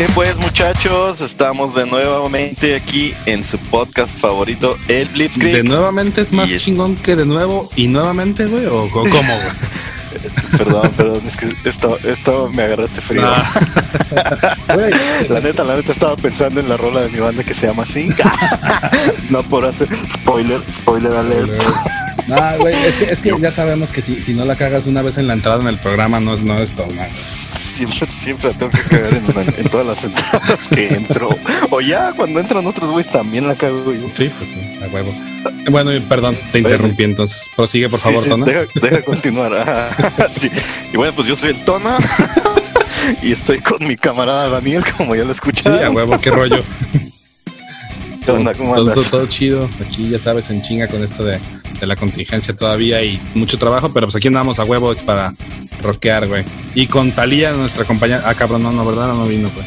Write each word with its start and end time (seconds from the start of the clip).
¿Qué 0.00 0.06
pues 0.14 0.38
muchachos? 0.38 1.20
Estamos 1.20 1.74
de 1.74 1.84
nuevamente 1.84 2.74
aquí 2.74 3.12
en 3.26 3.44
su 3.44 3.58
podcast 3.58 4.18
favorito, 4.18 4.78
el 4.88 5.06
Blitzkrieg. 5.10 5.56
¿De 5.56 5.62
nuevamente 5.62 6.22
es 6.22 6.32
más 6.32 6.56
chingón 6.56 6.96
que 6.96 7.16
de 7.16 7.26
nuevo 7.26 7.68
y 7.76 7.86
nuevamente, 7.86 8.46
güey? 8.46 8.64
¿O 8.64 8.88
cómo, 8.90 9.04
güey? 9.04 10.30
perdón, 10.56 10.90
perdón, 10.96 11.20
es 11.26 11.36
que 11.36 11.54
esto, 11.68 11.98
esto 12.02 12.48
me 12.48 12.62
agarraste 12.62 13.02
frío. 13.02 13.20
la 15.28 15.40
neta, 15.40 15.64
la 15.64 15.76
neta 15.76 15.92
estaba 15.92 16.16
pensando 16.16 16.60
en 16.60 16.70
la 16.70 16.78
rola 16.78 17.02
de 17.02 17.10
mi 17.10 17.18
banda 17.18 17.44
que 17.44 17.52
se 17.52 17.66
llama 17.66 17.82
así. 17.82 18.08
no 19.28 19.42
por 19.42 19.66
hacer 19.66 19.88
spoiler, 20.10 20.62
spoiler 20.72 21.12
alert. 21.12 21.62
Ah, 22.32 22.56
güey, 22.58 22.74
es 22.84 22.96
que, 22.96 23.04
es 23.10 23.20
que 23.20 23.34
ya 23.40 23.50
sabemos 23.50 23.90
que 23.90 24.02
si, 24.02 24.22
si 24.22 24.34
no 24.34 24.44
la 24.44 24.56
cagas 24.56 24.86
una 24.86 25.02
vez 25.02 25.18
en 25.18 25.26
la 25.26 25.34
entrada 25.34 25.60
en 25.60 25.68
el 25.68 25.78
programa, 25.78 26.20
no 26.20 26.34
es, 26.34 26.42
no 26.42 26.58
es 26.58 26.74
todo, 26.74 26.90
mal. 26.90 27.14
Siempre, 27.16 28.10
siempre 28.10 28.54
tengo 28.54 28.70
que 28.70 28.82
cagar 28.82 29.14
en, 29.14 29.68
todas 29.70 29.86
las 29.86 30.04
entradas 30.04 30.68
que 30.68 30.88
entro. 30.88 31.30
O 31.70 31.80
ya 31.80 32.12
cuando 32.12 32.40
entran 32.40 32.66
otros 32.66 32.90
güeyes 32.90 33.10
también 33.10 33.46
la 33.46 33.54
cago 33.54 33.92
yo. 33.92 34.08
Sí, 34.12 34.30
pues 34.36 34.50
sí, 34.50 34.60
a 34.82 34.86
huevo. 34.88 35.14
Bueno, 35.70 35.90
perdón, 36.08 36.36
te 36.52 36.58
interrumpí, 36.58 37.04
entonces 37.04 37.50
prosigue, 37.54 37.88
por 37.88 38.00
favor, 38.00 38.24
Tona. 38.24 38.46
Deja, 38.46 38.62
deja 38.80 39.02
continuar. 39.02 39.90
sí. 40.30 40.50
Y 40.92 40.96
bueno, 40.96 41.14
pues 41.14 41.26
yo 41.26 41.36
soy 41.36 41.50
el 41.50 41.64
Tona. 41.64 41.96
y 43.22 43.32
estoy 43.32 43.60
con 43.60 43.86
mi 43.86 43.96
camarada 43.96 44.48
Daniel, 44.48 44.84
como 44.96 45.14
ya 45.14 45.24
lo 45.24 45.32
escuché. 45.32 45.62
Sí, 45.62 45.68
a 45.70 45.90
huevo, 45.90 46.18
qué 46.20 46.30
rollo. 46.30 46.62
¿Cómo 48.26 48.74
Todo, 48.74 49.02
todo, 49.02 49.26
chido. 49.26 49.68
Aquí 49.84 50.08
ya 50.08 50.18
sabes, 50.18 50.50
en 50.50 50.62
chinga 50.62 50.88
con 50.88 51.02
esto 51.02 51.24
de, 51.24 51.38
de, 51.80 51.86
la 51.86 51.96
contingencia 51.96 52.54
todavía 52.54 53.02
y 53.02 53.20
mucho 53.34 53.58
trabajo, 53.58 53.92
pero 53.92 54.06
pues 54.06 54.16
aquí 54.16 54.28
andamos 54.28 54.58
a 54.58 54.64
huevo 54.64 54.94
para 55.06 55.34
rockear, 55.82 56.28
güey. 56.28 56.44
Y 56.74 56.86
con 56.86 57.14
Talía, 57.14 57.52
nuestra 57.52 57.84
compañera. 57.84 58.22
Ah, 58.24 58.34
cabrón, 58.34 58.62
no, 58.62 58.72
no, 58.72 58.84
¿verdad? 58.84 59.08
No, 59.08 59.24
vino, 59.24 59.50
güey. 59.54 59.66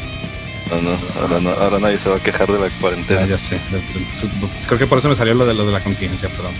No, 0.70 0.90
no, 0.90 0.98
ahora, 1.20 1.40
no, 1.40 1.50
ahora 1.50 1.78
nadie 1.78 1.98
se 1.98 2.08
va 2.08 2.16
a 2.16 2.20
quejar 2.20 2.50
de 2.50 2.58
la 2.58 2.70
cuarentena. 2.80 3.20
Ya, 3.22 3.26
ya 3.26 3.38
sé. 3.38 3.60
Entonces, 3.70 4.30
creo 4.66 4.78
que 4.78 4.86
por 4.86 4.98
eso 4.98 5.08
me 5.08 5.14
salió 5.14 5.34
lo 5.34 5.44
de 5.46 5.54
lo 5.54 5.66
de 5.66 5.72
la 5.72 5.80
contingencia, 5.80 6.28
perdón. 6.30 6.54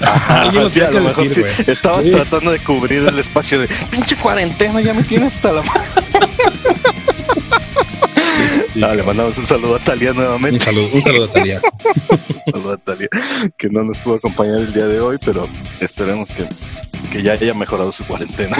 Ajá, 0.00 0.42
Alguien 0.42 0.64
lo 0.64 0.70
tiene 0.70 0.90
que 0.90 1.00
decir, 1.00 1.40
güey. 1.40 1.52
Estabas 1.66 2.04
tratando 2.04 2.52
de 2.52 2.62
cubrir 2.62 3.06
el 3.06 3.18
espacio 3.18 3.60
de 3.60 3.68
pinche 3.90 4.16
cuarentena, 4.16 4.80
ya 4.80 4.94
me 4.94 5.02
tienes 5.02 5.34
hasta 5.34 5.52
la 5.52 5.62
le 8.74 9.02
mandamos 9.02 9.38
un 9.38 9.46
saludo 9.46 9.76
a 9.76 9.78
Talia 9.78 10.12
nuevamente. 10.12 10.56
Un 10.56 10.60
saludo, 10.60 10.88
un 10.92 11.02
saludo 11.02 11.24
a 11.24 11.32
Talia. 11.32 11.62
un 12.28 12.52
saludo 12.52 12.72
a 12.72 12.76
Talia, 12.76 13.08
que 13.56 13.68
no 13.68 13.84
nos 13.84 14.00
pudo 14.00 14.16
acompañar 14.16 14.56
el 14.56 14.72
día 14.72 14.86
de 14.86 15.00
hoy, 15.00 15.18
pero 15.24 15.48
esperemos 15.80 16.30
que, 16.30 16.48
que 17.10 17.22
ya 17.22 17.32
haya 17.32 17.54
mejorado 17.54 17.92
su 17.92 18.04
cuarentena. 18.04 18.56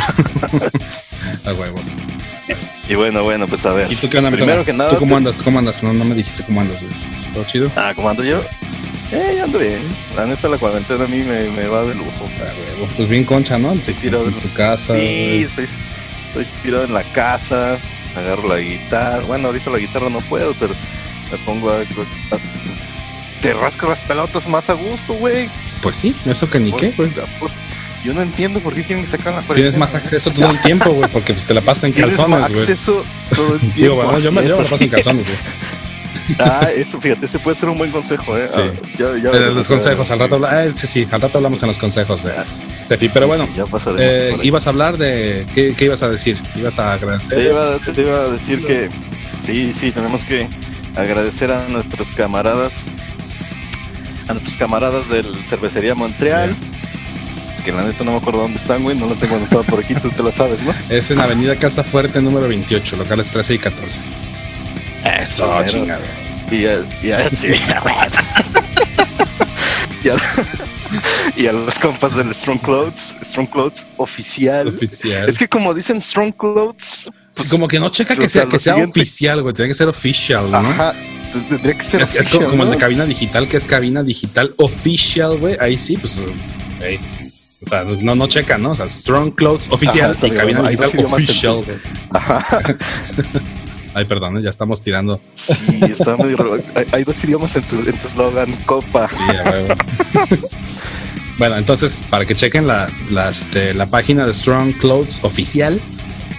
a 1.45 1.53
huevo. 1.53 1.77
Y 2.89 2.95
bueno, 2.95 3.25
bueno, 3.25 3.47
pues 3.47 3.65
a 3.67 3.73
ver. 3.73 3.91
¿Y 3.91 3.97
tú 3.97 4.09
qué 4.09 4.19
onda, 4.19 4.31
Primero 4.31 4.65
que 4.65 4.73
nada. 4.73 4.91
¿Tú 4.91 4.99
cómo 4.99 5.17
andas? 5.17 5.43
cómo 5.43 5.59
andas? 5.59 5.83
No, 5.83 5.93
no 5.93 6.05
me 6.05 6.15
dijiste 6.15 6.45
cómo 6.45 6.61
andas, 6.61 6.83
güey. 6.83 6.93
¿Todo 7.33 7.45
chido? 7.45 7.71
Ah, 7.77 7.93
¿cómo 7.95 8.11
ando 8.11 8.23
yo? 8.23 8.41
Eh, 9.11 9.41
ando 9.43 9.59
bien. 9.59 9.83
La 10.17 10.27
neta, 10.27 10.49
la 10.49 10.59
cuarentena 10.59 11.05
a 11.05 11.09
mí 11.09 11.23
me, 11.23 11.49
me 11.51 11.67
va 11.67 11.85
de 11.85 11.95
lujo. 11.95 12.11
Ah, 12.41 12.53
huevo. 12.59 12.93
Pues 12.97 13.09
bien 13.09 13.25
concha, 13.25 13.59
¿no? 13.59 13.73
Estoy 13.73 13.95
tirado 13.95 14.29
en 14.29 14.35
tu 14.35 14.53
casa. 14.53 14.95
Sí, 14.95 15.47
estoy, 15.49 15.67
estoy 16.29 16.47
tirado 16.63 16.85
en 16.85 16.93
la 16.93 17.05
casa 17.13 17.79
agarro 18.17 18.49
la 18.49 18.59
guitarra. 18.59 19.23
Bueno, 19.27 19.49
ahorita 19.49 19.71
la 19.71 19.79
guitarra 19.79 20.09
no 20.09 20.21
puedo, 20.21 20.55
pero 20.55 20.75
me 21.31 21.39
pongo 21.39 21.71
a. 21.71 21.85
te 23.41 23.55
rasco 23.55 23.89
las 23.89 24.01
pelotas 24.01 24.49
más 24.49 24.71
a 24.71 24.75
gusto, 24.75 25.15
güey. 25.15 25.49
Pues 25.83 25.97
sí, 25.97 26.15
eso 26.25 26.49
que 26.49 26.61
ni 26.61 26.73
qué, 26.73 26.91
güey. 26.91 27.13
Yo 28.05 28.13
no 28.13 28.21
entiendo 28.21 28.61
por 28.61 28.75
qué 28.75 28.83
tienen 28.83 29.07
que 29.07 29.11
sacar 29.11 29.33
la 29.33 29.55
Tienes 29.55 29.79
más 29.79 29.95
acceso 29.95 30.31
todo 30.31 30.51
el 30.51 30.61
tiempo, 30.61 30.91
güey, 30.91 31.09
porque 31.11 31.33
pues, 31.33 31.47
te 31.47 31.55
la 31.55 31.63
pasas 31.63 31.85
en 31.85 31.93
calzones, 31.93 32.51
güey. 32.51 32.61
acceso 32.61 33.03
todo 33.35 33.55
el 33.55 33.61
tiempo. 33.61 33.75
Digo, 33.77 33.95
bueno, 33.97 34.19
yo 34.19 34.31
me, 34.31 34.43
la 34.43 34.57
paso 34.59 34.77
en 34.79 34.89
calzones, 34.91 35.29
güey. 35.29 35.39
Ah, 36.39 36.69
eso, 36.75 37.01
fíjate, 37.01 37.27
ese 37.27 37.39
puede 37.39 37.57
ser 37.57 37.69
un 37.69 37.79
buen 37.79 37.91
consejo, 37.91 38.37
¿eh? 38.37 38.47
Sí. 38.47 38.61
Ah, 38.61 38.73
ya, 38.99 39.17
ya, 39.17 39.31
los 39.51 39.67
consejos, 39.67 40.11
al 40.11 40.19
rato, 40.19 40.41
ah, 40.45 40.65
sí, 40.75 40.87
sí, 40.87 41.09
al 41.11 41.21
rato 41.21 41.39
hablamos 41.39 41.63
en 41.63 41.69
los 41.69 41.79
consejos 41.79 42.25
de 42.25 42.33
Steffi. 42.83 43.09
Pero 43.09 43.27
bueno, 43.27 43.49
eh, 43.99 44.37
ibas 44.43 44.67
a 44.67 44.71
hablar 44.71 44.97
de. 44.99 45.47
¿qué, 45.55 45.75
¿qué, 45.75 45.87
ibas 45.87 46.03
a 46.03 46.09
decir? 46.09 46.39
¿Ibas 46.55 46.79
a 46.79 46.95
agradecer? 46.95 47.31
Te 47.31 47.45
iba, 47.45 47.79
te 47.79 48.01
iba 48.01 48.21
a 48.21 48.29
decir 48.29 48.65
que 48.65 48.89
sí, 49.45 49.73
sí, 49.73 49.91
tenemos 49.91 50.25
que 50.25 50.49
agradecer 50.97 51.53
a 51.53 51.69
nuestros 51.69 52.11
camaradas, 52.13 52.85
a 54.29 54.33
nuestros 54.33 54.57
camaradas 54.57 55.09
del 55.09 55.35
Cervecería 55.45 55.95
Montreal. 55.95 56.55
Que 57.65 57.73
la 57.73 57.83
neta 57.83 58.05
no 58.05 58.11
me 58.11 58.19
acuerdo 58.19 58.41
dónde 58.41 58.59
están, 58.59 58.83
güey, 58.83 58.95
no 58.95 59.07
lo 59.07 59.15
tengo 59.15 59.37
anotado 59.37 59.63
por 59.63 59.83
aquí, 59.83 59.95
tú 59.95 60.11
te 60.11 60.23
lo 60.23 60.31
sabes, 60.31 60.63
¿no? 60.63 60.75
Es 60.91 61.11
en 61.11 61.19
Avenida 61.19 61.57
Casa 61.57 61.83
Fuerte 61.83 62.21
número 62.21 62.47
28, 62.47 62.97
locales 62.97 63.31
13 63.31 63.55
y 63.55 63.59
14. 63.59 64.01
Eso, 65.05 65.65
chingada. 65.67 66.01
Y 66.51 66.63
ya, 66.63 66.85
ya, 67.03 67.31
sí, 67.31 67.49
y, 71.37 71.47
a, 71.47 71.53
los 71.53 71.75
compas 71.77 72.15
del 72.15 72.35
Strong 72.35 72.61
Clothes, 72.61 73.17
Strong 73.23 73.49
Clothes 73.49 73.87
oficial. 73.97 74.69
Oficial. 74.69 75.29
Es 75.29 75.39
que 75.39 75.49
como 75.49 75.73
dicen 75.75 76.01
Strong 76.01 76.33
Clothes. 76.37 77.11
Pues, 77.35 77.49
como 77.49 77.67
que 77.69 77.81
no 77.81 77.89
checa 77.89 78.15
que 78.17 78.29
sea, 78.29 78.47
que 78.47 78.59
sea 78.59 78.77
oficial, 78.77 79.43
güey. 79.43 79.55
Tiene 79.55 79.69
que 79.69 79.75
ser 79.75 79.89
oficial, 79.89 80.51
¿no? 80.51 80.59
Ajá. 80.59 80.95
Tendría 81.49 81.77
que 81.77 81.85
ser 81.85 82.03
es, 82.03 82.15
es 82.15 82.29
como, 82.29 82.63
el 82.63 82.71
de 82.71 82.77
cabina 82.77 83.07
digital, 83.07 83.49
que 83.49 83.57
es 83.57 83.65
cabina 83.65 84.03
digital 84.03 84.55
oficial, 84.59 85.39
güey. 85.39 85.57
Ahí 85.61 85.79
sí, 85.79 85.97
pues. 85.97 86.31
O 87.63 87.67
sea, 87.67 87.85
no, 87.85 88.15
no 88.15 88.27
checa, 88.29 88.59
¿no? 88.59 88.73
O 88.73 88.75
sea, 88.75 88.89
Strong 88.89 89.35
Clothes 89.35 89.71
oficial 89.71 90.17
y 90.23 90.31
cabina 90.31 90.63
digital 90.69 91.05
oficial. 91.07 91.65
Ajá. 92.13 92.61
Ay, 93.95 94.07
perdón, 94.07 94.43
ya 94.43 94.51
estamos 94.51 94.83
tirando. 94.83 95.21
Sí, 95.37 95.79
está 95.83 96.17
muy 96.17 96.35
hay, 96.91 97.05
dos 97.05 97.23
idiomas 97.23 97.55
en 97.55 97.63
tu 97.63 97.79
eslogan, 97.79 98.53
copa. 98.67 99.07
Sí, 99.07 99.17
bueno, 101.39 101.57
entonces, 101.57 102.05
para 102.11 102.27
que 102.27 102.35
chequen 102.35 102.67
la, 102.67 102.91
la, 103.11 103.31
este, 103.31 103.73
la 103.73 103.89
página 103.89 104.27
de 104.27 104.35
Strong 104.35 104.79
Clothes 104.79 105.23
oficial 105.23 105.81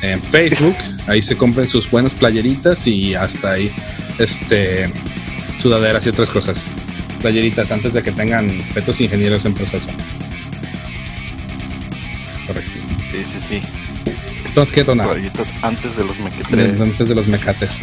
en 0.01 0.21
Facebook, 0.21 0.75
ahí 1.07 1.21
se 1.21 1.37
compren 1.37 1.69
sus 1.69 1.89
buenas 1.89 2.13
playeritas 2.13 2.85
y 2.87 3.15
hasta 3.15 3.53
ahí, 3.53 3.71
este, 4.19 4.91
sudaderas 5.55 6.05
y 6.05 6.09
otras 6.09 6.29
cosas. 6.29 6.67
Playeritas 7.21 7.71
antes 7.71 7.93
de 7.93 8.03
que 8.03 8.11
tengan 8.11 8.49
fetos 8.73 8.99
ingenieros 8.99 9.45
en 9.45 9.53
proceso. 9.53 9.89
Correcto. 12.45 12.79
Sí, 13.11 13.23
sí, 13.23 13.39
sí. 13.39 13.84
Entonces, 14.55 14.73
¿qué 14.73 14.89
onda? 14.89 15.13
Antes 15.63 15.97
de 15.97 16.05
los 16.05 16.17
mequetres. 16.17 16.79
Antes 16.79 17.09
de 17.09 17.15
los 17.15 17.27
mecates. 17.27 17.81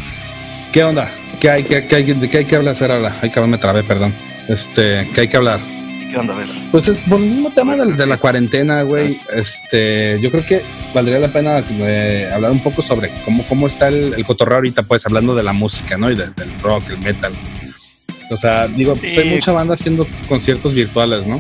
¿Qué 0.73 0.83
onda? 0.83 1.07
¿Qué 1.39 1.51
hay, 1.51 1.65
qué, 1.65 1.85
qué 1.85 1.97
hay, 1.97 2.05
¿De 2.15 2.31
qué 2.31 2.39
hay 2.39 2.45
que 2.47 2.57
hablar 2.57 2.75
ahora? 2.81 3.15
Ay, 3.21 3.29
cabrón, 3.29 3.51
me 3.51 3.59
trabé, 3.59 3.85
perdón. 3.85 4.15
Este, 4.49 5.07
¿qué 5.15 5.21
hay 5.21 5.29
que 5.29 5.37
hablar? 5.37 5.61
¿Qué 5.61 6.17
onda, 6.17 6.33
ver? 6.33 6.49
Pues 6.71 6.89
es 6.89 6.97
por 7.01 7.21
el 7.21 7.27
mismo 7.27 7.53
tema 7.53 7.77
de, 7.77 8.07
la 8.07 8.17
cuarentena, 8.17 8.81
güey. 8.85 9.21
Este, 9.35 10.19
yo 10.23 10.31
creo 10.31 10.47
que 10.47 10.63
valdría 10.95 11.19
la 11.19 11.31
pena 11.31 11.63
eh, 11.69 12.31
hablar 12.33 12.51
un 12.51 12.63
poco 12.63 12.81
sobre 12.81 13.13
cómo, 13.23 13.47
cómo 13.47 13.67
está 13.67 13.89
el, 13.89 14.15
el, 14.15 14.25
cotorreo 14.25 14.57
ahorita, 14.57 14.83
pues 14.85 15.05
hablando 15.05 15.35
de 15.35 15.43
la 15.43 15.53
música, 15.53 15.99
¿no? 15.99 16.11
Y 16.11 16.15
del 16.15 16.33
rock, 16.63 16.89
el 16.89 17.01
metal. 17.01 17.35
O 18.31 18.39
sea, 18.39 18.67
digo, 18.67 18.97
pues 18.97 19.19
hay 19.19 19.29
mucha 19.29 19.53
banda 19.53 19.75
haciendo 19.75 20.09
conciertos 20.27 20.73
virtuales, 20.73 21.27
¿no? 21.27 21.39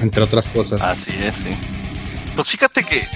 Entre 0.00 0.20
otras 0.20 0.48
cosas. 0.48 0.82
Así 0.82 1.12
es, 1.22 1.36
sí. 1.36 1.50
Pues 2.34 2.48
fíjate 2.48 2.82
que 2.82 3.06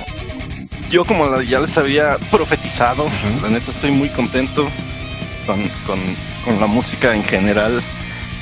yo 0.93 1.06
como 1.06 1.41
ya 1.41 1.59
les 1.59 1.79
había 1.79 2.19
profetizado, 2.31 3.06
la 3.43 3.49
neta 3.49 3.71
estoy 3.71 3.91
muy 3.91 4.11
contento 4.11 4.69
con, 5.47 5.67
con, 5.87 6.61
la 6.61 6.67
música 6.67 7.15
en 7.15 7.25
general 7.25 7.83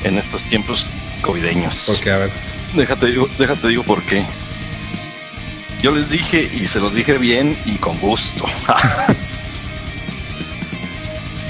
en 0.02 0.19
estos 0.19 0.47
tiempos 0.47 0.93
covideños. 1.23 1.85
¿Por 1.87 2.00
qué? 2.00 2.11
A 2.11 2.19
ver. 2.19 2.31
Déjate 2.75 3.06
digo, 3.06 3.29
déjate 3.38 3.69
digo 3.69 3.85
por 3.85 4.02
qué. 4.02 4.26
Yo 5.81 5.93
les 5.93 6.11
dije 6.11 6.49
y 6.52 6.67
se 6.67 6.81
los 6.81 6.94
dije 6.94 7.19
bien 7.19 7.56
y 7.64 7.76
con 7.76 7.97
gusto. 8.00 8.44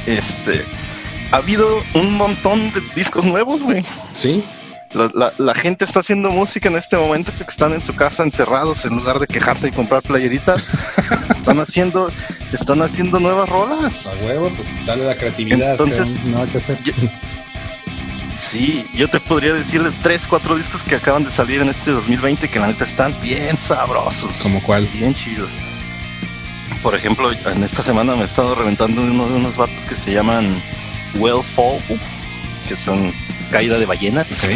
este, 0.06 0.67
ha 1.32 1.37
habido 1.37 1.82
un 1.94 2.12
montón 2.14 2.73
de 2.73 2.82
discos 2.94 3.25
nuevos, 3.25 3.62
güey. 3.62 3.82
Sí. 4.12 4.44
La, 4.92 5.32
la, 5.38 5.54
gente 5.54 5.84
está 5.84 6.00
haciendo 6.00 6.32
música 6.32 6.69
en 6.69 6.75
este 6.75 6.96
momento 6.96 7.31
que 7.37 7.44
están 7.44 7.72
en 7.72 7.81
su 7.81 7.94
casa 7.94 8.25
encerrados 8.25 8.84
en 8.84 8.96
lugar 8.96 9.20
de 9.20 9.28
quejarse 9.28 9.69
y 9.69 9.70
comprar 9.70 10.02
playeritas. 10.02 10.69
están 11.31 11.60
haciendo, 11.60 12.10
están 12.52 12.82
haciendo 12.82 13.20
nuevas 13.20 13.48
rolas. 13.48 14.08
A 14.08 14.25
huevo, 14.25 14.50
pues 14.56 14.66
sale 14.66 15.04
la 15.04 15.14
creatividad. 15.14 15.72
Entonces, 15.72 16.20
no 16.25 16.42
hay 16.42 16.48
que 16.48 16.58
hacer. 16.58 16.78
sí, 18.37 18.84
yo 18.92 19.08
te 19.08 19.20
podría 19.20 19.54
decir 19.54 19.81
de 19.81 19.92
tres, 20.02 20.26
cuatro 20.26 20.56
discos 20.56 20.82
que 20.82 20.96
acaban 20.96 21.22
de 21.22 21.31
salir 21.31 21.60
en 21.60 21.69
este 21.69 21.92
2020 21.92 22.50
que 22.50 22.58
la 22.58 22.66
neta 22.66 22.84
están 22.84 23.20
bien 23.20 23.60
sabrosos. 23.60 24.42
¿Como 24.42 24.60
cuál? 24.60 24.88
Bien 24.88 25.14
chidos. 25.14 25.52
Por 26.82 26.96
ejemplo, 26.96 27.31
en 27.31 27.62
esta 27.62 27.84
semana 27.84 28.16
me 28.16 28.22
he 28.22 28.25
estado 28.25 28.56
reventando 28.56 29.02
uno 29.02 29.28
de 29.28 29.34
unos 29.34 29.56
vatos 29.56 29.87
que 29.87 29.94
se 29.94 30.12
llaman 30.12 30.60
Well 31.14 31.44
Fall, 31.44 31.81
que 32.66 32.75
son 32.75 33.14
caída 33.50 33.79
de 33.79 33.87
ballenas. 33.87 34.44
Ok. 34.44 34.50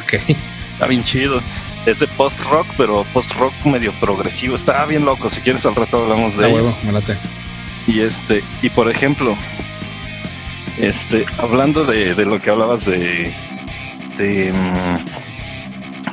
okay. 0.02 0.36
Está 0.72 0.86
bien 0.86 1.04
chido. 1.04 1.40
Es 1.86 1.98
de 1.98 2.06
post-rock, 2.08 2.66
pero 2.76 3.04
post-rock 3.12 3.52
medio 3.64 3.92
progresivo. 4.00 4.54
Está 4.54 4.84
bien 4.86 5.04
loco. 5.04 5.30
Si 5.30 5.40
quieres 5.40 5.66
al 5.66 5.74
rato 5.74 6.02
hablamos 6.02 6.36
de 6.36 6.46
huevo, 6.46 6.76
me 6.84 6.92
late. 6.92 7.16
Y 7.86 8.00
este, 8.00 8.44
y 8.62 8.70
por 8.70 8.88
ejemplo, 8.88 9.36
este, 10.78 11.26
hablando 11.38 11.84
de, 11.84 12.14
de 12.14 12.24
lo 12.24 12.38
que 12.38 12.50
hablabas 12.50 12.84
de, 12.84 13.34
de 14.16 14.52
mm, 14.52 15.22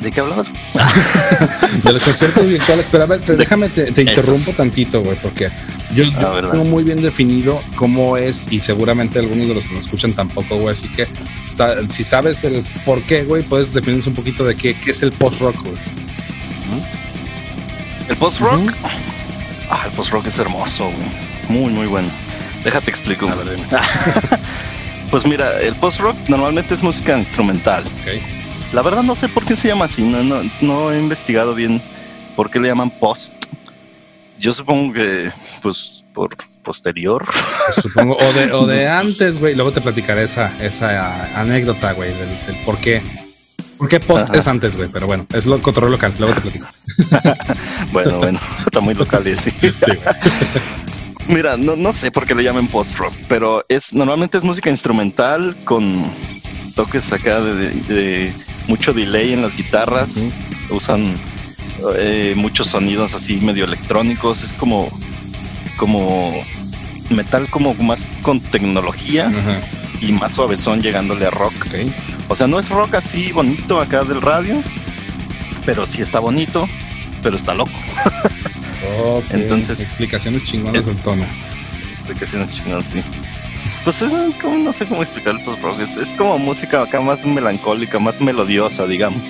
¿De 0.02 0.12
qué 0.12 0.22
hablabas? 0.22 0.48
de 1.84 1.94
los 1.94 2.02
conciertos 2.02 2.48
virtuales, 2.48 2.86
pero 2.90 3.04
a 3.04 3.08
ver, 3.08 3.22
déjame, 3.22 3.70
te, 3.70 4.02
interrumpo 4.02 4.54
tantito, 4.54 5.02
güey, 5.02 5.18
porque 5.22 5.50
yo, 5.94 6.06
ah, 6.18 6.42
tengo 6.52 6.66
muy 6.66 6.84
bien 6.84 7.02
definido 7.02 7.62
cómo 7.76 8.18
es, 8.18 8.52
y 8.52 8.60
seguramente 8.60 9.20
algunos 9.20 9.48
de 9.48 9.54
los 9.54 9.66
que 9.66 9.74
nos 9.74 9.86
escuchan 9.86 10.14
tampoco, 10.14 10.58
güey, 10.58 10.72
así 10.72 10.90
que 10.90 11.08
si 11.88 12.04
sabes 12.04 12.44
el 12.44 12.64
por 12.86 13.02
qué, 13.04 13.24
güey, 13.24 13.44
puedes 13.44 13.74
definirnos 13.74 14.08
un 14.08 14.16
poquito 14.16 14.44
de 14.44 14.56
qué, 14.56 14.74
qué 14.74 14.92
es 14.92 15.04
el 15.04 15.12
post-rock, 15.12 15.62
güey. 15.64 15.78
¿El 18.08 18.18
post-rock? 18.18 18.74
Ah, 19.70 19.84
el 19.86 19.92
post-rock 19.92 20.26
es 20.26 20.40
hermoso, 20.40 20.86
güey. 20.86 21.08
Muy, 21.48 21.72
muy 21.72 21.88
bueno. 21.88 22.10
Déjate 22.64 22.90
explico. 22.90 23.30
pues 25.12 25.26
mira, 25.26 25.60
el 25.62 25.76
post-rock 25.76 26.18
normalmente 26.28 26.74
es 26.74 26.82
música 26.82 27.16
instrumental. 27.18 27.84
Okay 28.02 28.20
la 28.72 28.82
verdad 28.82 29.04
no 29.04 29.16
sé 29.16 29.28
por 29.28 29.46
qué 29.46 29.56
se 29.56 29.68
llama 29.68 29.86
así, 29.86 30.04
no, 30.04 30.24
no, 30.24 30.42
no 30.62 30.92
he 30.92 31.00
investigado 31.00 31.56
bien 31.56 31.82
por 32.36 32.50
qué 32.50 32.60
le 32.60 32.68
llaman 32.68 32.90
post. 32.90 33.34
Yo 34.40 34.54
supongo 34.54 34.94
que, 34.94 35.32
pues, 35.62 36.06
por 36.14 36.36
posterior. 36.64 37.26
Pues 37.26 37.78
supongo, 37.82 38.16
o 38.16 38.34
de, 38.34 38.52
o 38.54 38.66
de 38.66 38.88
antes, 39.04 39.40
güey. 39.40 39.56
Luego 39.56 39.72
te 39.72 39.82
platicaré 39.82 40.24
esa, 40.24 40.58
esa 40.64 41.40
anécdota, 41.40 41.94
güey, 41.94 42.14
del, 42.14 42.64
por 42.66 42.78
qué. 42.78 43.02
¿Por 43.78 43.88
qué 43.88 44.00
post 44.00 44.34
es 44.36 44.46
antes, 44.48 44.76
güey? 44.76 44.90
Pero 44.90 45.08
bueno, 45.08 45.26
es 45.34 45.46
lo 45.46 45.62
control 45.62 45.92
local, 45.92 46.14
luego 46.20 46.36
te 46.36 46.42
platico. 46.42 46.68
bueno, 47.94 48.18
bueno, 48.18 48.40
está 48.60 48.82
muy 48.82 48.94
local 48.94 49.22
y 49.22 49.36
sí. 49.38 49.52
sí 49.62 49.92
Mira, 51.30 51.56
no, 51.56 51.78
no 51.78 51.94
sé 51.94 52.12
por 52.12 52.26
qué 52.26 52.36
le 52.36 52.44
llaman 52.44 52.68
post-rock, 52.68 53.14
pero 53.30 53.64
es 53.70 53.94
normalmente 53.94 54.38
es 54.38 54.44
música 54.44 54.70
instrumental 54.70 55.56
con 55.64 56.12
toques 56.76 57.14
acá 57.14 57.40
de, 57.42 58.34
mucho 58.68 58.94
delay 58.94 59.34
en 59.34 59.42
las 59.42 59.56
guitarras. 59.56 60.22
Usan 60.70 61.18
eh, 61.98 62.34
muchos 62.36 62.68
sonidos 62.68 63.14
así 63.14 63.38
medio 63.38 63.66
electrónicos. 63.66 64.44
Es 64.44 64.54
como, 64.54 64.90
como 65.78 66.44
metal 67.10 67.48
como 67.50 67.74
más 67.76 68.08
con 68.22 68.40
tecnología 68.40 69.32
y 70.02 70.12
más 70.12 70.34
suavezón 70.34 70.82
llegándole 70.82 71.26
a 71.26 71.32
rock. 71.32 71.54
O 72.28 72.36
sea, 72.36 72.48
no 72.48 72.60
es 72.60 72.70
rock 72.70 72.96
así 72.96 73.32
bonito 73.32 73.80
acá 73.82 74.04
del 74.04 74.22
radio, 74.22 74.62
pero 75.66 75.86
sí 75.86 76.02
está 76.02 76.20
bonito, 76.20 76.68
pero 77.22 77.36
está 77.36 77.54
loco. 77.54 77.72
Entonces, 79.32 79.80
explicaciones 79.80 80.44
chingonas 80.44 80.86
del 80.86 80.98
tono. 80.98 81.26
Explicaciones 81.92 82.54
chingonas, 82.54 82.88
sí. 82.88 83.02
Pues 83.84 84.02
es 84.02 84.14
como, 84.42 84.58
no 84.58 84.74
sé 84.74 84.86
cómo 84.86 85.02
explicar 85.02 85.36
el 85.36 85.44
post-rock. 85.44 85.80
Es, 85.82 86.14
como 86.14 86.38
música 86.38 86.84
acá 86.84 87.00
más 87.00 87.26
melancólica, 87.26 88.00
más 88.00 88.20
melodiosa, 88.20 88.86
digamos. 88.86 89.26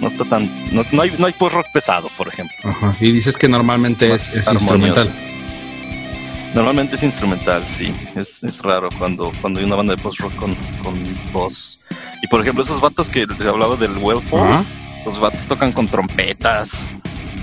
No 0.00 0.08
está 0.08 0.24
tan. 0.24 0.74
No, 0.74 0.84
no 0.92 1.02
hay, 1.02 1.14
no 1.18 1.26
hay 1.26 1.32
post-rock 1.32 1.66
pesado, 1.72 2.10
por 2.16 2.28
ejemplo. 2.28 2.56
Ajá. 2.64 2.96
Y 3.00 3.12
dices 3.12 3.36
que 3.36 3.48
normalmente 3.48 4.12
es, 4.12 4.34
instrumental. 4.34 5.10
Normalmente 6.54 6.96
es 6.96 7.02
instrumental, 7.02 7.64
sí. 7.66 7.92
Es, 8.14 8.42
es 8.44 8.62
raro 8.62 8.88
cuando, 8.98 9.32
cuando 9.40 9.60
hay 9.60 9.66
una 9.66 9.76
banda 9.76 9.96
de 9.96 10.02
post-rock 10.02 10.34
con, 10.36 10.54
con 10.82 10.94
voz. 11.32 11.80
Y 12.22 12.28
por 12.28 12.40
ejemplo, 12.40 12.62
esos 12.62 12.80
vatos 12.80 13.10
que 13.10 13.26
te 13.26 13.48
hablaba 13.48 13.76
del 13.76 13.98
Wellfall, 13.98 14.64
los 15.04 15.18
vatos 15.18 15.46
tocan 15.48 15.72
con 15.72 15.88
trompetas, 15.88 16.84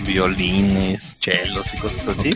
violines, 0.05 1.17
chelos 1.19 1.73
y 1.73 1.77
cosas 1.77 2.07
así. 2.07 2.29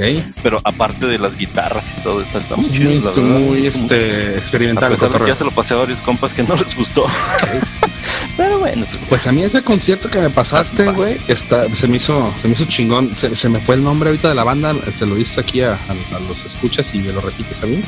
Pero 0.44 0.60
aparte 0.64 1.08
de 1.08 1.18
las 1.18 1.36
guitarras 1.36 1.94
y 1.98 2.02
todo, 2.02 2.22
está, 2.22 2.40
está 2.40 2.56
muy 2.56 2.70
chido. 2.70 3.14
Muy, 3.22 3.68
este, 3.68 4.36
experimental. 4.38 4.86
A 4.86 4.90
pesar 4.90 5.26
ya 5.26 5.36
se 5.36 5.44
lo 5.44 5.52
pasé 5.52 5.74
a 5.74 5.78
varios 5.78 6.02
compas 6.02 6.34
que 6.34 6.44
no 6.44 6.56
les 6.56 6.76
gustó. 6.76 7.06
Pero 8.38 8.60
bueno, 8.60 8.86
pues, 8.90 9.06
pues, 9.08 9.28
a 9.28 9.32
mí 9.32 9.44
ese 9.44 9.62
concierto 9.62 10.10
que 10.10 10.20
me 10.20 10.30
pasaste, 10.30 10.92
güey, 10.92 11.18
está, 11.28 11.74
se 11.74 11.88
me 11.88 11.98
hizo, 11.98 12.34
se 12.38 12.48
me 12.48 12.54
hizo 12.54 12.66
chingón. 12.66 13.16
Se, 13.16 13.50
me 13.50 13.62
fue 13.62 13.76
el 13.76 13.84
nombre 13.84 14.10
ahorita 14.10 14.28
de 14.28 14.36
la 14.36 14.44
banda, 14.44 14.74
se 14.92 15.06
lo 15.06 15.18
hice 15.18 15.40
aquí 15.40 15.62
a, 15.62 15.80
los 16.28 16.44
escuchas 16.44 16.94
y 16.94 17.00
me 17.00 17.14
lo 17.14 17.22
repites 17.22 17.64
a 17.64 17.66
mí. 17.66 17.82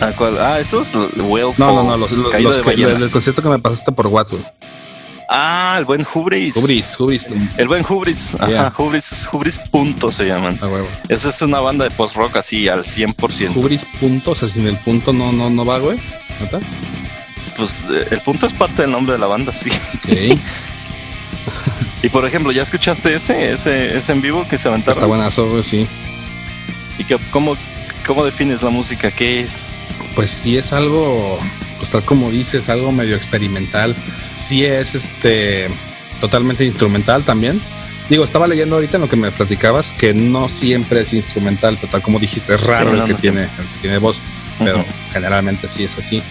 ¿A 0.00 0.12
cuál? 0.12 0.38
Ah, 0.38 0.60
esos 0.60 0.94
No, 0.94 1.08
no, 1.56 1.84
no, 1.84 1.96
los, 1.96 2.12
el 2.12 3.10
concierto 3.10 3.40
que 3.40 3.48
me 3.48 3.58
pasaste 3.58 3.92
por 3.92 4.06
WhatsApp. 4.08 4.40
Ah, 5.28 5.76
el 5.78 5.84
buen 5.84 6.06
Hubris. 6.14 6.56
Hubris, 6.56 7.00
Hubris. 7.00 7.26
El 7.56 7.66
buen 7.66 7.84
Hubris. 7.88 8.36
Ajá, 8.38 8.72
Hubris, 8.78 9.28
Hubris 9.32 9.58
punto 9.58 10.12
se 10.12 10.26
llaman. 10.26 10.58
Ah, 10.60 10.68
huevo. 10.68 10.86
Esa 11.08 11.30
es 11.30 11.42
una 11.42 11.58
banda 11.60 11.84
de 11.84 11.90
post-rock 11.90 12.36
así 12.36 12.68
al 12.68 12.84
100%. 12.84 13.56
Hubris 13.56 13.84
punto, 13.98 14.32
o 14.32 14.34
sea, 14.34 14.46
sin 14.46 14.66
el 14.66 14.76
punto 14.78 15.12
no, 15.12 15.32
no, 15.32 15.50
no 15.50 15.64
va, 15.64 15.78
güey. 15.78 15.98
¿No 16.38 16.44
está? 16.44 16.60
Pues 17.56 17.86
eh, 17.90 18.08
el 18.10 18.20
punto 18.20 18.46
es 18.46 18.52
parte 18.52 18.82
del 18.82 18.90
nombre 18.90 19.14
de 19.14 19.18
la 19.18 19.26
banda, 19.26 19.52
sí. 19.52 19.70
Ok. 19.70 20.38
y 22.02 22.08
por 22.08 22.26
ejemplo, 22.26 22.52
¿ya 22.52 22.62
escuchaste 22.62 23.14
ese, 23.14 23.52
ese, 23.52 23.96
ese 23.96 24.12
en 24.12 24.20
vivo 24.20 24.46
que 24.48 24.58
se 24.58 24.68
aventaron? 24.68 24.92
Está 24.92 25.06
buenazo, 25.06 25.62
sí. 25.62 25.88
¿Y 26.98 27.04
que, 27.04 27.18
cómo, 27.30 27.56
cómo 28.06 28.24
defines 28.24 28.62
la 28.62 28.70
música? 28.70 29.10
¿Qué 29.10 29.40
es? 29.40 29.62
Pues 30.14 30.30
sí 30.30 30.56
es 30.56 30.72
algo 30.72 31.38
pues 31.76 31.90
tal 31.90 32.04
como 32.04 32.30
dices, 32.30 32.68
algo 32.68 32.92
medio 32.92 33.16
experimental. 33.16 33.94
Sí 34.34 34.64
es 34.64 34.94
este 34.94 35.68
totalmente 36.20 36.64
instrumental 36.64 37.24
también. 37.24 37.60
Digo, 38.08 38.24
estaba 38.24 38.46
leyendo 38.46 38.76
ahorita 38.76 38.96
en 38.96 39.02
lo 39.02 39.08
que 39.08 39.16
me 39.16 39.32
platicabas 39.32 39.92
que 39.92 40.14
no 40.14 40.48
siempre 40.48 41.00
es 41.00 41.12
instrumental, 41.12 41.76
pero 41.80 41.90
tal 41.90 42.02
como 42.02 42.18
dijiste, 42.18 42.54
es 42.54 42.60
raro 42.60 42.94
el, 42.94 43.04
que 43.04 43.14
tiene, 43.14 43.42
el 43.42 43.66
que 43.66 43.80
tiene 43.82 43.98
voz, 43.98 44.22
pero 44.58 44.84
generalmente 45.12 45.66
sí 45.66 45.84
es 45.84 45.98
así. 45.98 46.22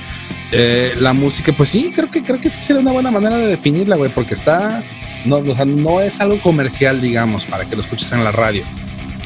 Eh, 0.51 0.95
la 0.99 1.13
música, 1.13 1.51
pues 1.53 1.69
sí, 1.69 1.91
creo 1.93 2.09
que 2.11 2.23
creo 2.23 2.39
que 2.39 2.49
sí 2.49 2.61
sería 2.61 2.81
una 2.81 2.91
buena 2.91 3.11
manera 3.11 3.37
de 3.37 3.47
definirla, 3.47 3.95
güey, 3.95 4.11
porque 4.11 4.33
está, 4.33 4.83
no, 5.25 5.37
o 5.37 5.55
sea, 5.55 5.65
no 5.65 6.01
es 6.01 6.21
algo 6.21 6.39
comercial, 6.39 7.01
digamos, 7.01 7.45
para 7.45 7.65
que 7.65 7.75
lo 7.75 7.81
escuches 7.81 8.11
en 8.11 8.23
la 8.23 8.31
radio. 8.31 8.63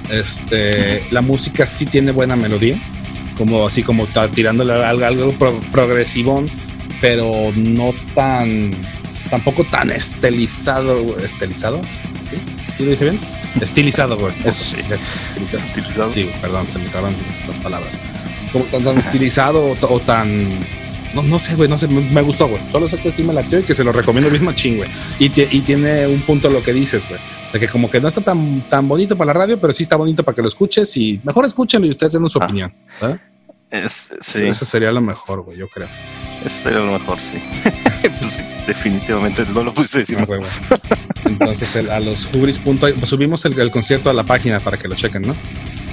Este, 0.10 1.04
la 1.12 1.22
música 1.22 1.66
sí 1.66 1.86
tiene 1.86 2.12
buena 2.12 2.36
melodía 2.36 2.80
como 3.40 3.66
así 3.66 3.84
como 3.84 4.06
tirándole 4.34 4.74
algo, 4.74 5.06
algo 5.06 5.34
progresivón, 5.72 6.52
pero 7.00 7.54
no 7.56 7.94
tan, 8.14 8.72
tampoco 9.30 9.64
tan 9.64 9.90
estilizado, 9.92 11.16
estilizado, 11.18 11.80
¿sí? 12.30 12.36
¿Sí 12.70 12.84
lo 12.84 12.92
dije 12.92 13.06
bien? 13.06 13.20
Estilizado, 13.62 14.18
güey. 14.18 14.34
Eso, 14.44 14.66
sí. 14.66 14.76
eso, 14.92 15.10
estilizado. 15.30 15.66
estilizado. 15.66 16.10
Sí, 16.10 16.30
perdón, 16.42 16.70
se 16.70 16.80
me 16.80 16.90
acaban 16.90 17.16
esas 17.32 17.58
palabras. 17.60 17.98
Como 18.52 18.66
tan, 18.66 18.84
tan 18.84 18.98
estilizado 18.98 19.78
o, 19.80 20.00
tan 20.02 20.60
no, 21.14 21.24
no 21.24 21.40
sé, 21.40 21.56
güey, 21.56 21.70
no 21.70 21.78
sé, 21.78 21.88
me, 21.88 22.22
gustó, 22.22 22.48
güey. 22.48 22.62
Solo 22.70 22.88
sé 22.88 22.98
que 22.98 23.12
sí 23.12 23.24
me 23.24 23.34
latió 23.34 23.60
y 23.60 23.64
que 23.64 23.74
se 23.74 23.84
lo 23.84 23.92
recomiendo 23.92 24.30
mismo 24.30 24.52
ching, 24.54 24.78
güey. 24.78 24.90
Y, 25.20 25.26
y, 25.26 25.62
tiene 25.62 26.08
un 26.08 26.22
punto 26.22 26.50
lo 26.50 26.62
que 26.62 26.74
dices, 26.74 27.08
güey. 27.08 27.20
De 27.54 27.60
que 27.60 27.68
como 27.68 27.90
que 27.90 28.00
no 28.00 28.08
está 28.08 28.22
tan, 28.22 28.68
tan 28.70 28.88
bonito 28.88 29.18
para 29.18 29.34
la 29.34 29.40
radio, 29.40 29.60
pero 29.60 29.74
sí 29.74 29.84
está 29.84 29.96
bonito 29.96 30.24
para 30.24 30.36
que 30.36 30.42
lo 30.42 30.48
escuches 30.48 30.96
y 30.98 31.20
mejor 31.24 31.46
escúchenlo 31.46 31.88
y 31.88 31.90
ustedes 31.90 32.14
den 32.14 32.30
su 32.30 32.40
ah. 32.42 32.46
opinión. 32.46 32.74
¿verdad? 33.02 33.20
Es, 33.72 34.12
sí. 34.20 34.48
Eso 34.48 34.66
sería 34.66 34.92
lo 34.92 35.02
mejor, 35.02 35.42
güey, 35.42 35.58
yo 35.58 35.68
creo. 35.68 35.88
Eso 36.44 36.64
sería 36.64 36.80
lo 36.80 36.98
mejor, 36.98 37.20
sí. 37.20 37.38
pues 38.20 38.42
definitivamente 38.66 39.46
no 39.54 39.64
lo 39.64 39.74
pudiste 39.74 40.00
decir. 40.00 40.18
Entonces, 41.26 41.76
a 41.76 42.00
los 42.00 42.34
Hubris. 42.34 42.62
subimos 43.04 43.46
el, 43.46 43.72
concierto 43.72 44.10
a 44.10 44.14
la 44.14 44.24
página 44.24 44.60
para 44.60 44.78
que 44.78 44.88
lo 44.88 44.96
chequen, 44.96 45.22
¿no? 45.22 45.36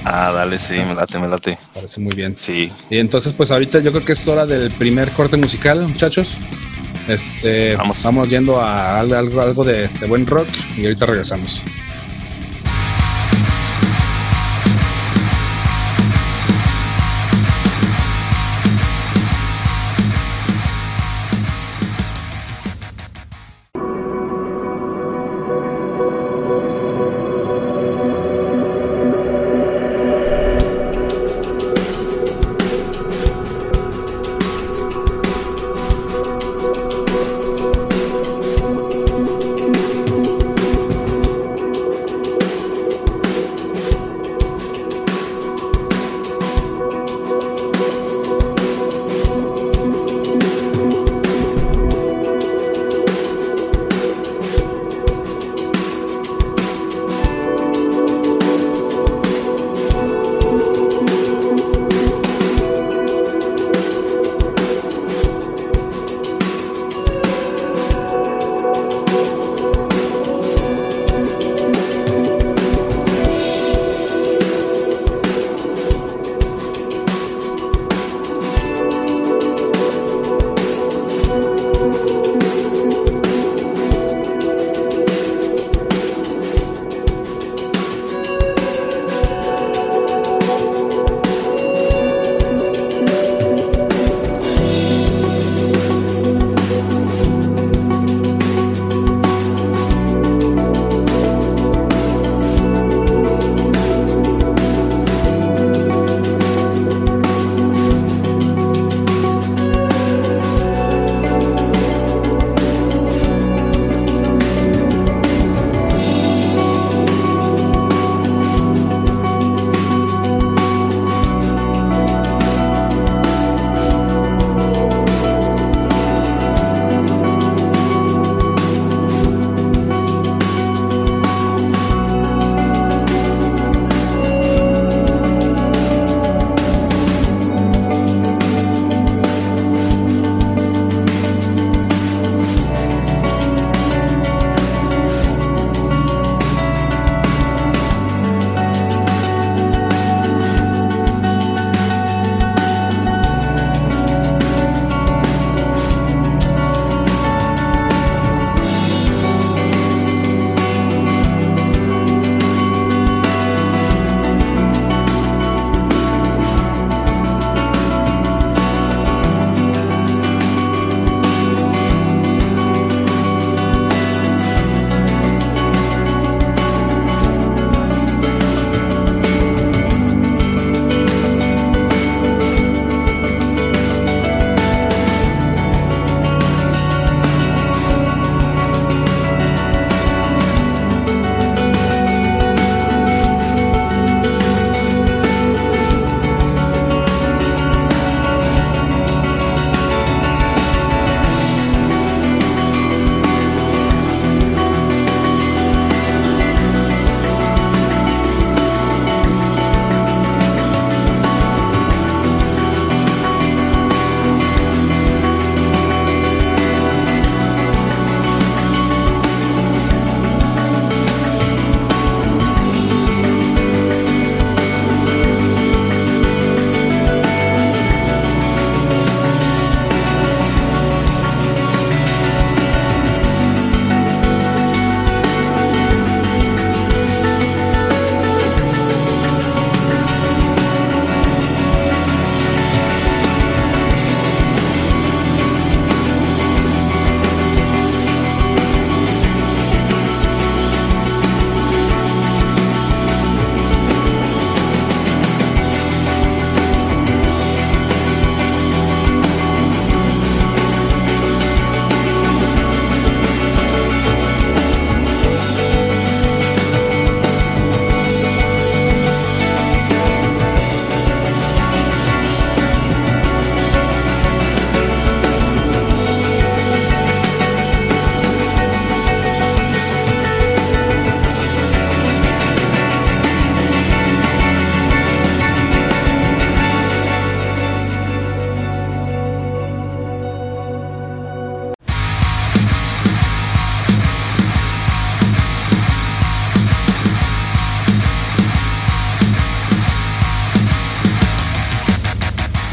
Ah, 0.05 0.31
dale, 0.31 0.57
sí, 0.57 0.73
me 0.73 0.95
late, 0.95 1.19
me 1.19 1.27
late. 1.27 1.59
Parece 1.73 2.01
muy 2.01 2.15
bien. 2.15 2.35
Sí. 2.35 2.71
Y 2.89 2.97
entonces, 2.97 3.33
pues 3.33 3.51
ahorita 3.51 3.79
yo 3.79 3.91
creo 3.91 4.05
que 4.05 4.13
es 4.13 4.27
hora 4.27 4.45
del 4.45 4.71
primer 4.71 5.11
corte 5.11 5.37
musical, 5.37 5.81
muchachos. 5.87 6.37
Este, 7.07 7.75
vamos, 7.75 8.01
vamos 8.03 8.27
yendo 8.27 8.59
a 8.59 8.99
algo, 8.99 9.41
algo 9.41 9.63
de 9.63 9.89
buen 10.07 10.25
rock 10.25 10.47
y 10.77 10.85
ahorita 10.85 11.05
regresamos. 11.05 11.63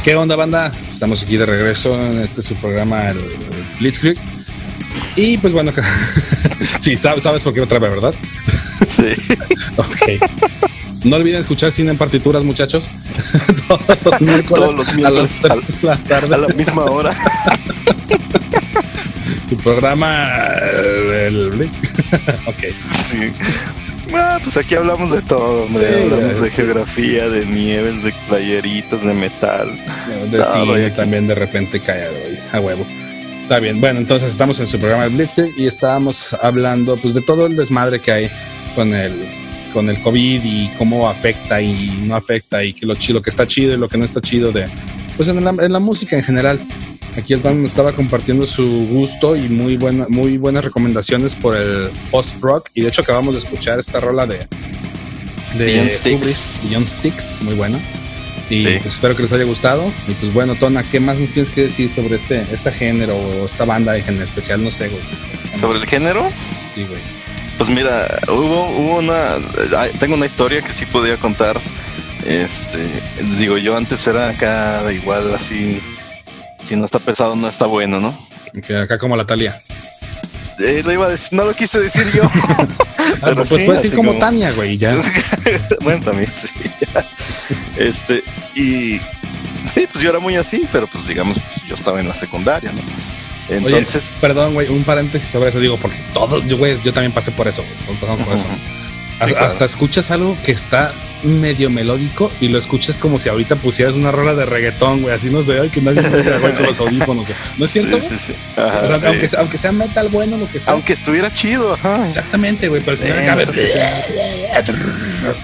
¿Qué 0.04 0.14
onda, 0.14 0.36
banda? 0.36 0.70
Estamos 0.86 1.22
aquí 1.22 1.38
de 1.38 1.46
regreso 1.46 1.94
en 1.98 2.20
este 2.20 2.42
su 2.42 2.56
programa, 2.56 3.06
el, 3.06 3.18
Blitzkrieg. 3.80 4.18
Y 5.16 5.38
pues 5.38 5.54
bueno, 5.54 5.72
sí, 6.78 6.94
sabes, 6.94 7.42
por 7.42 7.54
qué 7.54 7.62
otra 7.62 7.78
vez, 7.78 7.90
¿verdad? 7.90 8.14
Sí. 8.86 9.14
ok. 9.78 11.04
No 11.04 11.16
olviden 11.16 11.40
escuchar 11.40 11.72
cine 11.72 11.90
en 11.90 11.96
partituras, 11.96 12.44
muchachos. 12.44 12.90
Todos 13.66 14.04
los 14.04 14.20
miércoles, 14.20 14.72
Todos 14.72 14.74
los 14.74 14.94
miércoles 14.94 15.42
a 15.42 15.48
las 15.48 15.82
la 15.82 15.96
tarde. 15.96 16.34
A 16.34 16.38
la 16.38 16.48
misma 16.48 16.84
hora. 16.84 17.16
Su 19.42 19.56
programa, 19.56 20.28
eh, 20.66 21.28
el 21.28 21.48
Blitz. 21.48 21.80
ok. 22.46 22.62
Sí. 23.08 23.32
Ah, 24.16 24.38
pues 24.42 24.56
aquí 24.56 24.74
hablamos 24.74 25.10
de 25.10 25.22
todo, 25.22 25.64
hombre. 25.64 25.88
Sí, 25.88 26.02
hablamos 26.02 26.40
de 26.40 26.50
sí. 26.50 26.56
geografía, 26.56 27.28
de 27.28 27.46
nieves, 27.46 28.02
de 28.02 28.12
playeritos, 28.28 29.02
de 29.02 29.14
metal. 29.14 29.78
De 30.30 30.38
No, 30.38 30.44
cine 30.44 30.90
también 30.90 31.26
de 31.26 31.34
repente 31.34 31.80
cae 31.80 32.08
güey, 32.08 32.38
a 32.52 32.60
huevo. 32.60 32.86
Está 33.42 33.58
bien. 33.58 33.80
Bueno, 33.80 34.00
entonces 34.00 34.30
estamos 34.30 34.58
en 34.60 34.66
su 34.66 34.78
programa 34.78 35.04
el 35.04 35.10
Blitzkrieg 35.10 35.52
y 35.58 35.66
estábamos 35.66 36.32
hablando 36.42 36.96
pues 36.96 37.12
de 37.14 37.20
todo 37.20 37.46
el 37.46 37.56
desmadre 37.56 38.00
que 38.00 38.10
hay 38.10 38.30
con 38.74 38.94
el 38.94 39.28
con 39.74 39.90
el 39.90 40.00
COVID 40.00 40.40
y 40.44 40.68
cómo 40.78 41.08
afecta 41.08 41.60
y 41.60 41.90
no 42.04 42.14
afecta 42.16 42.64
y 42.64 42.72
que 42.72 42.86
lo 42.86 42.94
chido 42.94 43.20
que 43.20 43.28
está 43.28 43.46
chido 43.46 43.74
y 43.74 43.76
lo 43.76 43.88
que 43.88 43.98
no 43.98 44.04
está 44.04 44.20
chido 44.20 44.52
de 44.52 44.66
pues 45.16 45.28
en 45.28 45.44
la, 45.44 45.50
en 45.50 45.72
la 45.72 45.80
música 45.80 46.16
en 46.16 46.22
general. 46.22 46.60
Aquí 47.16 47.32
el 47.32 47.40
Tom 47.42 47.64
estaba 47.64 47.92
compartiendo 47.92 48.44
su 48.44 48.86
gusto 48.90 49.36
y 49.36 49.48
muy 49.48 49.76
buena, 49.76 50.06
muy 50.08 50.36
buenas 50.36 50.64
recomendaciones 50.64 51.36
por 51.36 51.56
el 51.56 51.90
post 52.10 52.36
rock 52.40 52.70
y 52.74 52.82
de 52.82 52.88
hecho 52.88 53.02
acabamos 53.02 53.34
de 53.34 53.38
escuchar 53.40 53.78
esta 53.78 54.00
rola 54.00 54.26
de 54.26 54.46
de 55.56 55.64
Beyond. 55.66 55.90
Hubris, 56.22 56.60
Beyond 56.64 56.88
Styx, 56.88 57.42
muy 57.42 57.54
buena. 57.54 57.78
Y 58.50 58.64
Sí. 58.66 58.78
pues 58.82 58.94
espero 58.94 59.14
que 59.16 59.22
les 59.22 59.32
haya 59.32 59.44
gustado. 59.44 59.92
Y 60.08 60.12
pues 60.14 60.32
bueno, 60.34 60.56
Tona, 60.56 60.82
¿qué 60.82 60.98
más 61.00 61.18
nos 61.20 61.30
tienes 61.30 61.50
que 61.52 61.62
decir 61.62 61.88
sobre 61.88 62.16
este, 62.16 62.44
este 62.52 62.72
género 62.72 63.16
o 63.16 63.44
esta 63.46 63.64
banda 63.64 63.96
en 63.96 64.20
especial? 64.20 64.62
No 64.64 64.70
sé, 64.72 64.88
güey. 64.88 65.02
Sobre 65.58 65.78
el 65.78 65.86
género, 65.86 66.28
Sí, 66.66 66.82
güey. 66.82 67.00
pues 67.56 67.70
mira, 67.70 68.20
hubo, 68.28 68.68
hubo 68.70 68.98
una. 68.98 69.36
Tengo 70.00 70.14
una 70.16 70.26
historia 70.26 70.60
que 70.60 70.72
sí 70.72 70.84
podía 70.86 71.16
contar. 71.16 71.60
Este, 72.26 72.80
digo, 73.38 73.56
yo 73.58 73.76
antes 73.76 74.04
era 74.08 74.30
acá 74.30 74.92
igual 74.92 75.32
así. 75.34 75.80
Si 76.64 76.76
no 76.76 76.86
está 76.86 76.98
pesado, 76.98 77.36
no 77.36 77.46
está 77.46 77.66
bueno, 77.66 78.00
¿no? 78.00 78.16
Que 78.66 78.76
acá 78.76 78.98
como 78.98 79.16
la 79.16 79.26
Talia. 79.26 79.62
Eh, 80.58 80.82
lo 80.84 80.92
iba 80.92 81.06
a 81.06 81.10
decir, 81.10 81.36
no 81.36 81.44
lo 81.44 81.54
quise 81.54 81.78
decir 81.78 82.06
yo. 82.14 82.22
Pero 83.20 83.36
pues 83.36 83.48
sí, 83.48 83.54
puedes 83.66 83.82
decir 83.82 83.94
como, 83.94 84.10
como- 84.12 84.20
Tania, 84.20 84.50
güey, 84.52 84.78
ya. 84.78 84.96
bueno, 85.82 86.04
también, 86.04 86.32
sí. 86.34 86.48
Este, 87.76 88.22
y 88.54 88.98
sí, 89.68 89.86
pues 89.92 90.02
yo 90.02 90.08
era 90.10 90.18
muy 90.18 90.36
así, 90.36 90.66
pero 90.72 90.86
pues 90.86 91.06
digamos, 91.06 91.38
pues, 91.38 91.66
yo 91.66 91.74
estaba 91.74 92.00
en 92.00 92.08
la 92.08 92.14
secundaria, 92.14 92.72
¿no? 92.72 92.80
Entonces, 93.48 94.10
Oye, 94.10 94.20
perdón, 94.20 94.54
güey, 94.54 94.68
un 94.68 94.84
paréntesis 94.84 95.28
sobre 95.28 95.50
eso, 95.50 95.60
digo, 95.60 95.78
porque 95.78 95.98
todos, 96.14 96.46
yo, 96.46 96.56
güey, 96.56 96.80
yo 96.82 96.92
también 96.94 97.12
pasé 97.12 97.32
por 97.32 97.46
eso, 97.48 97.62
güey, 97.62 97.76
todos 97.84 97.98
pasamos 97.98 98.26
por 98.26 98.34
eso. 98.34 98.48
Sí, 99.20 99.30
claro. 99.30 99.46
Hasta 99.46 99.64
escuchas 99.64 100.10
algo 100.10 100.36
que 100.42 100.52
está 100.52 100.92
medio 101.22 101.70
melódico 101.70 102.30
y 102.40 102.48
lo 102.48 102.58
escuchas 102.58 102.98
como 102.98 103.18
si 103.18 103.28
ahorita 103.30 103.56
pusieras 103.56 103.94
una 103.94 104.10
rola 104.10 104.34
de 104.34 104.44
reggaetón, 104.44 105.02
güey, 105.02 105.14
así 105.14 105.30
no 105.30 105.42
sé, 105.42 105.58
ay, 105.58 105.70
que 105.70 105.80
nadie 105.80 106.02
me 106.02 106.08
güey, 106.38 106.54
con 106.54 106.62
los 106.66 106.80
audífonos. 106.80 107.28
güey. 107.28 107.38
¿No 107.56 107.64
es 107.64 107.70
cierto? 107.70 108.00
sí, 108.00 108.08
sí, 108.10 108.18
sí. 108.18 108.34
O 108.56 108.66
sea, 108.66 108.80
Ajá, 108.80 109.08
aunque, 109.08 109.28
sea- 109.28 109.40
aunque 109.40 109.56
sea 109.58 109.72
metal 109.72 110.08
bueno, 110.10 110.36
lo 110.36 110.50
que 110.50 110.60
sea. 110.60 110.74
Aunque 110.74 110.92
estuviera 110.92 111.32
chido, 111.32 111.72
ajá. 111.74 112.04
Exactamente, 112.04 112.68
güey, 112.68 112.82
pero 112.84 112.96
si 112.96 113.08
no 113.08 113.14
Eh, 113.14 113.24
acabe. 113.24 113.46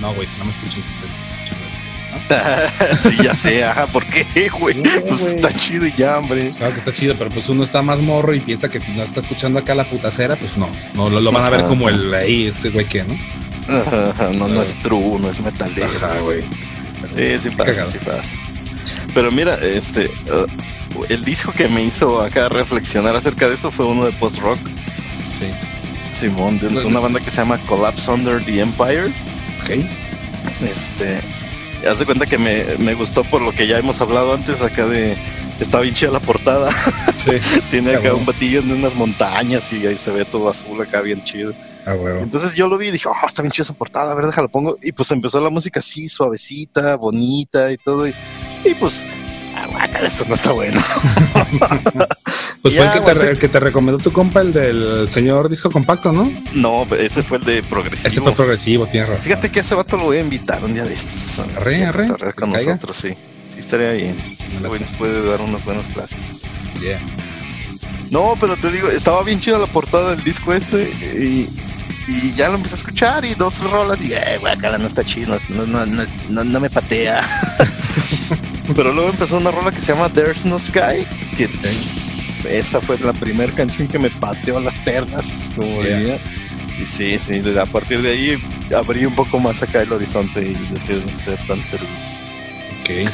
no 0.00 0.12
güey, 0.14 0.28
no 0.38 0.44
me 0.44 0.50
escuchen 0.50 0.82
que 0.82 0.88
estoy 0.88 1.08
sí, 3.02 3.16
ya 3.22 3.34
sé, 3.34 3.64
ajá, 3.64 3.86
¿por 3.86 4.04
qué, 4.06 4.48
güey? 4.48 4.76
No 4.78 4.84
sé, 4.90 5.00
Pues 5.02 5.22
está 5.22 5.52
chido 5.54 5.86
y 5.86 5.92
ya, 5.96 6.18
hombre. 6.18 6.50
Claro 6.50 6.72
que 6.72 6.78
está 6.78 6.92
chido, 6.92 7.14
pero 7.18 7.30
pues 7.30 7.48
uno 7.48 7.62
está 7.64 7.82
más 7.82 8.00
morro 8.00 8.34
y 8.34 8.40
piensa 8.40 8.68
que 8.70 8.80
si 8.80 8.92
no 8.92 9.02
está 9.02 9.20
escuchando 9.20 9.58
acá 9.58 9.74
la 9.74 9.88
putacera, 9.88 10.36
pues 10.36 10.56
no, 10.56 10.68
no 10.94 11.10
lo, 11.10 11.20
lo 11.20 11.32
van 11.32 11.44
a 11.44 11.50
ver 11.50 11.64
como 11.64 11.88
el 11.88 12.12
ahí, 12.14 12.46
ese 12.48 12.70
güey 12.70 12.86
que, 12.86 13.04
¿no? 13.04 13.14
Ajá, 13.68 14.10
ajá, 14.10 14.30
no, 14.34 14.48
no 14.48 14.60
es 14.62 14.74
true, 14.82 15.18
no 15.20 15.28
es 15.30 15.40
metalero. 15.40 15.86
Ajá, 15.86 16.18
güey. 16.20 16.42
Sí, 17.14 17.38
sí 17.38 17.50
pasa, 17.50 17.72
Cagado. 17.72 17.90
sí 17.92 17.98
pasa. 18.04 18.34
Pero 19.14 19.30
mira, 19.32 19.54
este, 19.62 20.10
uh, 20.30 21.04
el 21.08 21.24
disco 21.24 21.52
que 21.52 21.68
me 21.68 21.82
hizo 21.82 22.20
acá 22.20 22.48
reflexionar 22.48 23.16
acerca 23.16 23.48
de 23.48 23.54
eso 23.54 23.70
fue 23.70 23.86
uno 23.86 24.04
de 24.04 24.12
post-rock, 24.12 24.58
Sí. 25.24 25.46
Simón, 26.10 26.58
de 26.60 26.68
una 26.84 27.00
banda 27.00 27.18
que 27.18 27.30
se 27.30 27.38
llama 27.38 27.58
Collapse 27.66 28.10
Under 28.10 28.44
the 28.44 28.60
Empire. 28.60 29.06
Ok. 29.62 29.70
Este, 30.62 31.20
haz 31.86 31.98
de 31.98 32.06
cuenta 32.06 32.26
que 32.26 32.38
me, 32.38 32.64
me 32.78 32.94
gustó 32.94 33.24
por 33.24 33.42
lo 33.42 33.52
que 33.52 33.66
ya 33.66 33.78
hemos 33.78 34.00
hablado 34.00 34.34
antes 34.34 34.62
acá 34.62 34.86
de, 34.86 35.16
está 35.60 35.80
bien 35.80 35.94
chida 35.94 36.10
la 36.10 36.20
portada, 36.20 36.70
Sí. 37.14 37.32
tiene 37.70 37.94
acá 37.94 38.14
un 38.14 38.26
batillo 38.26 38.60
en 38.60 38.72
unas 38.72 38.94
montañas 38.94 39.72
y 39.72 39.86
ahí 39.86 39.96
se 39.96 40.10
ve 40.10 40.24
todo 40.24 40.48
azul 40.48 40.80
acá 40.80 41.00
bien 41.00 41.22
chido. 41.22 41.54
A 41.86 41.94
huevo. 41.94 42.20
Entonces 42.20 42.54
yo 42.54 42.66
lo 42.66 42.78
vi 42.78 42.88
y 42.88 42.90
dije, 42.92 43.08
oh, 43.08 43.26
está 43.26 43.42
bien 43.42 43.52
chida 43.52 43.64
esa 43.64 43.74
portada, 43.74 44.12
a 44.12 44.14
ver, 44.14 44.26
déjala 44.26 44.48
pongo. 44.48 44.76
Y 44.82 44.92
pues 44.92 45.10
empezó 45.10 45.40
la 45.40 45.50
música 45.50 45.80
así, 45.80 46.08
suavecita, 46.08 46.96
bonita 46.96 47.70
y 47.72 47.76
todo. 47.76 48.08
Y, 48.08 48.14
y 48.64 48.74
pues, 48.74 49.04
ah, 49.06 49.23
guácala, 49.74 50.06
esto 50.08 50.24
no 50.28 50.34
está 50.34 50.52
bueno. 50.52 50.80
Pues 52.62 52.76
fue 52.76 52.84
Ya, 52.86 52.92
el 52.94 52.98
que, 52.98 53.04
te, 53.04 53.12
re- 53.14 53.30
el 53.32 53.38
que 53.38 53.48
te 53.50 53.60
recomendó 53.60 54.02
tu 54.02 54.10
compa, 54.10 54.40
el 54.40 54.50
del 54.54 55.10
señor 55.10 55.50
disco 55.50 55.70
compacto, 55.70 56.12
¿no? 56.12 56.32
no, 56.54 56.86
ese 56.98 57.22
fue 57.22 57.36
el 57.36 57.44
de 57.44 57.62
progresivo. 57.62 58.08
Ese 58.08 58.22
fue 58.22 58.32
progresivo, 58.32 58.86
tienes 58.86 59.10
razón. 59.10 59.22
Fíjate 59.24 59.50
que 59.50 59.58
a 59.58 59.62
ese 59.62 59.74
vato 59.74 59.98
lo 59.98 60.04
voy 60.04 60.16
a 60.16 60.20
invitar 60.20 60.64
un 60.64 60.72
día 60.72 60.84
de 60.84 60.94
estos. 60.94 61.40
Arre, 61.56 61.84
arre, 61.84 62.06
cotorree 62.08 62.32
con 62.32 62.48
nosotros, 62.48 62.96
sí. 62.96 63.14
Sí, 63.50 63.58
estaría 63.58 63.92
bien. 63.92 64.16
Ese 64.50 64.66
güey 64.66 64.80
nos 64.80 64.92
puede 64.92 65.28
dar 65.28 65.42
unas 65.42 65.62
buenas 65.62 65.86
clases. 65.88 66.20
Yeah. 66.80 66.98
No, 68.10 68.34
pero 68.40 68.56
te 68.56 68.70
digo, 68.72 68.88
estaba 68.88 69.22
bien 69.24 69.40
chida 69.40 69.58
la 69.58 69.66
portada 69.66 70.14
del 70.14 70.24
disco 70.24 70.54
este 70.54 70.84
y, 70.90 71.50
y 72.08 72.32
ya 72.34 72.48
lo 72.48 72.54
empecé 72.54 72.76
a 72.76 72.78
escuchar 72.78 73.26
y 73.26 73.34
dos 73.34 73.60
rolas 73.70 74.00
y, 74.00 74.14
eh, 74.14 74.40
no 74.78 74.86
está 74.86 75.04
chido, 75.04 75.36
no, 75.50 75.66
no, 75.66 75.84
no, 75.84 76.44
no 76.44 76.60
me 76.60 76.70
patea. 76.70 77.20
pero 78.74 78.92
luego 78.92 79.10
empezó 79.10 79.36
una 79.36 79.50
rola 79.50 79.70
que 79.70 79.78
se 79.80 79.92
llama 79.92 80.08
There's 80.08 80.44
No 80.44 80.58
Sky, 80.58 81.06
que 81.36 81.48
tss, 81.48 82.46
esa 82.46 82.80
fue 82.80 82.98
la 82.98 83.12
primera 83.12 83.52
canción 83.52 83.88
que 83.88 83.98
me 83.98 84.10
pateó 84.10 84.60
las 84.60 84.74
pernas, 84.76 85.50
como 85.56 85.82
Yeah. 85.82 85.98
diría. 85.98 86.18
Y 86.80 86.86
sí, 86.86 87.18
sí, 87.18 87.40
a 87.58 87.66
partir 87.66 88.02
de 88.02 88.10
ahí 88.10 88.36
abrí 88.76 89.04
un 89.06 89.14
poco 89.14 89.38
más 89.38 89.62
acá 89.62 89.82
el 89.82 89.92
horizonte 89.92 90.40
y 90.40 90.54
dejé 90.72 90.94
de 90.98 91.14
ser 91.14 91.38
tan 91.46 91.62
terrible. 91.70 91.98
Ok. 92.80 93.10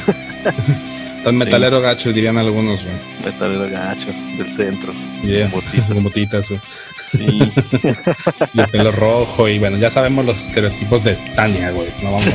Tan 1.23 1.35
Sí. 1.35 1.39
metalero 1.45 1.79
gacho, 1.81 2.11
dirían 2.11 2.39
algunos, 2.39 2.83
güey. 2.83 2.95
Metalero 3.23 3.69
gacho 3.69 4.11
del 4.37 4.49
centro. 4.51 4.91
Yeah. 5.23 5.51
con 5.87 6.03
botitas. 6.03 6.51
Sí. 7.11 7.27
Y 8.53 8.59
el 8.61 8.67
pelo 8.69 8.91
rojo 8.91 9.47
y 9.49 9.59
bueno, 9.59 9.77
ya 9.77 9.89
sabemos 9.91 10.25
los 10.25 10.47
estereotipos 10.47 11.03
de 11.03 11.15
Tania, 11.35 11.69
güey. 11.71 11.89
No 12.01 12.13
vamos. 12.13 12.33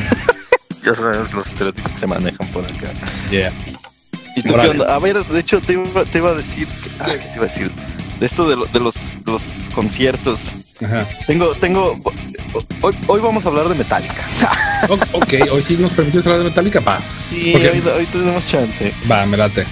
Ya 0.87 0.95
sabes 0.95 1.33
los 1.35 1.47
estereotipos 1.49 1.93
que 1.93 1.99
se 1.99 2.07
manejan 2.07 2.49
por 2.49 2.65
acá. 2.65 2.93
Yeah. 3.31 3.53
¿Y 4.37 4.43
tú 4.43 4.55
Órale. 4.55 4.71
qué 4.73 4.81
onda? 4.81 4.95
A 4.95 4.99
ver, 5.01 5.25
de 5.27 5.41
hecho 5.41 5.61
te 5.61 5.73
iba, 5.73 6.05
te 6.05 6.19
iba 6.19 6.31
a 6.31 6.35
decir, 6.35 6.69
ah, 7.01 7.05
¿qué 7.07 7.19
te 7.19 7.35
iba 7.37 7.45
a 7.45 7.49
decir? 7.49 7.71
De 8.21 8.25
esto 8.27 8.49
de, 8.49 8.57
lo- 8.57 8.67
de 8.67 8.81
los, 8.81 9.17
los 9.27 9.69
conciertos. 9.75 10.55
Ajá. 10.83 11.07
Tengo, 11.27 11.55
tengo, 11.57 12.01
hoy, 12.81 12.97
hoy 13.09 13.21
vamos 13.21 13.45
a 13.45 13.49
hablar 13.49 13.69
de 13.69 13.75
Metallica. 13.75 14.25
Ok, 15.13 15.33
hoy 15.51 15.63
sí 15.63 15.75
nos 15.79 15.93
permitió 15.93 16.21
hablar 16.21 16.39
de 16.41 16.45
Metallica, 16.45 16.81
va. 16.81 17.01
Sí, 17.31 17.55
hoy, 17.57 17.81
hoy 17.89 18.07
tenemos 18.07 18.47
chance. 18.47 18.93
Va, 19.11 19.25
me 19.25 19.37
late. 19.39 19.67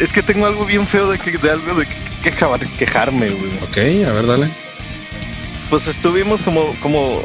Es 0.00 0.12
que 0.12 0.20
tengo 0.20 0.46
algo 0.46 0.66
bien 0.66 0.86
feo 0.86 1.08
de, 1.10 1.18
que, 1.18 1.38
de 1.38 1.50
algo 1.50 1.76
de 1.76 1.86
que, 1.86 1.94
quejar- 2.30 2.68
quejarme, 2.76 3.30
güey. 3.30 3.52
Ok, 3.62 3.76
a 4.08 4.12
ver, 4.12 4.26
dale. 4.26 4.48
Pues 5.70 5.86
estuvimos 5.86 6.42
como, 6.42 6.74
como, 6.80 7.22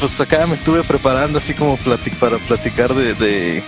pues 0.00 0.20
acá 0.20 0.46
me 0.46 0.54
estuve 0.54 0.82
preparando 0.82 1.38
así 1.38 1.52
como 1.52 1.76
para 1.76 2.38
platicar 2.38 2.94
de, 2.94 3.14
de, 3.14 3.62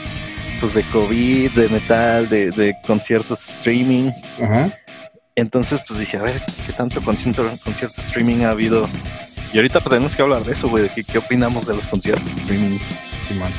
pues 0.61 0.73
de 0.73 0.83
COVID, 0.85 1.51
de 1.53 1.68
metal, 1.68 2.29
de, 2.29 2.51
de 2.51 2.75
conciertos 2.87 3.47
streaming. 3.49 4.11
Ajá. 4.42 4.77
Entonces, 5.37 5.83
pues 5.87 6.01
dije, 6.01 6.16
a 6.16 6.23
ver, 6.23 6.42
¿qué 6.66 6.73
tanto 6.73 7.03
concierto, 7.03 7.55
concierto 7.62 8.01
streaming 8.01 8.45
ha 8.45 8.51
habido? 8.51 8.88
Y 9.53 9.59
ahorita 9.59 9.81
pues, 9.81 9.90
tenemos 9.90 10.16
que 10.16 10.23
hablar 10.23 10.45
de 10.45 10.53
eso, 10.53 10.68
güey, 10.68 10.85
de 10.85 10.88
qué, 10.90 11.05
qué 11.05 11.18
opinamos 11.18 11.66
de 11.66 11.75
los 11.75 11.87
conciertos 11.87 12.27
streaming. 12.27 12.79
Simón. 13.21 13.53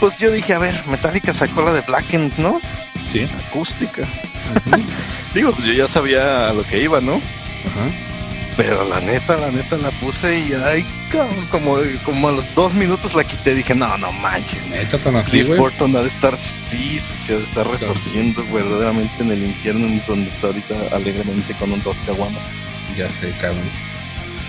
Pues 0.00 0.18
yo 0.18 0.30
dije, 0.30 0.54
a 0.54 0.58
ver, 0.58 0.74
Metallica 0.86 1.34
sacó 1.34 1.62
la 1.62 1.72
de 1.72 1.82
Blackened, 1.82 2.32
¿no? 2.38 2.60
Sí. 3.08 3.26
Acústica. 3.48 4.06
Digo, 5.34 5.52
pues 5.52 5.64
yo 5.64 5.74
ya 5.74 5.88
sabía 5.88 6.48
a 6.48 6.54
lo 6.54 6.62
que 6.64 6.82
iba, 6.82 7.00
¿no? 7.00 7.16
Ajá. 7.16 8.17
Pero 8.58 8.84
la 8.84 9.00
neta, 9.00 9.36
la 9.36 9.52
neta 9.52 9.76
la 9.78 9.92
puse 9.92 10.36
y 10.40 10.52
ay, 10.52 10.84
como, 11.52 11.78
como 12.04 12.28
a 12.28 12.32
los 12.32 12.52
dos 12.56 12.74
minutos 12.74 13.14
la 13.14 13.22
quité. 13.22 13.54
Dije, 13.54 13.72
no, 13.72 13.96
no 13.98 14.10
manches. 14.10 14.68
Neta 14.68 14.98
tan 14.98 15.14
así, 15.14 15.44
güey. 15.44 15.60
Burton 15.60 15.94
ha 15.94 16.00
de 16.02 16.08
estar, 16.08 16.36
sí, 16.36 16.98
se 16.98 17.34
ha 17.34 17.36
de 17.36 17.44
estar 17.44 17.68
retorciendo 17.70 18.44
verdaderamente 18.52 19.22
en 19.22 19.30
el 19.30 19.44
infierno 19.44 19.86
en 19.86 20.02
donde 20.08 20.28
está 20.28 20.48
ahorita 20.48 20.74
alegremente 20.90 21.54
con 21.56 21.70
un 21.72 21.80
dos 21.84 22.00
caguamas. 22.00 22.42
Ya 22.96 23.08
sé, 23.08 23.30
cabrón. 23.40 23.70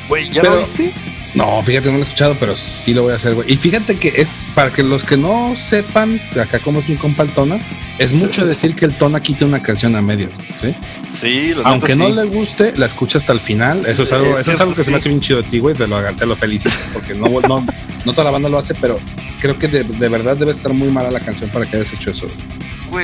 Güey, 0.08 0.28
¿ya 0.32 0.42
Pero- 0.42 0.56
lo 0.56 0.60
viste? 0.62 0.92
No, 1.36 1.62
fíjate, 1.62 1.88
no 1.90 1.94
lo 1.94 2.00
he 2.00 2.04
escuchado, 2.04 2.36
pero 2.40 2.56
sí 2.56 2.94
lo 2.94 3.04
voy 3.04 3.14
a 3.14 3.16
hacer, 3.16 3.36
güey. 3.36 3.52
Y 3.52 3.56
fíjate 3.56 3.98
que 3.98 4.14
es, 4.18 4.48
para 4.56 4.72
que 4.72 4.82
los 4.82 5.04
que 5.04 5.16
no 5.16 5.56
sepan, 5.56 6.20
acá 6.40 6.60
como 6.60 6.80
es 6.80 6.90
mi 6.90 6.96
compa 6.96 7.24
el 7.24 7.30
Tona, 7.30 7.60
es 8.00 8.14
mucho 8.14 8.46
decir 8.46 8.76
que 8.76 8.86
el 8.86 8.98
Tona 8.98 9.22
quita 9.22 9.46
una 9.46 9.62
canción 9.62 9.96
a 9.96 10.02
medias, 10.02 10.32
¿sí? 10.60 10.74
Sí, 11.12 11.54
Aunque 11.64 11.96
no 11.96 12.08
sí. 12.08 12.14
le 12.14 12.26
guste, 12.26 12.74
la 12.78 12.88
escucha 12.88 13.18
hasta 13.18 13.34
el 13.34 13.42
final. 13.42 13.86
Eso 13.86 14.04
es 14.04 14.14
algo, 14.14 14.36
es 14.36 14.42
eso 14.42 14.54
es 14.54 14.62
algo 14.62 14.74
que 14.74 14.84
se 14.84 14.92
me 14.92 14.98
hace 14.98 15.10
bien 15.10 15.22
chido 15.22 15.42
de 15.42 15.50
ti, 15.50 15.60
güey. 15.60 15.76
Te 15.76 15.88
lo, 15.88 16.02
te 16.16 16.26
lo 16.26 16.36
felicito, 16.36 16.76
porque 16.94 17.14
no, 17.14 17.28
no, 17.42 17.66
no 18.06 18.14
toda 18.14 18.26
la 18.26 18.32
banda 18.32 18.50
lo 18.50 18.58
hace, 18.58 18.74
pero 18.76 19.00
creo 19.40 19.58
que 19.58 19.68
de, 19.68 19.84
de 19.84 20.10
verdad 20.10 20.36
debe 20.36 20.52
estar 20.52 20.74
muy 20.74 20.90
mala 20.90 21.12
la 21.12 21.20
canción 21.20 21.50
para 21.52 21.66
que 21.66 21.76
hayas 21.76 21.94
hecho 21.94 22.12
eso. 22.12 22.28
Güey, 22.28 22.38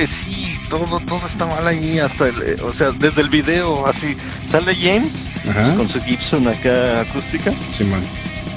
sí, 0.06 0.58
todo, 0.68 1.00
todo 1.00 1.26
está 1.26 1.46
mal 1.46 1.66
ahí, 1.66 1.98
hasta 1.98 2.28
el, 2.28 2.42
eh, 2.42 2.56
o 2.62 2.72
sea, 2.72 2.90
desde 2.92 3.22
el 3.22 3.28
video, 3.30 3.86
así, 3.86 4.16
sale 4.46 4.74
James, 4.74 5.28
pues, 5.44 5.74
con 5.74 5.88
su 5.88 6.00
Gibson 6.02 6.46
acá 6.48 7.00
acústica, 7.02 7.52
Sí, 7.70 7.84
man. 7.84 8.02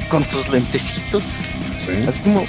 con 0.10 0.24
sus 0.26 0.48
lentecitos, 0.50 1.24
Sí. 1.78 1.92
así 2.08 2.22
como, 2.22 2.46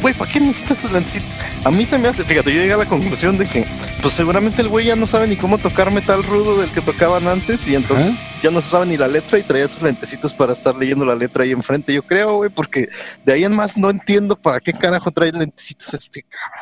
güey, 0.00 0.14
¿para 0.14 0.30
qué 0.30 0.40
necesitas 0.40 0.78
tus 0.78 0.92
lentecitos? 0.92 1.34
A 1.64 1.70
mí 1.70 1.84
se 1.84 1.98
me 1.98 2.08
hace, 2.08 2.24
fíjate, 2.24 2.52
yo 2.52 2.60
llegué 2.60 2.72
a 2.72 2.78
la 2.78 2.86
conclusión 2.86 3.36
de 3.36 3.46
que, 3.46 3.66
pues 4.00 4.14
seguramente 4.14 4.62
el 4.62 4.68
güey 4.68 4.86
ya 4.86 4.96
no 4.96 5.06
sabe 5.06 5.26
ni 5.26 5.36
cómo 5.36 5.58
tocar 5.58 5.90
metal 5.90 6.22
rudo 6.22 6.60
del 6.60 6.70
que 6.70 6.80
tocaban 6.80 7.26
antes, 7.28 7.66
y 7.68 7.74
entonces 7.74 8.14
ya 8.42 8.50
no 8.50 8.62
se 8.62 8.70
sabe 8.70 8.86
ni 8.86 8.96
la 8.96 9.08
letra 9.08 9.38
y 9.38 9.42
traía 9.42 9.68
sus 9.68 9.82
lentecitos 9.82 10.32
para 10.32 10.52
estar 10.54 10.74
leyendo 10.74 11.04
la 11.04 11.14
letra 11.14 11.44
ahí 11.44 11.50
enfrente, 11.50 11.92
yo 11.92 12.02
creo, 12.02 12.36
güey, 12.36 12.48
porque 12.50 12.88
de 13.24 13.32
ahí 13.34 13.44
en 13.44 13.54
más 13.54 13.76
no 13.76 13.90
entiendo 13.90 14.36
para 14.36 14.60
qué 14.60 14.72
carajo 14.72 15.10
trae 15.10 15.32
lentecitos 15.32 15.92
este 15.94 16.22
cabrón. 16.22 16.59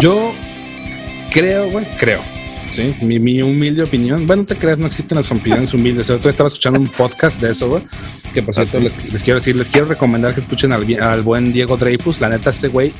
Yo 0.00 0.32
creo, 1.32 1.70
güey, 1.70 1.86
creo. 1.96 2.22
Sí, 2.72 2.94
mi, 3.02 3.18
mi 3.18 3.42
humilde 3.42 3.82
opinión. 3.82 4.26
Bueno, 4.26 4.42
no 4.42 4.46
te 4.46 4.56
creas, 4.56 4.78
no 4.78 4.86
existen 4.86 5.16
las 5.16 5.30
opiniones 5.30 5.74
humildes. 5.74 6.08
Yo 6.08 6.16
estaba 6.16 6.46
escuchando 6.46 6.80
un 6.80 6.86
podcast 6.86 7.40
de 7.40 7.50
eso, 7.50 7.68
güey. 7.68 7.82
Que 8.32 8.42
por 8.42 8.54
cierto, 8.54 8.78
sí? 8.78 8.84
les, 8.84 9.12
les 9.12 9.22
quiero 9.22 9.40
decir, 9.40 9.54
les 9.56 9.68
quiero 9.68 9.86
recomendar 9.86 10.32
que 10.32 10.40
escuchen 10.40 10.72
al, 10.72 10.86
al 11.02 11.22
buen 11.22 11.52
Diego 11.52 11.76
Dreyfus. 11.76 12.22
La 12.22 12.30
neta, 12.30 12.50
ese 12.50 12.68
güey 12.68 12.94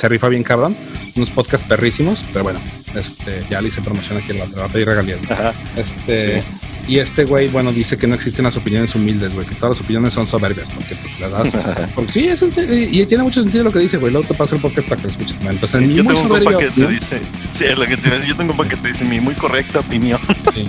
se 0.00 0.08
rifa 0.08 0.28
bien 0.28 0.42
cabrón. 0.42 0.76
Unos 1.14 1.30
podcasts 1.30 1.66
perrísimos, 1.68 2.24
pero 2.32 2.42
bueno, 2.44 2.60
este, 2.94 3.44
ya 3.50 3.60
le 3.60 3.68
hice 3.68 3.82
promoción 3.82 4.16
aquí, 4.18 4.32
lo 4.32 4.46
va 4.56 4.64
a 4.64 4.68
pedir 4.72 4.86
regalías. 4.86 5.20
Ajá. 5.30 5.52
Este, 5.76 6.42
y 6.88 6.98
este 6.98 7.24
güey, 7.24 7.48
bueno, 7.48 7.70
dice 7.70 7.98
que 7.98 8.06
no 8.06 8.14
existen 8.14 8.44
las 8.46 8.56
opiniones 8.56 8.94
humildes, 8.94 9.34
güey, 9.34 9.46
que 9.46 9.54
todas 9.54 9.76
las 9.78 9.80
opinioes 9.84 10.12
son 10.14 10.26
soberbias, 10.26 10.70
porque 10.70 10.96
pues 10.96 11.20
las 11.20 11.30
das. 11.30 11.56
Porque 11.94 12.12
sí, 12.12 12.28
es 12.28 12.40
en 12.42 12.50
serio, 12.52 12.74
y, 12.78 13.00
y 13.02 13.06
tiene 13.06 13.22
mucho 13.24 13.42
sentido 13.42 13.64
lo 13.64 13.72
que 13.72 13.78
dice, 13.80 13.98
güey. 13.98 14.10
Luego 14.10 14.26
te 14.26 14.34
paso 14.34 14.54
el 14.54 14.62
podcast 14.62 14.88
para 14.88 15.00
que 15.00 15.06
lo 15.08 15.10
escuches. 15.12 15.42
man. 15.42 15.52
Entonces, 15.54 15.80
en 15.82 15.88
mi 15.88 15.94
Yo 15.96 16.02
muy 16.04 16.14
tengo 16.14 16.26
un 16.26 16.28
compa 16.40 16.50
soberbia 16.50 16.58
que 16.58 16.74
te 16.74 16.84
opinión- 16.86 17.00
dice, 17.00 17.20
sí, 17.52 17.64
es 17.64 17.78
lo 17.78 17.86
que 17.86 17.96
te 17.98 18.08
yo 18.26 18.36
tengo 18.36 18.50
un 18.52 18.56
compa 18.56 18.68
que 18.68 18.76
te 18.76 18.88
dice 18.88 19.04
mi 19.04 19.20
muy 19.20 19.34
correcta 19.34 19.80
opinión. 19.80 20.18
Sí. 20.54 20.66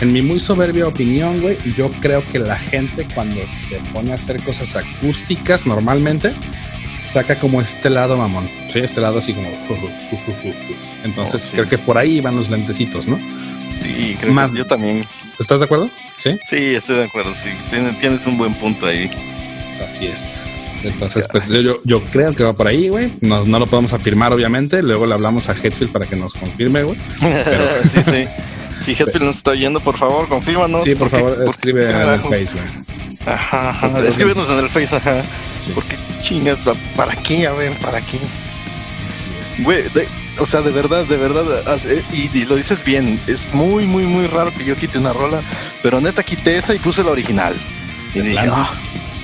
En 0.00 0.12
mi 0.12 0.20
muy 0.22 0.40
soberbia 0.40 0.86
opinión, 0.88 1.40
güey, 1.40 1.56
yo 1.76 1.90
creo 2.00 2.26
que 2.28 2.38
la 2.40 2.56
gente 2.58 3.06
cuando 3.14 3.40
se 3.46 3.76
pone 3.94 4.10
a 4.12 4.16
hacer 4.16 4.42
cosas 4.42 4.74
acústicas 4.76 5.66
normalmente 5.66 6.34
saca 7.02 7.38
como 7.38 7.60
este 7.60 7.90
lado 7.90 8.16
mamón, 8.16 8.50
sí, 8.72 8.78
este 8.80 9.00
lado 9.00 9.18
así 9.18 9.32
como. 9.32 9.48
Entonces 11.04 11.42
Oh, 11.42 11.48
sí. 11.48 11.50
creo 11.54 11.66
que 11.68 11.78
por 11.78 11.98
ahí 11.98 12.20
van 12.20 12.36
los 12.36 12.50
lentecitos, 12.50 13.08
¿no? 13.08 13.18
Sí, 13.80 14.16
creo 14.20 14.32
Más- 14.32 14.52
que 14.52 14.58
yo 14.58 14.66
también. 14.66 15.04
¿Estás 15.38 15.60
de 15.60 15.66
acuerdo? 15.66 15.88
Sí. 16.18 16.36
Sí, 16.42 16.56
estoy 16.74 16.96
de 16.96 17.04
acuerdo, 17.04 17.32
sí, 17.34 17.50
tienes, 17.70 17.98
tienes 17.98 18.26
un 18.26 18.36
buen 18.38 18.54
punto 18.54 18.86
ahí. 18.86 19.08
Pues 19.62 19.80
así 19.80 20.06
es. 20.06 20.28
Entonces, 20.82 21.26
pues 21.30 21.48
yo, 21.48 21.78
yo 21.84 22.00
creo 22.04 22.34
que 22.34 22.44
va 22.44 22.52
por 22.52 22.68
ahí, 22.68 22.88
güey. 22.88 23.12
No, 23.20 23.44
no 23.44 23.58
lo 23.58 23.66
podemos 23.66 23.92
afirmar, 23.92 24.32
obviamente. 24.32 24.80
Luego 24.82 25.06
le 25.06 25.14
hablamos 25.14 25.48
a 25.48 25.52
Headfield 25.52 25.90
para 25.92 26.06
que 26.06 26.14
nos 26.16 26.34
confirme, 26.34 26.84
güey. 26.84 26.98
sí, 27.84 27.98
sí. 28.04 28.26
Si 28.78 28.92
Hetfield 28.92 29.22
nos 29.24 29.38
está 29.38 29.50
oyendo, 29.50 29.80
por 29.80 29.96
favor, 29.98 30.28
confírmanos. 30.28 30.84
Sí, 30.84 30.90
por 30.94 31.10
porque- 31.10 31.16
favor, 31.16 31.34
porque, 31.34 31.50
escribe 31.50 31.90
en 31.90 31.96
el. 32.10 32.20
Face, 32.20 32.46
güey. 32.56 32.84
Ajá, 33.26 33.70
ajá. 33.70 34.00
Escríbenos 34.06 34.48
en 34.48 34.58
el 34.60 34.70
Face, 34.70 34.94
ajá. 34.94 35.22
Sí, 35.56 35.72
Porque 35.74 35.96
chingas, 36.22 36.58
¿para 36.96 37.14
qué? 37.16 37.46
A 37.46 37.52
ver, 37.52 37.72
¿para 37.78 38.00
qué? 38.00 38.18
así 39.08 39.30
es. 39.40 39.62
Güey, 39.64 39.88
de- 39.90 40.08
o 40.38 40.46
sea, 40.46 40.60
de 40.62 40.70
verdad, 40.70 41.04
de 41.06 41.16
verdad, 41.16 41.66
hace- 41.68 42.04
y, 42.12 42.30
y 42.36 42.44
lo 42.44 42.56
dices 42.56 42.84
bien, 42.84 43.20
es 43.26 43.52
muy, 43.52 43.86
muy, 43.86 44.04
muy 44.04 44.26
raro 44.26 44.52
que 44.54 44.64
yo 44.64 44.76
quite 44.76 44.98
una 44.98 45.12
rola, 45.12 45.42
pero 45.82 46.00
neta 46.00 46.22
quité 46.22 46.56
esa 46.56 46.74
y 46.74 46.78
puse 46.78 47.02
la 47.02 47.10
original. 47.10 47.54
Y 48.14 48.36
ah, 48.36 48.70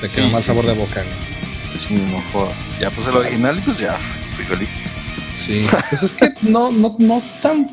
Te 0.00 0.08
sí, 0.08 0.16
quedó 0.16 0.28
mal 0.30 0.40
sí, 0.40 0.46
sabor 0.48 0.62
sí. 0.62 0.68
de 0.68 0.74
boca, 0.74 1.02
güey. 1.02 1.78
sí, 1.78 1.94
no 1.94 2.22
jodas. 2.32 2.56
Ya 2.80 2.90
puse 2.90 3.12
la 3.12 3.18
original 3.18 3.58
y 3.58 3.60
pues 3.60 3.78
ya, 3.78 3.96
fui 4.36 4.44
feliz. 4.44 4.70
Sí, 5.34 5.66
pues 5.90 6.02
es 6.02 6.14
que 6.14 6.32
no, 6.42 6.70
no, 6.72 6.96
no 6.98 7.18
es 7.18 7.34
tan 7.40 7.68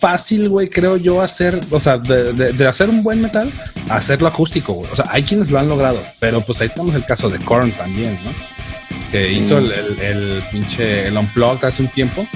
fácil, 0.00 0.48
güey, 0.48 0.68
creo 0.68 0.96
yo, 0.96 1.22
hacer, 1.22 1.60
o 1.70 1.78
sea, 1.80 1.98
de, 1.98 2.32
de- 2.32 2.52
de 2.52 2.66
hacer 2.66 2.88
un 2.90 3.02
buen 3.02 3.20
metal, 3.22 3.52
hacerlo 3.88 4.28
acústico, 4.28 4.72
güey. 4.74 4.90
O 4.90 4.96
sea, 4.96 5.06
hay 5.10 5.22
quienes 5.22 5.50
lo 5.50 5.58
han 5.58 5.68
logrado, 5.68 6.02
pero 6.18 6.40
pues 6.40 6.60
ahí 6.60 6.68
tenemos 6.68 6.94
el 6.94 7.04
caso 7.04 7.28
de 7.30 7.38
Korn 7.38 7.72
también, 7.76 8.18
¿no? 8.24 8.30
Que 9.10 9.30
hizo 9.32 9.58
el, 9.58 9.70
el, 9.72 9.98
el 10.00 10.42
pinche, 10.50 11.06
el 11.08 11.16
Unplugged 11.16 11.64
hace 11.64 11.82
un 11.82 11.88
tiempo. 11.88 12.26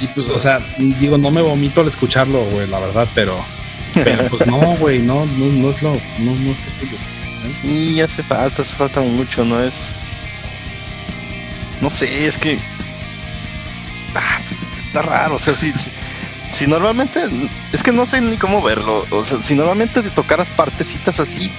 Y 0.00 0.06
pues, 0.08 0.30
o 0.30 0.38
sea, 0.38 0.60
digo, 0.78 1.18
no 1.18 1.30
me 1.30 1.42
vomito 1.42 1.82
al 1.82 1.88
escucharlo, 1.88 2.50
güey, 2.50 2.66
la 2.66 2.80
verdad, 2.80 3.08
pero, 3.14 3.44
pero 3.92 4.26
pues 4.28 4.46
no, 4.46 4.58
güey, 4.76 5.00
no, 5.02 5.26
no, 5.26 5.46
no 5.46 5.70
es 5.70 5.82
lo, 5.82 5.92
no, 6.18 6.34
no 6.34 6.50
es 6.52 6.58
lo 6.64 6.70
suyo. 6.80 6.98
Sí, 7.50 8.00
hace 8.00 8.22
falta, 8.22 8.62
hace 8.62 8.74
falta 8.74 9.00
mucho, 9.02 9.44
no 9.44 9.62
es. 9.62 9.92
No 11.80 11.90
sé, 11.90 12.26
es 12.26 12.38
que. 12.38 12.58
Ah, 14.20 14.40
pues, 14.46 14.86
está 14.86 15.02
raro, 15.02 15.34
o 15.36 15.38
sea, 15.38 15.54
si, 15.54 15.72
si, 15.72 15.90
si 16.50 16.66
normalmente. 16.66 17.20
Es 17.72 17.82
que 17.82 17.92
no 17.92 18.06
sé 18.06 18.20
ni 18.20 18.36
cómo 18.36 18.62
verlo, 18.62 19.04
o 19.10 19.22
sea, 19.22 19.40
si 19.40 19.54
normalmente 19.54 20.02
te 20.02 20.10
tocaras 20.10 20.50
partecitas 20.50 21.18
así, 21.20 21.50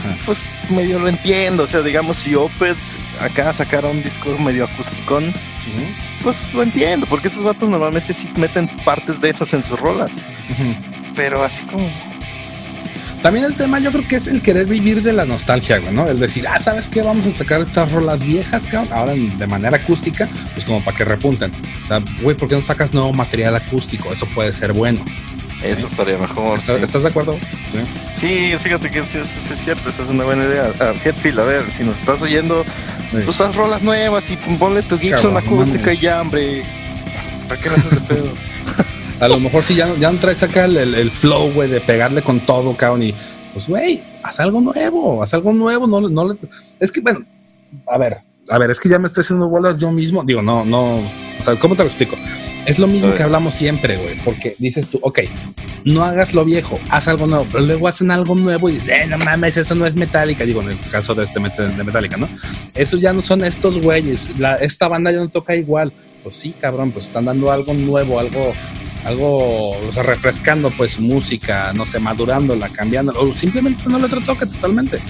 Ajá. 0.00 0.16
pues 0.26 0.52
medio 0.68 0.98
lo 0.98 1.08
entiendo, 1.08 1.62
o 1.62 1.66
sea, 1.66 1.80
digamos, 1.80 2.18
si 2.18 2.34
Opeth 2.34 2.76
acá 3.20 3.52
sacara 3.54 3.88
un 3.88 4.02
disco 4.02 4.36
medio 4.38 4.64
acusticón, 4.64 5.32
pues 6.22 6.52
lo 6.54 6.62
entiendo, 6.62 7.06
porque 7.06 7.28
esos 7.28 7.42
vatos 7.42 7.68
normalmente 7.68 8.12
sí 8.12 8.30
meten 8.36 8.68
partes 8.84 9.20
de 9.20 9.30
esas 9.30 9.52
en 9.54 9.62
sus 9.62 9.78
rolas, 9.80 10.12
pero 11.16 11.42
así 11.42 11.64
como. 11.64 11.88
También 13.22 13.44
el 13.46 13.54
tema 13.54 13.78
yo 13.78 13.92
creo 13.92 14.06
que 14.06 14.16
es 14.16 14.26
el 14.26 14.42
querer 14.42 14.66
vivir 14.66 15.00
de 15.02 15.12
la 15.12 15.24
nostalgia, 15.24 15.78
güey, 15.78 15.94
¿no? 15.94 16.08
El 16.08 16.18
decir, 16.18 16.46
ah, 16.48 16.58
¿sabes 16.58 16.88
qué? 16.88 17.02
Vamos 17.02 17.26
a 17.26 17.30
sacar 17.30 17.60
estas 17.60 17.92
rolas 17.92 18.24
viejas, 18.24 18.66
cabrón, 18.66 18.92
ahora 18.92 19.12
en- 19.12 19.38
de 19.38 19.46
manera 19.46 19.76
acústica, 19.76 20.28
pues 20.54 20.64
como 20.66 20.82
para 20.82 20.96
que 20.96 21.04
repunten. 21.04 21.52
O 21.84 21.86
sea, 21.86 22.00
güey, 22.20 22.36
¿por 22.36 22.48
qué 22.48 22.56
no 22.56 22.62
sacas 22.62 22.92
nuevo 22.92 23.12
material 23.12 23.54
acústico? 23.54 24.12
Eso 24.12 24.26
puede 24.34 24.52
ser 24.52 24.72
bueno. 24.72 25.04
Eso 25.62 25.86
estaría 25.86 26.18
mejor. 26.18 26.58
¿Estás, 26.58 26.76
sí. 26.78 26.82
estás 26.82 27.02
de 27.04 27.08
acuerdo? 27.10 27.38
Sí, 28.14 28.52
fíjate 28.58 28.90
que 28.90 29.04
sí, 29.04 29.18
es 29.18 29.28
cierto, 29.64 29.90
esa 29.90 30.02
es 30.02 30.08
una 30.08 30.24
buena 30.24 30.44
idea. 30.44 30.72
A 30.80 30.90
Hetfield, 30.92 31.38
a 31.38 31.44
ver, 31.44 31.70
si 31.70 31.84
nos 31.84 31.98
estás 32.00 32.20
oyendo, 32.22 32.64
pues 33.24 33.40
haz 33.40 33.54
rolas 33.54 33.82
nuevas 33.84 34.28
y 34.32 34.36
ponle 34.58 34.82
tu 34.82 34.98
Gibson 34.98 35.34
Cabrón, 35.34 35.44
acústica 35.54 35.78
mames. 35.84 35.98
y 36.00 36.02
ya, 36.02 36.20
hombre. 36.20 36.62
¿Para 37.46 37.60
qué 37.60 37.68
le 37.70 37.76
haces 37.76 37.90
de 37.92 38.00
pedo? 38.00 38.32
A 39.22 39.28
lo 39.28 39.38
mejor 39.38 39.62
si 39.62 39.74
ya, 39.76 39.86
no- 39.86 39.96
ya 39.96 40.10
no 40.10 40.18
traes 40.18 40.42
acá 40.42 40.64
el, 40.64 40.76
el- 40.76 41.10
flow, 41.12 41.52
güey, 41.52 41.70
de 41.70 41.80
pegarle 41.80 42.22
con 42.22 42.40
todo, 42.40 42.76
cabrón, 42.76 43.04
y 43.04 43.14
pues, 43.52 43.68
güey, 43.68 44.02
haz 44.22 44.40
algo 44.40 44.60
nuevo, 44.60 45.22
haz 45.22 45.32
algo 45.34 45.52
nuevo, 45.52 45.86
no, 45.86 46.00
no 46.00 46.28
le... 46.28 46.36
Es 46.80 46.90
que, 46.90 47.00
bueno, 47.00 47.20
a 47.86 47.98
ver, 47.98 48.18
a 48.50 48.58
ver, 48.58 48.70
es 48.72 48.80
que 48.80 48.88
ya 48.88 48.98
me 48.98 49.06
estoy 49.06 49.22
haciendo 49.22 49.48
bolas 49.48 49.78
yo 49.78 49.92
mismo, 49.92 50.24
digo, 50.24 50.42
no, 50.42 50.64
no, 50.64 50.96
o 50.98 51.42
sea, 51.42 51.56
¿cómo 51.56 51.76
te 51.76 51.84
lo 51.84 51.88
explico? 51.88 52.16
Es 52.66 52.78
lo 52.80 52.86
mismo 52.88 53.14
que 53.14 53.22
hablamos 53.22 53.54
siempre, 53.54 53.96
güey, 53.96 54.18
porque 54.24 54.56
dices 54.58 54.88
tú, 54.90 54.98
ok, 55.02 55.20
no 55.84 56.02
hagas 56.02 56.34
lo 56.34 56.44
viejo, 56.44 56.80
haz 56.90 57.06
algo 57.06 57.26
nuevo, 57.28 57.46
pero 57.52 57.64
luego 57.64 57.86
hacen 57.86 58.10
algo 58.10 58.34
nuevo 58.34 58.68
y 58.68 58.72
dices, 58.72 58.88
eh, 58.88 59.06
no 59.06 59.18
mames, 59.18 59.56
eso 59.56 59.76
no 59.76 59.86
es 59.86 59.94
metálica, 59.94 60.44
digo, 60.44 60.62
en 60.62 60.70
el 60.70 60.80
caso 60.80 61.14
de 61.14 61.22
este 61.22 61.38
de 61.38 61.84
Metallica, 61.84 62.16
¿no? 62.16 62.28
Eso 62.74 62.96
ya 62.98 63.12
no 63.12 63.22
son 63.22 63.44
estos 63.44 63.78
güeyes, 63.80 64.36
la, 64.38 64.56
esta 64.56 64.88
banda 64.88 65.12
ya 65.12 65.18
no 65.18 65.28
toca 65.28 65.54
igual, 65.54 65.92
pues 66.24 66.34
sí, 66.34 66.54
cabrón, 66.58 66.90
pues 66.90 67.04
están 67.06 67.26
dando 67.26 67.52
algo 67.52 67.72
nuevo, 67.74 68.18
algo 68.18 68.52
algo, 69.04 69.70
o 69.78 69.92
sea, 69.92 70.02
refrescando 70.02 70.70
pues 70.76 70.92
su 70.92 71.02
música, 71.02 71.72
no 71.74 71.84
sé, 71.86 71.98
madurándola, 71.98 72.68
cambiando, 72.68 73.12
o 73.18 73.32
simplemente 73.32 73.82
no 73.88 73.98
lo 73.98 74.08
toca 74.08 74.46
totalmente. 74.46 75.02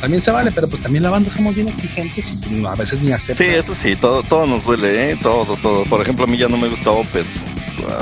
También 0.00 0.20
se 0.20 0.30
vale, 0.30 0.52
pero 0.52 0.68
pues 0.68 0.80
también 0.80 1.02
la 1.02 1.10
banda 1.10 1.28
somos 1.28 1.54
bien 1.56 1.66
exigentes 1.68 2.30
y 2.32 2.36
pues, 2.36 2.72
a 2.72 2.76
veces 2.76 3.00
ni 3.00 3.08
Sí, 3.08 3.12
aceptan. 3.12 3.46
eso 3.48 3.74
sí, 3.74 3.96
todo, 3.96 4.22
todo 4.22 4.46
nos 4.46 4.64
duele, 4.64 5.10
¿eh? 5.12 5.18
Todo, 5.20 5.56
todo. 5.56 5.82
Sí. 5.82 5.88
Por 5.88 6.00
ejemplo, 6.02 6.24
a 6.24 6.28
mí 6.28 6.36
ya 6.36 6.48
no 6.48 6.56
me 6.56 6.68
gusta 6.68 6.90
Opeth. 6.90 7.26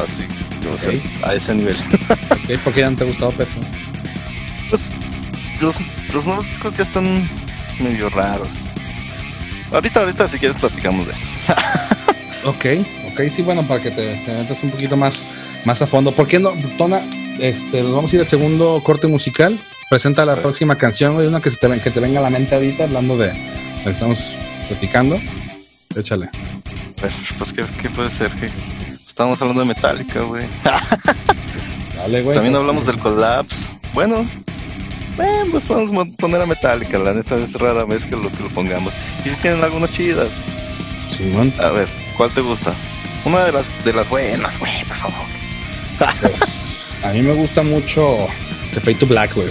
Así, 0.05 0.25
o 0.75 0.77
sea, 0.77 0.91
Ok. 0.91 0.97
a 1.25 1.35
ese 1.35 1.55
nivel. 1.55 1.77
Ok, 2.31 2.59
¿Por 2.65 2.73
qué 2.75 2.81
ya 2.81 2.91
no 2.91 2.97
te 2.97 3.05
ha 3.05 3.07
gustado, 3.07 3.31
Pedro? 3.33 3.49
Pues 4.69 4.93
los, 5.61 5.77
los 6.13 6.27
nuevos 6.27 6.45
discos 6.45 6.75
ya 6.75 6.83
están 6.83 7.29
medio 7.81 8.09
raros. 8.11 8.53
Ahorita, 9.73 10.01
ahorita, 10.01 10.29
si 10.29 10.39
quieres, 10.39 10.57
platicamos 10.59 11.07
de 11.07 11.13
eso. 11.13 11.27
Ok, 12.45 12.65
ok, 13.17 13.31
sí, 13.31 13.43
bueno, 13.43 13.67
para 13.67 13.81
que 13.81 13.91
te, 13.91 14.17
te 14.17 14.35
metas 14.35 14.63
un 14.63 14.71
poquito 14.71 14.97
más, 14.97 15.27
más 15.65 15.81
a 15.81 15.87
fondo. 15.87 16.15
¿Por 16.15 16.27
qué 16.27 16.39
no, 16.39 16.53
Tona? 16.77 17.09
Este, 17.41 17.83
nos 17.83 17.95
vamos 17.95 18.13
a 18.13 18.17
ir 18.17 18.21
al 18.21 18.29
segundo 18.29 18.83
corte 18.85 19.07
musical. 19.07 19.59
Presenta 19.89 20.27
la 20.27 20.37
próxima 20.37 20.77
canción, 20.77 21.15
güey, 21.15 21.27
una 21.27 21.41
que, 21.41 21.51
se 21.51 21.59
te, 21.59 21.81
que 21.81 21.91
te 21.91 22.01
venga 22.01 22.21
a 22.21 22.23
la 22.23 22.31
mente 22.31 22.55
ahorita, 22.55 22.85
hablando 22.85 23.17
de, 23.17 23.29
lo 23.29 23.85
que 23.85 23.91
estamos 23.91 24.37
platicando. 24.69 25.19
Échale. 25.97 26.27
A 26.27 27.03
ver, 27.03 27.11
pues, 27.39 27.53
¿qué, 27.53 27.65
qué 27.81 27.89
puede 27.89 28.11
ser? 28.11 28.31
¿Qué? 28.35 28.51
Estábamos 29.07 29.41
hablando 29.41 29.63
de 29.63 29.69
Metallica, 29.69 30.21
güey. 30.21 30.47
Dale, 31.97 32.23
güey. 32.23 32.35
También 32.35 32.53
pues, 32.53 32.61
hablamos 32.61 32.87
del 32.87 32.99
collapse. 32.99 33.69
Bueno, 33.95 34.29
Bueno, 35.17 35.51
pues 35.51 35.67
vamos 35.69 35.93
a 35.93 36.17
poner 36.19 36.43
a 36.43 36.47
Metallica, 36.47 36.99
la 36.99 37.15
neta 37.15 37.37
es 37.37 37.55
rara 37.55 37.85
vez 37.85 38.05
que 38.05 38.15
lo, 38.15 38.31
que 38.31 38.43
lo 38.43 38.51
pongamos. 38.51 38.95
Y 39.25 39.31
si 39.31 39.37
tienen 39.37 39.65
algunas 39.65 39.91
chidas. 39.91 40.45
Simón. 41.09 41.53
A 41.59 41.71
ver, 41.71 41.89
¿cuál 42.17 42.31
te 42.33 42.41
gusta? 42.41 42.75
Una 43.27 43.45
de 43.45 43.53
las 43.53 43.67
de 43.85 43.93
las 43.93 44.09
buenas, 44.09 44.59
güey, 44.59 44.85
por 44.85 44.97
favor. 44.97 45.27
Pues, 46.21 46.95
a 47.03 47.09
mí 47.09 47.23
me 47.23 47.33
gusta 47.35 47.63
mucho 47.63 48.27
este 48.63 48.81
Fate 48.81 48.95
to 48.97 49.07
Black, 49.07 49.35
güey. 49.35 49.49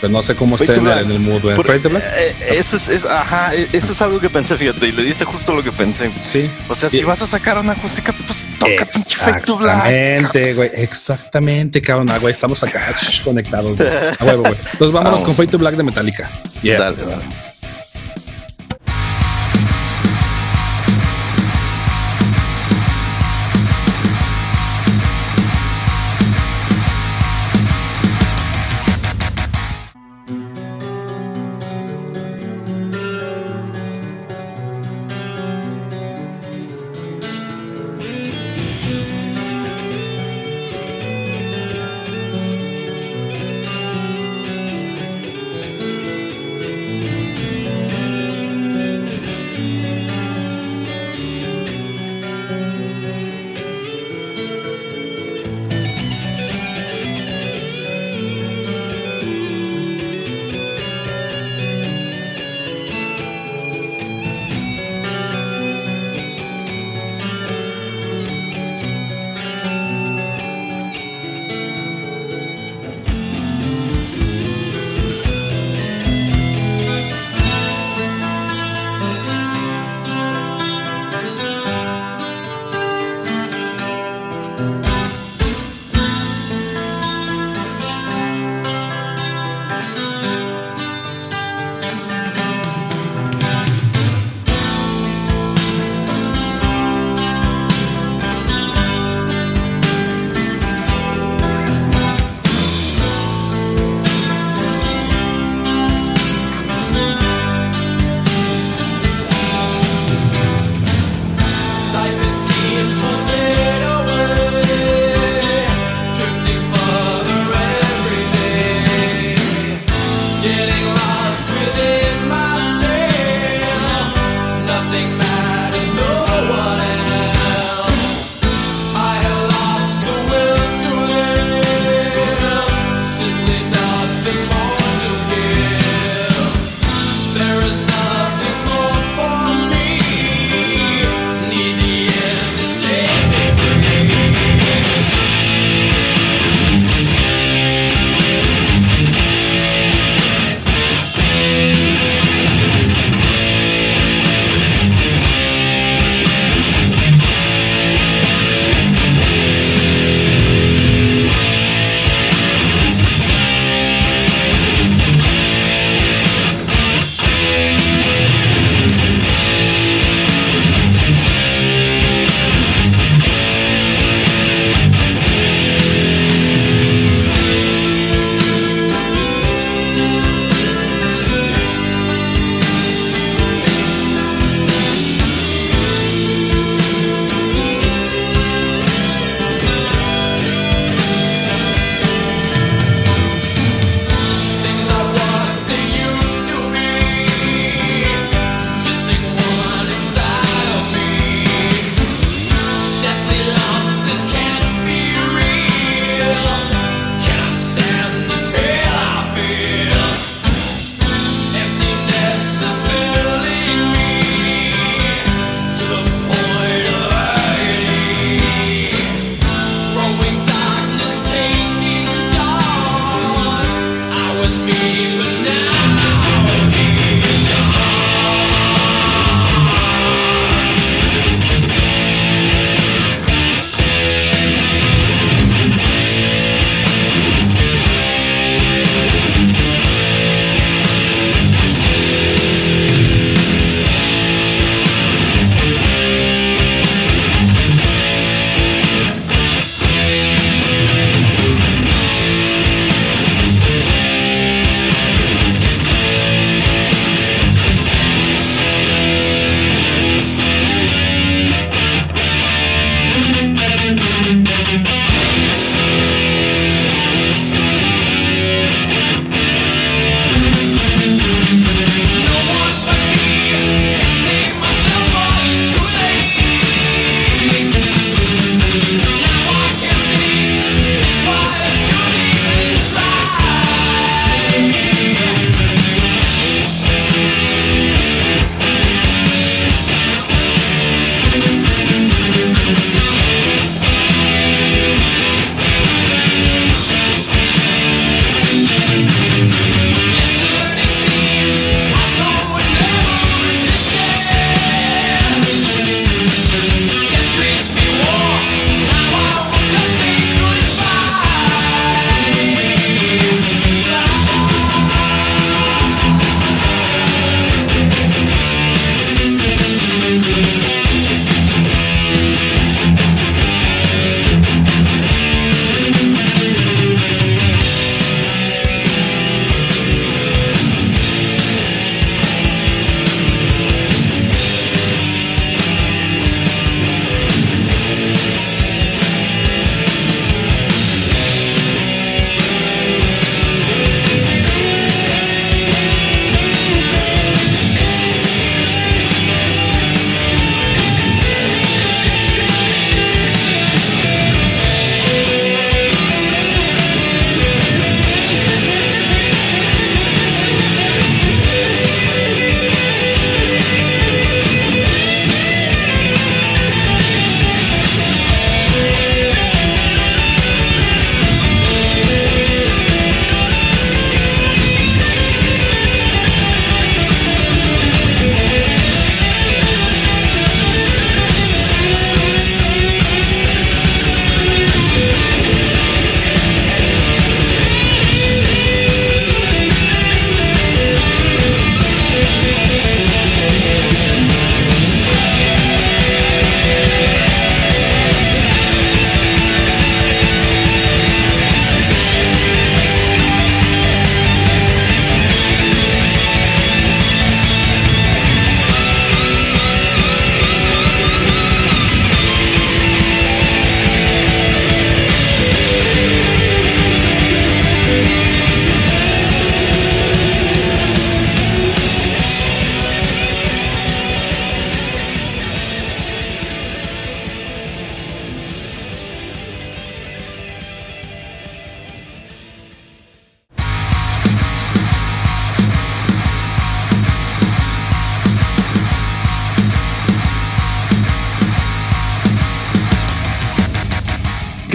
Pero 0.00 0.12
no 0.12 0.22
sé 0.22 0.34
cómo 0.36 0.56
esté 0.56 0.66
Fade 0.74 0.80
to 0.80 0.98
en 1.00 1.10
el, 1.10 1.20
mood, 1.20 1.40
güey. 1.40 1.56
Fate 1.56 1.78
to 1.80 1.88
Black. 1.88 2.04
eh, 2.14 2.36
eso 2.58 2.76
es, 2.76 2.88
es- 2.88 3.04
ajá, 3.06 3.54
eh, 3.54 3.66
eso 3.72 3.92
es 3.92 4.02
algo 4.02 4.20
que 4.20 4.28
pensé, 4.28 4.58
fíjate, 4.58 4.88
y 4.88 4.92
le 4.92 5.02
diste 5.02 5.24
justo 5.24 5.54
lo 5.54 5.62
que 5.62 5.72
pensé. 5.72 6.10
Sí. 6.16 6.50
O 6.68 6.74
sea, 6.74 6.90
si 6.90 6.98
Y- 6.98 7.04
vas 7.04 7.22
a 7.22 7.26
sacar 7.26 7.56
una 7.58 7.72
acústica, 7.72 8.12
pues 8.26 8.44
toca 8.58 8.84
pinche 8.92 9.16
Fade 9.16 9.40
to 9.42 9.56
Black. 9.56 9.86
Exactamente, 9.86 10.54
güey. 10.54 10.70
Exactamente, 10.74 11.80
cabrón. 11.80 12.08
Ah, 12.10 12.18
güey, 12.18 12.32
estamos 12.32 12.62
acá 12.62 12.92
conectados. 13.24 13.78
güey. 13.78 13.88
A 14.18 14.24
huevo, 14.24 14.42
güey. 14.42 14.56
Entonces 14.72 14.92
vámonos 14.92 15.20
Vamos. 15.20 15.22
con 15.22 15.34
Fate 15.34 15.52
to 15.52 15.58
Black 15.58 15.76
de 15.76 15.82
Metallica. 15.84 16.30
Yeah. 16.62 16.78
Dale, 16.80 16.96
dale. 17.04 17.22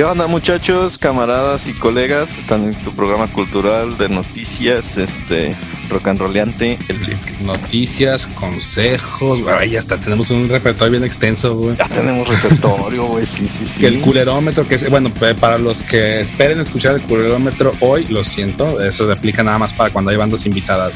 ¿Qué 0.02 0.06
onda 0.06 0.26
muchachos, 0.26 0.98
camaradas 0.98 1.68
y 1.68 1.74
colegas? 1.74 2.36
Están 2.36 2.64
en 2.64 2.82
su 2.82 2.92
programa 2.92 3.32
cultural 3.32 4.00
de 4.00 4.10
noticias, 4.10 4.98
este, 4.98 5.56
rock 5.92 6.08
and 6.08 6.20
rolleante, 6.20 6.80
el 6.88 6.98
Blitzkrieg. 6.98 7.40
Noticias, 7.44 8.26
consejos, 8.26 9.44
güey, 9.44 9.70
ya 9.70 9.78
hasta 9.78 10.00
tenemos 10.00 10.32
un 10.32 10.50
repertorio 10.50 10.94
bien 10.94 11.04
extenso, 11.04 11.54
güey. 11.56 11.78
Ya 11.78 11.88
tenemos 11.88 12.28
repertorio, 12.28 13.06
güey, 13.06 13.28
sí, 13.28 13.48
sí, 13.48 13.64
sí. 13.64 13.86
El 13.86 14.02
culerómetro, 14.02 14.68
que 14.68 14.74
es, 14.74 14.90
bueno, 14.90 15.12
para 15.40 15.60
los 15.60 15.84
que 15.84 16.20
esperen 16.20 16.60
escuchar 16.60 16.96
el 16.96 17.04
culerómetro 17.04 17.72
hoy, 17.80 18.08
lo 18.10 18.24
siento, 18.24 18.82
eso 18.82 19.06
se 19.06 19.14
aplica 19.14 19.44
nada 19.44 19.60
más 19.60 19.72
para 19.72 19.92
cuando 19.92 20.10
hay 20.10 20.18
bandas 20.18 20.48
invitadas. 20.48 20.96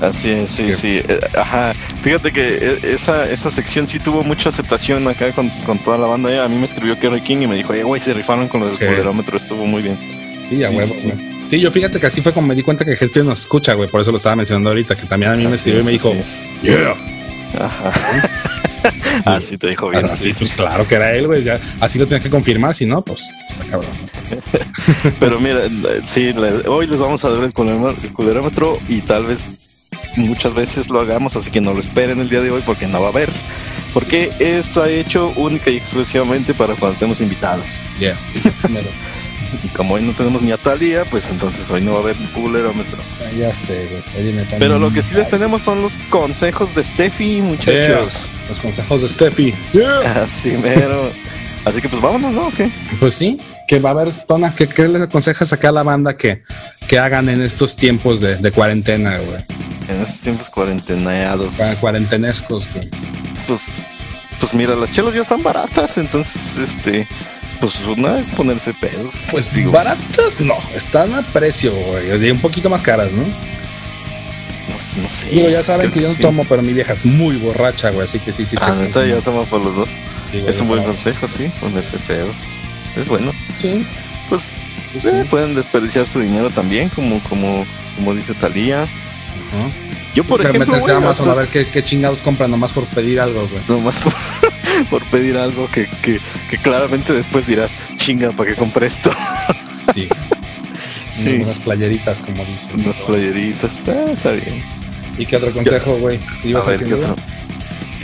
Así 0.00 0.30
es, 0.30 0.50
sí, 0.50 0.74
sí. 0.74 1.02
eh, 1.06 1.20
Ajá. 1.36 1.74
Fíjate 2.06 2.32
que 2.32 2.46
eh, 2.46 2.78
esa, 2.84 3.28
esa 3.28 3.50
sección 3.50 3.84
sí 3.84 3.98
tuvo 3.98 4.22
mucha 4.22 4.50
aceptación 4.50 5.08
acá 5.08 5.32
con, 5.32 5.48
con 5.66 5.82
toda 5.82 5.98
la 5.98 6.06
banda. 6.06 6.44
A 6.44 6.48
mí 6.48 6.54
me 6.54 6.64
escribió 6.64 6.96
Kerry 6.96 7.20
King 7.20 7.38
y 7.38 7.46
me 7.48 7.56
dijo, 7.56 7.74
eh, 7.74 7.82
güey, 7.82 8.00
se 8.00 8.14
rifaron 8.14 8.46
con 8.46 8.60
lo 8.60 8.68
del 8.68 9.34
estuvo 9.34 9.66
muy 9.66 9.82
bien. 9.82 9.98
Sí, 10.38 10.62
a 10.62 10.68
Sí, 10.68 10.76
huevo, 10.76 10.94
sí. 11.48 11.58
yo 11.60 11.68
fíjate 11.72 11.98
que 11.98 12.06
así 12.06 12.22
fue 12.22 12.32
como 12.32 12.46
me 12.46 12.54
di 12.54 12.62
cuenta 12.62 12.84
que 12.84 12.94
gente 12.94 13.24
nos 13.24 13.40
escucha, 13.40 13.74
güey, 13.74 13.90
por 13.90 14.02
eso 14.02 14.12
lo 14.12 14.18
estaba 14.18 14.36
mencionando 14.36 14.70
ahorita, 14.70 14.96
que 14.96 15.06
también 15.06 15.32
a 15.32 15.36
mí 15.36 15.48
me 15.48 15.56
escribió 15.56 15.80
y 15.80 15.84
me 15.84 15.90
dijo, 15.90 16.14
yeah. 16.62 16.94
Ajá. 17.58 17.90
Así 19.24 19.58
te 19.58 19.70
dijo 19.70 19.90
bien. 19.90 20.04
Así, 20.04 20.32
sí, 20.32 20.38
pues 20.38 20.52
claro 20.52 20.86
que 20.86 20.94
era 20.94 21.12
él, 21.12 21.26
güey, 21.26 21.42
ya, 21.42 21.58
así 21.80 21.98
lo 21.98 22.06
tienes 22.06 22.22
que 22.22 22.30
confirmar, 22.30 22.72
si 22.72 22.86
no, 22.86 23.02
pues 23.02 23.28
está 23.48 23.64
cabrón. 23.64 23.90
Pero 25.18 25.40
mira, 25.40 25.62
sí, 26.04 26.32
hoy 26.68 26.86
les 26.86 27.00
vamos 27.00 27.24
a 27.24 27.30
dar 27.30 27.42
el 27.42 27.52
culerómetro 27.52 28.78
y 28.86 29.00
tal 29.00 29.26
vez 29.26 29.48
muchas 30.16 30.54
veces 30.54 30.88
lo 30.88 31.00
hagamos, 31.00 31.36
así 31.36 31.50
que 31.50 31.60
no 31.60 31.72
lo 31.72 31.80
esperen 31.80 32.20
el 32.20 32.28
día 32.28 32.40
de 32.40 32.50
hoy 32.50 32.62
porque 32.64 32.86
no 32.86 33.00
va 33.00 33.08
a 33.08 33.10
haber. 33.10 33.30
Porque 33.92 34.30
está 34.38 34.88
hecho 34.90 35.32
única 35.36 35.70
y 35.70 35.76
exclusivamente 35.76 36.52
para 36.54 36.74
cuando 36.76 36.98
tenemos 36.98 37.20
invitados. 37.20 37.82
Yeah. 37.98 38.18
Así 38.44 38.70
mero. 38.72 38.88
Y 39.62 39.68
como 39.68 39.94
hoy 39.94 40.02
no 40.02 40.12
tenemos 40.12 40.42
ni 40.42 40.52
a 40.52 40.58
Talía, 40.58 41.04
pues 41.04 41.30
entonces 41.30 41.70
hoy 41.70 41.80
no 41.80 41.92
va 41.92 41.98
a 41.98 42.00
haber 42.00 42.16
culerómetro. 42.34 42.98
Ah, 43.20 43.30
ya 43.36 43.52
sé, 43.52 43.88
güey. 44.14 44.44
Pero 44.58 44.78
lo 44.78 44.92
que 44.92 45.02
sí 45.02 45.14
les 45.14 45.30
tenemos 45.30 45.62
son 45.62 45.82
los 45.82 45.96
consejos 46.10 46.74
de 46.74 46.84
Steffi, 46.84 47.40
muchachos. 47.40 48.28
Los 48.48 48.58
consejos 48.58 49.02
de 49.02 49.08
Steffi. 49.08 49.54
Yeah. 49.72 50.22
Así 50.22 50.50
mero. 50.52 51.12
Así 51.64 51.80
que 51.80 51.88
pues 51.88 52.00
vámonos, 52.00 52.32
¿no? 52.32 52.46
¿O 52.48 52.52
qué? 52.52 52.70
Pues 53.00 53.14
sí, 53.14 53.38
que 53.66 53.80
va 53.80 53.90
a 53.90 53.92
haber, 53.92 54.12
Tona, 54.26 54.54
¿qué, 54.54 54.68
qué 54.68 54.86
les 54.88 55.02
aconsejas 55.02 55.52
acá 55.52 55.70
a 55.70 55.72
la 55.72 55.82
banda 55.82 56.16
que, 56.16 56.42
que 56.86 56.98
hagan 56.98 57.28
en 57.28 57.42
estos 57.42 57.76
tiempos 57.76 58.20
de, 58.20 58.36
de 58.36 58.52
cuarentena, 58.52 59.18
güey? 59.18 59.44
En 59.88 60.00
estos 60.00 60.20
tiempos 60.20 60.50
cuarentenados. 60.50 61.58
Cua- 61.58 61.76
Cuarentenescos, 61.80 62.66
güey. 62.72 62.88
Pues, 63.46 63.66
pues 64.40 64.54
mira, 64.54 64.74
las 64.74 64.90
chelas 64.90 65.14
ya 65.14 65.22
están 65.22 65.42
baratas, 65.42 65.96
entonces, 65.98 66.56
este, 66.58 67.06
pues 67.60 67.80
una 67.86 68.18
es 68.18 68.30
ponerse 68.30 68.74
pedos. 68.74 69.28
Pues 69.30 69.52
digo, 69.54 69.70
baratas 69.72 70.40
no, 70.40 70.56
están 70.74 71.14
a 71.14 71.22
precio, 71.22 71.72
güey. 71.72 72.30
Un 72.30 72.40
poquito 72.40 72.68
más 72.68 72.82
caras, 72.82 73.12
¿no? 73.12 73.22
no, 73.22 75.02
no 75.02 75.08
sé. 75.08 75.28
Digo, 75.30 75.48
ya 75.48 75.62
saben 75.62 75.92
que 75.92 76.00
yo 76.00 76.08
no 76.08 76.14
sí. 76.14 76.20
tomo, 76.22 76.44
pero 76.48 76.60
mi 76.62 76.72
vieja 76.72 76.92
es 76.92 77.04
muy 77.04 77.36
borracha, 77.36 77.90
güey. 77.90 78.04
Así 78.04 78.18
que 78.18 78.32
sí, 78.32 78.44
sí, 78.44 78.56
Ah, 78.60 78.72
sí. 78.72 78.78
neta, 78.78 79.06
ya 79.06 79.20
toma 79.20 79.44
por 79.44 79.62
los 79.62 79.74
dos. 79.76 79.88
Sí, 80.24 80.38
güey, 80.40 80.50
Es 80.50 80.60
un 80.60 80.66
buen 80.68 80.80
claro. 80.80 80.92
consejo, 80.94 81.28
sí, 81.28 81.50
ponerse 81.60 81.96
pedo. 81.98 82.28
Es 82.96 83.08
bueno. 83.08 83.32
Sí, 83.54 83.86
Pues 84.28 84.52
sí. 84.98 85.08
eh, 85.08 85.24
pueden 85.30 85.54
desperdiciar 85.54 86.04
su 86.06 86.18
dinero 86.20 86.50
también, 86.50 86.88
como, 86.88 87.22
como, 87.24 87.64
como 87.94 88.14
dice 88.14 88.34
Talía. 88.34 88.88
Ajá. 89.52 89.70
Yo, 90.14 90.24
por 90.24 90.40
Que 90.40 90.48
ejemplo, 90.48 90.66
meterse 90.74 90.90
a 90.90 90.94
güey, 90.94 91.04
Amazon 91.04 91.28
a 91.28 91.30
hasta- 91.32 91.42
ver 91.42 91.50
qué, 91.50 91.68
qué 91.70 91.82
chingados 91.84 92.22
compran 92.22 92.50
nomás 92.50 92.72
por 92.72 92.86
pedir 92.86 93.20
algo, 93.20 93.46
güey. 93.48 93.62
nomás 93.68 93.96
por, 93.98 94.12
por 94.90 95.04
pedir 95.10 95.36
algo 95.36 95.68
que, 95.70 95.86
que, 96.02 96.20
que 96.50 96.58
claramente 96.58 97.12
después 97.12 97.46
dirás, 97.46 97.70
chinga, 97.96 98.32
¿para 98.32 98.50
qué 98.50 98.56
compré 98.56 98.86
esto? 98.86 99.10
Sí. 99.92 100.08
Sí. 101.14 101.28
Unas 101.36 101.58
playeritas, 101.60 102.22
como 102.22 102.44
dicen. 102.44 102.80
Unas 102.80 102.98
playeritas, 102.98 103.76
está, 103.76 104.04
está 104.04 104.32
bien. 104.32 104.62
¿Y 105.16 105.24
qué 105.26 105.36
otro 105.36 105.52
consejo, 105.52 105.96
güey? 105.98 106.18
A 106.18 106.46
¿Ibas 106.46 106.66
ver, 106.66 106.78
¿qué 106.78 106.84
haciendo? 106.84 107.12
otro? 107.12 107.16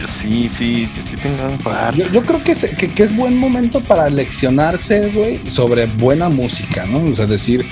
Sí, 0.09 0.49
sí, 0.49 0.89
sí, 0.95 1.03
sí 1.05 1.17
tengo 1.17 1.45
un 1.47 1.59
par. 1.59 1.95
Yo, 1.95 2.11
yo 2.11 2.23
creo 2.23 2.43
que 2.43 2.53
es, 2.53 2.75
que, 2.77 2.89
que 2.89 3.03
es 3.03 3.15
buen 3.17 3.37
momento 3.37 3.81
para 3.81 4.09
leccionarse, 4.11 5.11
güey, 5.11 5.39
sobre 5.49 5.87
buena 5.87 6.29
música, 6.29 6.87
¿no? 6.87 6.99
O 7.05 7.17
sea, 7.17 7.27
decir, 7.27 7.67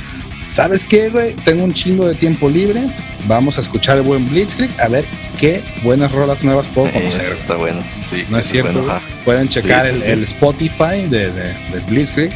¿sabes 0.52 0.84
qué, 0.84 1.08
güey? 1.08 1.34
Tengo 1.34 1.64
un 1.64 1.72
chingo 1.72 2.06
de 2.06 2.14
tiempo 2.14 2.48
libre, 2.48 2.82
vamos 3.26 3.58
a 3.58 3.60
escuchar 3.60 3.96
el 3.96 4.02
buen 4.02 4.28
Blitzkrieg, 4.28 4.70
a 4.80 4.88
ver 4.88 5.04
qué 5.38 5.62
buenas 5.82 6.12
rolas 6.12 6.42
nuevas 6.44 6.68
puedo 6.68 6.90
conocer. 6.92 7.24
eso 7.24 7.34
está 7.34 7.56
bueno, 7.56 7.82
sí. 8.04 8.24
No 8.28 8.38
es 8.38 8.46
cierto, 8.46 8.82
bueno. 8.82 9.00
Pueden 9.24 9.48
checar 9.48 9.84
Sí, 9.84 9.88
sí, 9.90 9.94
el, 9.94 10.02
sí. 10.02 10.10
el 10.10 10.22
Spotify 10.24 11.06
de, 11.08 11.30
de, 11.32 11.54
de 11.72 11.80
Blitzkrieg, 11.88 12.32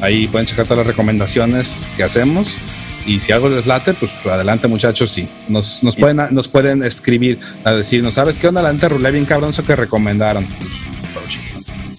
ahí 0.00 0.26
pueden 0.28 0.46
checar 0.46 0.64
todas 0.66 0.78
las 0.78 0.86
recomendaciones 0.86 1.90
que 1.96 2.02
hacemos. 2.02 2.58
Y 3.06 3.20
si 3.20 3.30
algo 3.30 3.48
les 3.48 3.66
late, 3.66 3.94
pues 3.94 4.18
adelante 4.26 4.66
muchachos, 4.66 5.10
sí. 5.10 5.28
Nos, 5.48 5.84
nos, 5.84 5.94
pueden, 5.94 6.20
nos 6.32 6.48
pueden 6.48 6.82
escribir 6.82 7.38
a 7.62 7.72
decirnos, 7.72 8.14
¿sabes 8.14 8.36
qué 8.36 8.48
onda? 8.48 8.62
La 8.62 8.72
neta 8.72 8.88
rulé 8.88 9.12
bien 9.12 9.24
cabrón 9.24 9.50
eso 9.50 9.64
que 9.64 9.76
recomendaron. 9.76 10.48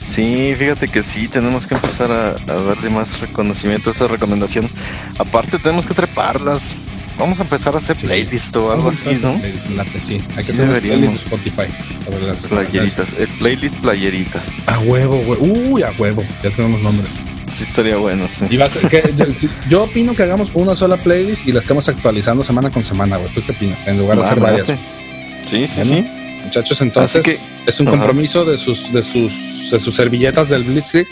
Sí, 0.06 0.56
fíjate 0.58 0.88
que 0.88 1.04
sí, 1.04 1.28
tenemos 1.28 1.68
que 1.68 1.76
empezar 1.76 2.12
a, 2.12 2.30
a 2.32 2.62
darle 2.64 2.90
más 2.90 3.20
reconocimiento 3.20 3.90
a 3.90 3.94
esas 3.94 4.10
recomendaciones. 4.10 4.74
Aparte, 5.18 5.60
tenemos 5.60 5.86
que 5.86 5.94
treparlas. 5.94 6.76
Vamos 7.18 7.40
a 7.40 7.44
empezar 7.44 7.74
a 7.74 7.78
hacer 7.80 7.96
Sí. 7.96 8.06
playlist 8.08 8.56
o 8.58 8.72
algo 8.72 8.90
así, 8.90 9.10
¿no? 9.24 9.40
playlist, 9.40 9.70
late, 9.72 10.00
sí. 10.00 10.22
Hay 10.36 10.44
Sí, 10.44 10.46
que 10.46 10.52
hacer 10.52 10.82
playlists 10.82 11.14
de 11.30 11.36
Spotify 11.36 11.74
sobre 11.98 12.26
las. 12.28 12.38
Playeritas, 12.38 13.14
el 13.18 13.28
playlist 13.40 13.78
playeritas. 13.78 14.44
A 14.68 14.80
huevo, 14.80 15.18
güey. 15.24 15.40
Uy, 15.42 15.84
a 15.84 15.92
huevo. 15.98 16.24
Ya 16.44 16.52
tenemos 16.52 16.82
nombres. 16.82 17.16
Sí, 17.52 17.64
estaría 17.64 17.96
bueno, 17.98 18.28
sí. 18.32 18.46
Y 18.50 18.58
va 18.58 18.66
a 18.66 18.70
ser 18.70 18.88
que, 18.90 19.02
yo, 19.16 19.26
yo 19.70 19.84
opino 19.86 20.14
que 20.16 20.22
hagamos 20.24 20.52
una 20.54 20.76
sola 20.76 20.98
playlist 20.98 21.48
y 21.48 21.54
la 21.54 21.60
estemos 21.60 21.88
actualizando 21.90 22.44
semana 22.44 22.70
con 22.70 22.84
semana, 22.84 23.18
güey. 23.18 23.34
¿Tú 23.34 23.42
qué 23.46 23.52
opinas? 23.54 23.88
En 23.88 23.98
lugar 23.98 24.18
de 24.18 24.24
hacer 24.24 24.40
varias. 24.40 24.68
Sí, 24.68 25.68
sí, 25.68 25.82
Bueno, 25.88 25.96
sí. 25.96 26.08
Muchachos, 26.44 26.82
entonces 26.82 27.42
es 27.66 27.80
un 27.80 27.88
ajá. 27.88 27.98
compromiso 27.98 28.46
de 28.46 28.58
sus, 28.58 28.92
de 28.94 29.02
sus, 29.04 29.70
de 29.72 29.80
sus 29.80 29.96
servilletas 29.96 30.50
del 30.50 30.64
Blitzkrieg 30.64 31.08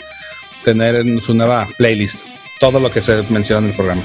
tener 0.62 0.94
en 0.96 1.20
su 1.20 1.34
nueva 1.34 1.66
playlist 1.78 2.26
todo 2.60 2.80
lo 2.80 2.90
que 2.90 3.02
se 3.02 3.22
menciona 3.24 3.66
en 3.66 3.70
el 3.70 3.76
programa. 3.76 4.02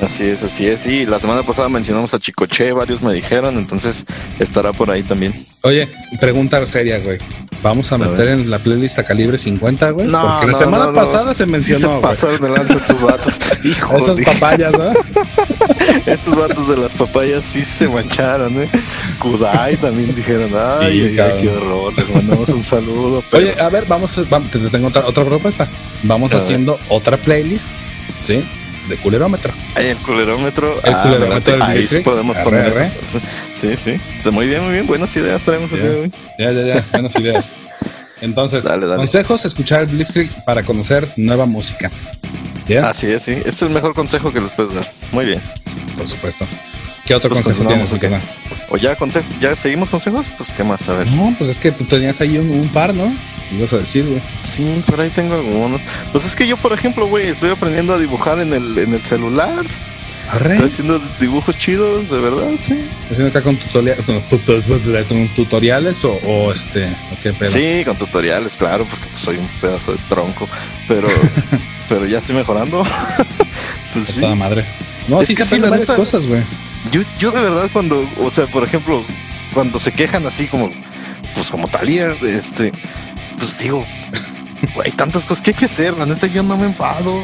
Así 0.00 0.24
es, 0.24 0.42
así 0.42 0.66
es. 0.66 0.80
Sí, 0.80 1.04
la 1.04 1.18
semana 1.20 1.42
pasada 1.44 1.68
mencionamos 1.68 2.14
a 2.14 2.18
Chicoche, 2.18 2.72
varios 2.72 3.02
me 3.02 3.12
dijeron, 3.12 3.56
entonces 3.58 4.04
estará 4.38 4.72
por 4.72 4.90
ahí 4.90 5.02
también. 5.02 5.44
Oye, 5.62 5.88
pregunta 6.20 6.64
seria, 6.64 6.98
güey. 6.98 7.18
Vamos 7.62 7.92
a, 7.92 7.96
A 7.96 7.98
meter 7.98 8.16
ver. 8.24 8.28
en 8.40 8.50
la 8.50 8.58
playlist 8.58 8.98
a 8.98 9.04
calibre 9.04 9.36
50, 9.36 9.90
güey. 9.90 10.06
No, 10.06 10.22
Porque 10.22 10.46
la 10.46 10.52
no, 10.52 10.58
semana 10.58 10.84
no, 10.86 10.92
no. 10.92 10.96
pasada 10.98 11.34
se 11.34 11.44
Sí 11.44 11.50
mencionó, 11.50 11.80
se 11.80 11.86
güey. 11.88 12.00
pasaron 12.02 12.40
de 12.40 12.48
lanza 12.48 12.72
estos 12.74 13.02
vatos. 13.02 13.38
Hijo 13.64 13.98
Esas 13.98 14.16
de- 14.16 14.22
papayas, 14.24 14.72
¿no? 14.72 14.90
Estos 16.06 16.36
vatos 16.36 16.68
de 16.68 16.76
las 16.78 16.92
papayas 16.92 17.44
sí 17.44 17.62
se 17.62 17.86
mancharon, 17.86 18.62
¿eh? 18.62 18.70
Kudai 19.18 19.76
también 19.76 20.14
dijeron, 20.14 20.50
ay, 20.80 21.10
Sí, 21.12 21.20
ay, 21.20 21.42
qué 21.42 21.48
horror, 21.50 21.92
les 21.94 22.08
mandamos 22.14 22.48
un 22.48 22.62
saludo. 22.62 23.22
pero- 23.30 23.44
Oye, 23.46 23.60
a 23.60 23.68
ver, 23.68 23.84
vamos, 23.86 24.16
a- 24.16 24.24
vamos 24.30 24.50
te 24.50 24.58
te 24.58 24.70
tengo 24.70 24.88
otra, 24.88 25.04
otra 25.06 25.24
propuesta. 25.26 25.68
Vamos 26.04 26.32
A 26.32 26.36
ver. 26.36 26.42
haciendo 26.42 26.78
otra 26.88 27.18
playlist, 27.18 27.68
¿sí? 28.22 28.42
De 28.90 28.96
culerómetro. 28.96 29.54
El 29.76 29.96
culerómetro. 29.98 30.80
El 30.82 30.92
ah, 30.92 31.02
culerómetro 31.04 31.52
del 31.52 31.62
Ahí 31.62 31.84
sí 31.84 32.00
podemos 32.00 32.36
Arre, 32.36 32.44
poner 32.44 32.66
arre. 32.66 32.92
Sí, 33.54 33.76
sí. 33.76 34.00
Muy 34.32 34.46
bien, 34.46 34.64
muy 34.64 34.72
bien. 34.72 34.86
Buenas 34.88 35.14
ideas 35.14 35.44
traemos 35.44 35.70
el 35.70 35.80
día 35.80 35.90
de 35.90 36.00
hoy. 36.00 36.12
Ya, 36.40 36.50
ya, 36.50 36.62
ya. 36.74 36.84
Buenas 36.92 37.14
ideas. 37.16 37.56
Entonces, 38.20 38.64
Dale, 38.64 38.86
dale. 38.86 38.98
consejos, 38.98 39.44
escuchar 39.44 39.82
el 39.82 39.86
Blitzkrieg 39.86 40.44
para 40.44 40.64
conocer 40.64 41.06
nueva 41.16 41.46
música. 41.46 41.88
¿Ya? 42.66 42.90
Así 42.90 43.06
es, 43.06 43.22
sí. 43.22 43.36
Es 43.46 43.62
el 43.62 43.70
mejor 43.70 43.94
consejo 43.94 44.32
que 44.32 44.40
les 44.40 44.50
puedes 44.50 44.74
dar. 44.74 44.90
Muy 45.12 45.24
bien. 45.24 45.40
Por 45.96 46.08
supuesto. 46.08 46.48
¿Qué 47.10 47.16
otro 47.16 47.30
Pues 47.30 47.42
consejo 47.42 47.66
tienes, 47.66 47.90
mi 47.90 47.98
¿o 47.98 48.00
qué? 48.00 48.08
carnal? 48.08 48.28
¿O 48.68 48.76
ya, 48.76 48.94
consejo, 48.94 49.26
ya 49.40 49.56
seguimos 49.56 49.90
consejos? 49.90 50.32
Pues, 50.36 50.52
¿qué 50.52 50.62
más? 50.62 50.88
A 50.88 50.92
ver. 50.94 51.08
No, 51.08 51.34
pues 51.36 51.50
es 51.50 51.58
que 51.58 51.72
tú 51.72 51.82
tenías 51.82 52.20
ahí 52.20 52.38
un, 52.38 52.48
un 52.52 52.68
par, 52.68 52.94
¿no? 52.94 53.12
Ibas 53.50 53.72
a 53.72 53.78
decir, 53.78 54.06
güey. 54.06 54.22
Sí, 54.40 54.80
por 54.86 55.00
ahí 55.00 55.10
tengo 55.10 55.34
algunos. 55.34 55.80
Pues 56.12 56.24
es 56.24 56.36
que 56.36 56.46
yo, 56.46 56.56
por 56.56 56.72
ejemplo, 56.72 57.08
güey, 57.08 57.26
estoy 57.26 57.50
aprendiendo 57.50 57.94
a 57.94 57.98
dibujar 57.98 58.38
en 58.38 58.52
el, 58.52 58.78
en 58.78 58.94
el 58.94 59.02
celular. 59.02 59.66
Arre. 60.28 60.52
Estoy 60.54 60.68
haciendo 60.68 61.00
dibujos 61.18 61.58
chidos, 61.58 62.08
de 62.10 62.20
verdad, 62.20 62.50
sí. 62.64 62.88
Haciendo 63.10 63.30
acá 63.30 63.42
con 63.42 63.56
tutoria- 63.58 63.96
tu- 63.96 64.20
tu- 64.38 64.38
tu- 64.38 64.62
tu- 64.62 65.28
tutoriales 65.34 66.04
o, 66.04 66.12
o 66.24 66.52
este, 66.52 66.86
o 67.12 67.18
qué 67.20 67.32
pedo. 67.32 67.50
Sí, 67.50 67.84
con 67.84 67.96
tutoriales, 67.98 68.56
claro, 68.56 68.86
porque 68.88 69.06
pues, 69.10 69.20
soy 69.20 69.38
un 69.38 69.48
pedazo 69.60 69.90
de 69.94 69.98
tronco. 70.08 70.48
Pero, 70.86 71.08
pero 71.88 72.06
ya 72.06 72.18
estoy 72.18 72.36
mejorando. 72.36 72.84
pues 73.94 74.06
sí. 74.06 74.20
toda 74.20 74.36
madre. 74.36 74.64
No, 75.08 75.20
Es 75.22 75.26
sí 75.26 75.34
que 75.34 75.42
se 75.42 75.56
aprenden 75.56 75.70
varias 75.70 75.88
neta- 75.88 75.96
cosas, 75.98 76.24
güey. 76.28 76.42
Yo, 76.92 77.02
yo 77.18 77.30
de 77.30 77.40
verdad 77.42 77.68
cuando, 77.72 78.08
o 78.18 78.30
sea, 78.30 78.46
por 78.46 78.64
ejemplo, 78.64 79.04
cuando 79.52 79.78
se 79.78 79.92
quejan 79.92 80.26
así 80.26 80.46
como, 80.46 80.70
pues 81.34 81.50
como 81.50 81.68
Talía, 81.68 82.14
este, 82.22 82.72
pues 83.38 83.58
digo, 83.58 83.84
hay 84.84 84.90
tantas 84.92 85.24
cosas 85.24 85.42
que 85.42 85.50
hay 85.50 85.56
que 85.56 85.64
hacer, 85.66 85.94
la 85.96 86.06
neta 86.06 86.26
yo 86.26 86.42
no 86.42 86.56
me 86.56 86.66
enfado. 86.66 87.22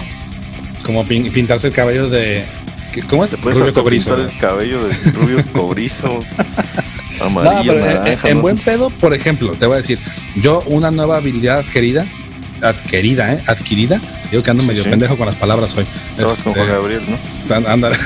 Como 0.85 1.05
pin- 1.05 1.31
pintarse 1.33 1.69
el 1.69 1.73
cabello 1.73 2.09
de. 2.09 2.45
¿qué- 2.93 3.03
¿Cómo 3.03 3.25
es? 3.25 3.41
Rubio 3.41 3.73
cobrizo. 3.75 4.17
el 4.17 4.37
cabello 4.39 4.87
de 4.87 4.95
rubio 5.13 5.45
cobrizo, 5.53 6.21
amarillo, 7.25 7.73
en- 7.73 7.81
naranja. 8.05 8.29
en 8.29 8.37
¿no? 8.37 8.43
buen 8.43 8.59
pedo, 8.59 8.91
por 8.91 9.15
ejemplo, 9.15 9.53
te 9.53 9.67
voy 9.67 9.75
a 9.75 9.79
decir, 9.79 9.99
yo 10.37 10.63
una 10.67 10.91
nueva 10.91 11.17
habilidad 11.17 11.65
querida 11.65 12.07
adquirida, 12.63 13.33
¿eh? 13.35 13.43
Adquirida. 13.47 14.01
Digo 14.31 14.43
que 14.43 14.51
ando 14.51 14.63
Sí, 14.63 14.69
medio 14.69 14.83
sí. 14.85 14.91
pendejo 14.91 15.17
con 15.17 15.27
las 15.27 15.37
palabras 15.37 15.77
hoy. 15.77 15.87
Estabas 16.11 16.43
con 16.43 16.53
Este, 16.53 16.65
Juan 16.65 16.69
Gabriel, 16.81 17.03
¿no? 17.09 17.19
sea, 17.45 17.57
anda- 17.59 17.93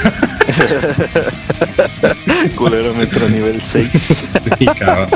Culerómetro 2.57 3.29
nivel 3.29 3.61
6. 3.63 3.89
sí, 4.59 4.67
cabrón. 4.79 5.09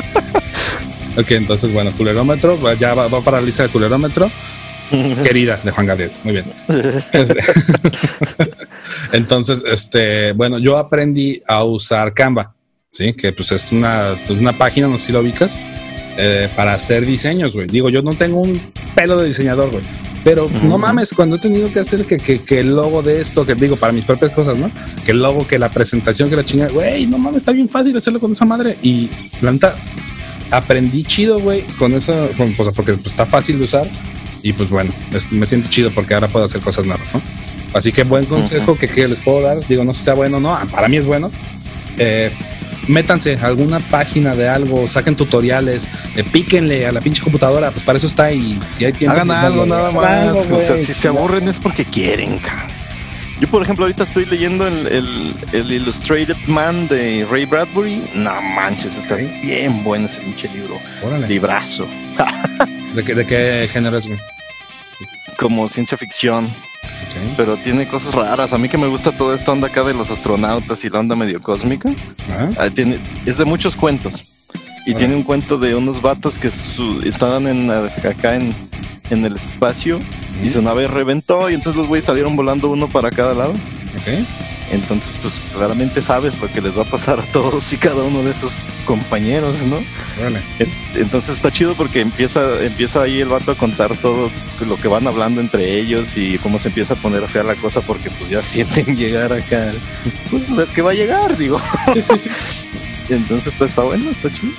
Ok, 1.17 1.31
entonces, 1.31 1.71
bueno, 1.71 1.91
culerómetro, 1.95 2.57
ya 2.75 2.93
va, 2.93 3.07
va 3.07 3.23
para 3.23 3.39
la 3.39 3.45
lista 3.45 3.63
de 3.63 3.69
culerómetro. 3.69 4.29
Querida 5.23 5.59
de 5.63 5.71
Juan 5.71 5.87
Gabriel, 5.87 6.11
muy 6.23 6.33
bien. 6.33 6.45
Este- 7.11 7.43
entonces, 9.13 9.63
este, 9.65 10.33
bueno, 10.33 10.59
yo 10.59 10.77
aprendí 10.77 11.41
a 11.47 11.63
usar 11.63 12.13
Canva, 12.13 12.53
sí, 12.91 13.13
que 13.13 13.31
pues 13.33 13.51
es 13.51 13.71
una, 13.71 14.15
una 14.29 14.55
página, 14.57 14.87
no 14.87 14.99
sé 14.99 15.07
si 15.07 15.11
lo 15.13 15.21
ubicas, 15.21 15.59
eh, 16.17 16.49
para 16.55 16.73
hacer 16.73 17.05
diseños, 17.05 17.55
güey. 17.55 17.67
Digo, 17.67 17.89
yo 17.89 18.01
no 18.01 18.13
tengo 18.13 18.39
un 18.41 18.59
pelo 18.95 19.17
de 19.17 19.27
diseñador, 19.27 19.71
güey. 19.71 19.83
Pero 20.23 20.49
no 20.63 20.79
mames, 20.79 21.13
cuando 21.13 21.35
he 21.35 21.39
tenido 21.39 21.71
que 21.71 21.79
hacer 21.79 22.03
que, 22.05 22.17
que, 22.17 22.39
que 22.39 22.59
el 22.61 22.75
logo 22.75 23.03
de 23.03 23.21
esto, 23.21 23.45
que 23.45 23.53
digo, 23.53 23.75
para 23.75 23.93
mis 23.93 24.05
propias 24.05 24.31
cosas, 24.31 24.57
¿no? 24.57 24.71
Que 25.05 25.11
el 25.11 25.19
logo, 25.19 25.45
que 25.45 25.59
la 25.59 25.69
presentación, 25.69 26.29
que 26.31 26.35
la 26.35 26.43
chingada, 26.43 26.71
güey, 26.71 27.05
no 27.05 27.19
mames, 27.19 27.43
está 27.43 27.51
bien 27.51 27.69
fácil 27.69 27.95
hacerlo 27.95 28.19
con 28.19 28.31
esa 28.31 28.43
madre. 28.43 28.75
Y 28.81 29.11
la 29.41 29.51
neta, 29.51 29.75
aprendí 30.51 31.03
chido, 31.03 31.39
güey, 31.39 31.61
con 31.77 31.93
eso, 31.93 32.29
con, 32.37 32.53
pues, 32.55 32.69
porque 32.75 32.93
pues, 32.93 33.07
está 33.07 33.25
fácil 33.25 33.59
de 33.59 33.65
usar. 33.65 33.87
Y 34.41 34.53
pues 34.53 34.69
bueno, 34.69 34.93
es- 35.11 35.31
me 35.31 35.45
siento 35.45 35.69
chido 35.69 35.91
porque 35.91 36.13
ahora 36.13 36.27
puedo 36.27 36.45
hacer 36.45 36.61
cosas 36.61 36.85
nuevas, 36.85 37.13
¿no? 37.13 37.21
Así 37.73 37.91
que 37.91 38.03
buen 38.03 38.25
consejo 38.25 38.77
que, 38.77 38.87
que 38.87 39.07
les 39.07 39.19
puedo 39.19 39.41
dar, 39.41 39.67
digo, 39.67 39.83
no 39.83 39.93
sé 39.93 39.99
si 39.99 40.05
sea 40.05 40.13
bueno 40.13 40.37
o 40.37 40.39
no, 40.39 40.57
para 40.71 40.87
mí 40.87 40.97
es 40.97 41.05
bueno. 41.05 41.29
Eh, 41.97 42.31
métanse 42.87 43.37
a 43.41 43.47
alguna 43.47 43.79
página 43.79 44.35
de 44.35 44.47
algo, 44.47 44.87
saquen 44.87 45.15
tutoriales, 45.15 45.89
eh, 46.15 46.23
píquenle 46.23 46.85
a 46.85 46.91
la 46.91 47.01
pinche 47.01 47.21
computadora, 47.21 47.71
pues 47.71 47.83
para 47.83 47.97
eso 47.97 48.07
está 48.07 48.31
y 48.31 48.59
si 48.71 48.85
hay 48.85 48.93
tiempo. 48.93 49.15
Hagan 49.15 49.27
pues, 49.27 49.39
algo 49.39 49.65
nada 49.65 49.91
más. 49.91 50.05
algo, 50.05 50.57
o 50.57 50.61
sea, 50.61 50.77
si 50.77 50.93
se 50.93 51.07
aburren 51.07 51.47
es 51.47 51.59
porque 51.59 51.85
quieren, 51.85 52.39
cabrón. 52.39 52.75
Yo, 53.41 53.49
por 53.49 53.61
ejemplo, 53.61 53.83
ahorita 53.83 54.03
estoy 54.03 54.25
leyendo 54.25 54.65
el, 54.65 54.87
el, 54.87 55.35
el 55.51 55.71
Illustrated 55.71 56.37
Man 56.47 56.87
de 56.87 57.27
Ray 57.29 57.45
Bradbury. 57.45 58.09
No 58.13 58.41
manches, 58.41 58.95
está 58.95 59.15
bien 59.15 59.83
bueno 59.83 60.05
ese 60.05 60.21
pinche 60.21 60.47
libro. 60.53 60.79
Órale. 61.03 61.27
Librazo. 61.27 61.85
¿De 62.95 63.03
qué, 63.03 63.13
de 63.13 63.25
qué 63.25 63.67
género 63.69 63.97
es, 63.97 64.07
güey? 64.07 64.17
Como 65.37 65.67
ciencia 65.67 65.97
ficción. 65.97 66.49
Pero 67.37 67.57
tiene 67.57 67.87
cosas 67.87 68.13
raras. 68.13 68.53
A 68.53 68.57
mí 68.57 68.69
que 68.69 68.77
me 68.77 68.87
gusta 68.87 69.15
toda 69.15 69.35
esta 69.35 69.51
onda 69.51 69.67
acá 69.67 69.83
de 69.83 69.93
los 69.93 70.11
astronautas 70.11 70.83
y 70.83 70.89
la 70.89 70.99
onda 70.99 71.15
medio 71.15 71.41
cósmica. 71.41 71.89
Ah, 72.57 72.69
tiene, 72.69 72.99
es 73.25 73.37
de 73.37 73.45
muchos 73.45 73.75
cuentos. 73.75 74.23
Y 74.87 74.93
tiene 74.93 75.15
un 75.15 75.23
cuento 75.23 75.57
de 75.57 75.73
unos 75.75 75.99
vatos 76.01 76.37
que 76.37 76.51
su- 76.51 77.01
estaban 77.03 77.47
en, 77.47 77.71
acá 77.71 78.35
en, 78.35 78.53
en 79.09 79.25
el 79.25 79.35
espacio 79.35 79.99
y 80.43 80.49
su 80.49 80.61
nave 80.61 80.85
reventó 80.85 81.49
y 81.49 81.55
entonces 81.55 81.77
los 81.79 81.87
güeyes 81.87 82.05
salieron 82.05 82.35
volando 82.35 82.69
uno 82.69 82.87
para 82.87 83.09
cada 83.09 83.33
lado. 83.33 83.51
Ok. 83.51 84.25
Entonces, 84.71 85.17
pues 85.21 85.41
claramente 85.53 86.01
sabes 86.01 86.39
lo 86.39 86.51
que 86.51 86.59
les 86.61 86.77
va 86.77 86.81
a 86.81 86.89
pasar 86.89 87.19
a 87.19 87.23
todos 87.27 87.71
y 87.71 87.77
cada 87.77 88.03
uno 88.03 88.23
de 88.23 88.31
esos 88.31 88.65
compañeros, 88.85 89.63
¿no? 89.63 89.77
En- 90.59 90.71
Entonces 90.95 91.35
está 91.35 91.51
chido 91.51 91.75
porque 91.75 92.01
empieza, 92.01 92.63
empieza 92.63 93.01
ahí 93.03 93.21
el 93.21 93.29
vato 93.29 93.51
a 93.51 93.55
contar 93.55 93.95
todo 93.97 94.31
lo 94.65 94.75
que 94.77 94.87
van 94.87 95.05
hablando 95.07 95.39
entre 95.41 95.77
ellos 95.79 96.17
y 96.17 96.37
cómo 96.39 96.57
se 96.57 96.69
empieza 96.69 96.95
a 96.95 96.97
poner 96.97 97.27
fea 97.27 97.43
la 97.43 97.55
cosa 97.55 97.81
porque 97.81 98.09
pues 98.09 98.29
ya 98.29 98.41
sienten 98.43 98.95
llegar 98.97 99.31
acá, 99.33 99.71
pues 100.31 100.49
lo 100.49 100.65
que 100.73 100.81
va 100.81 100.91
a 100.91 100.95
llegar, 100.95 101.37
digo. 101.37 101.59
Sí, 101.93 102.01
sí, 102.01 102.17
sí. 102.17 102.29
Entonces 103.09 103.53
está, 103.53 103.65
está 103.65 103.83
bueno, 103.83 104.09
está 104.09 104.33
chido. 104.33 104.53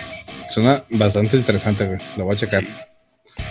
Suena 0.48 0.84
bastante 0.90 1.36
interesante, 1.36 1.84
güey. 1.84 1.98
Lo 2.16 2.24
voy 2.24 2.34
a 2.34 2.36
checar. 2.36 2.62
Sí, 2.62 2.68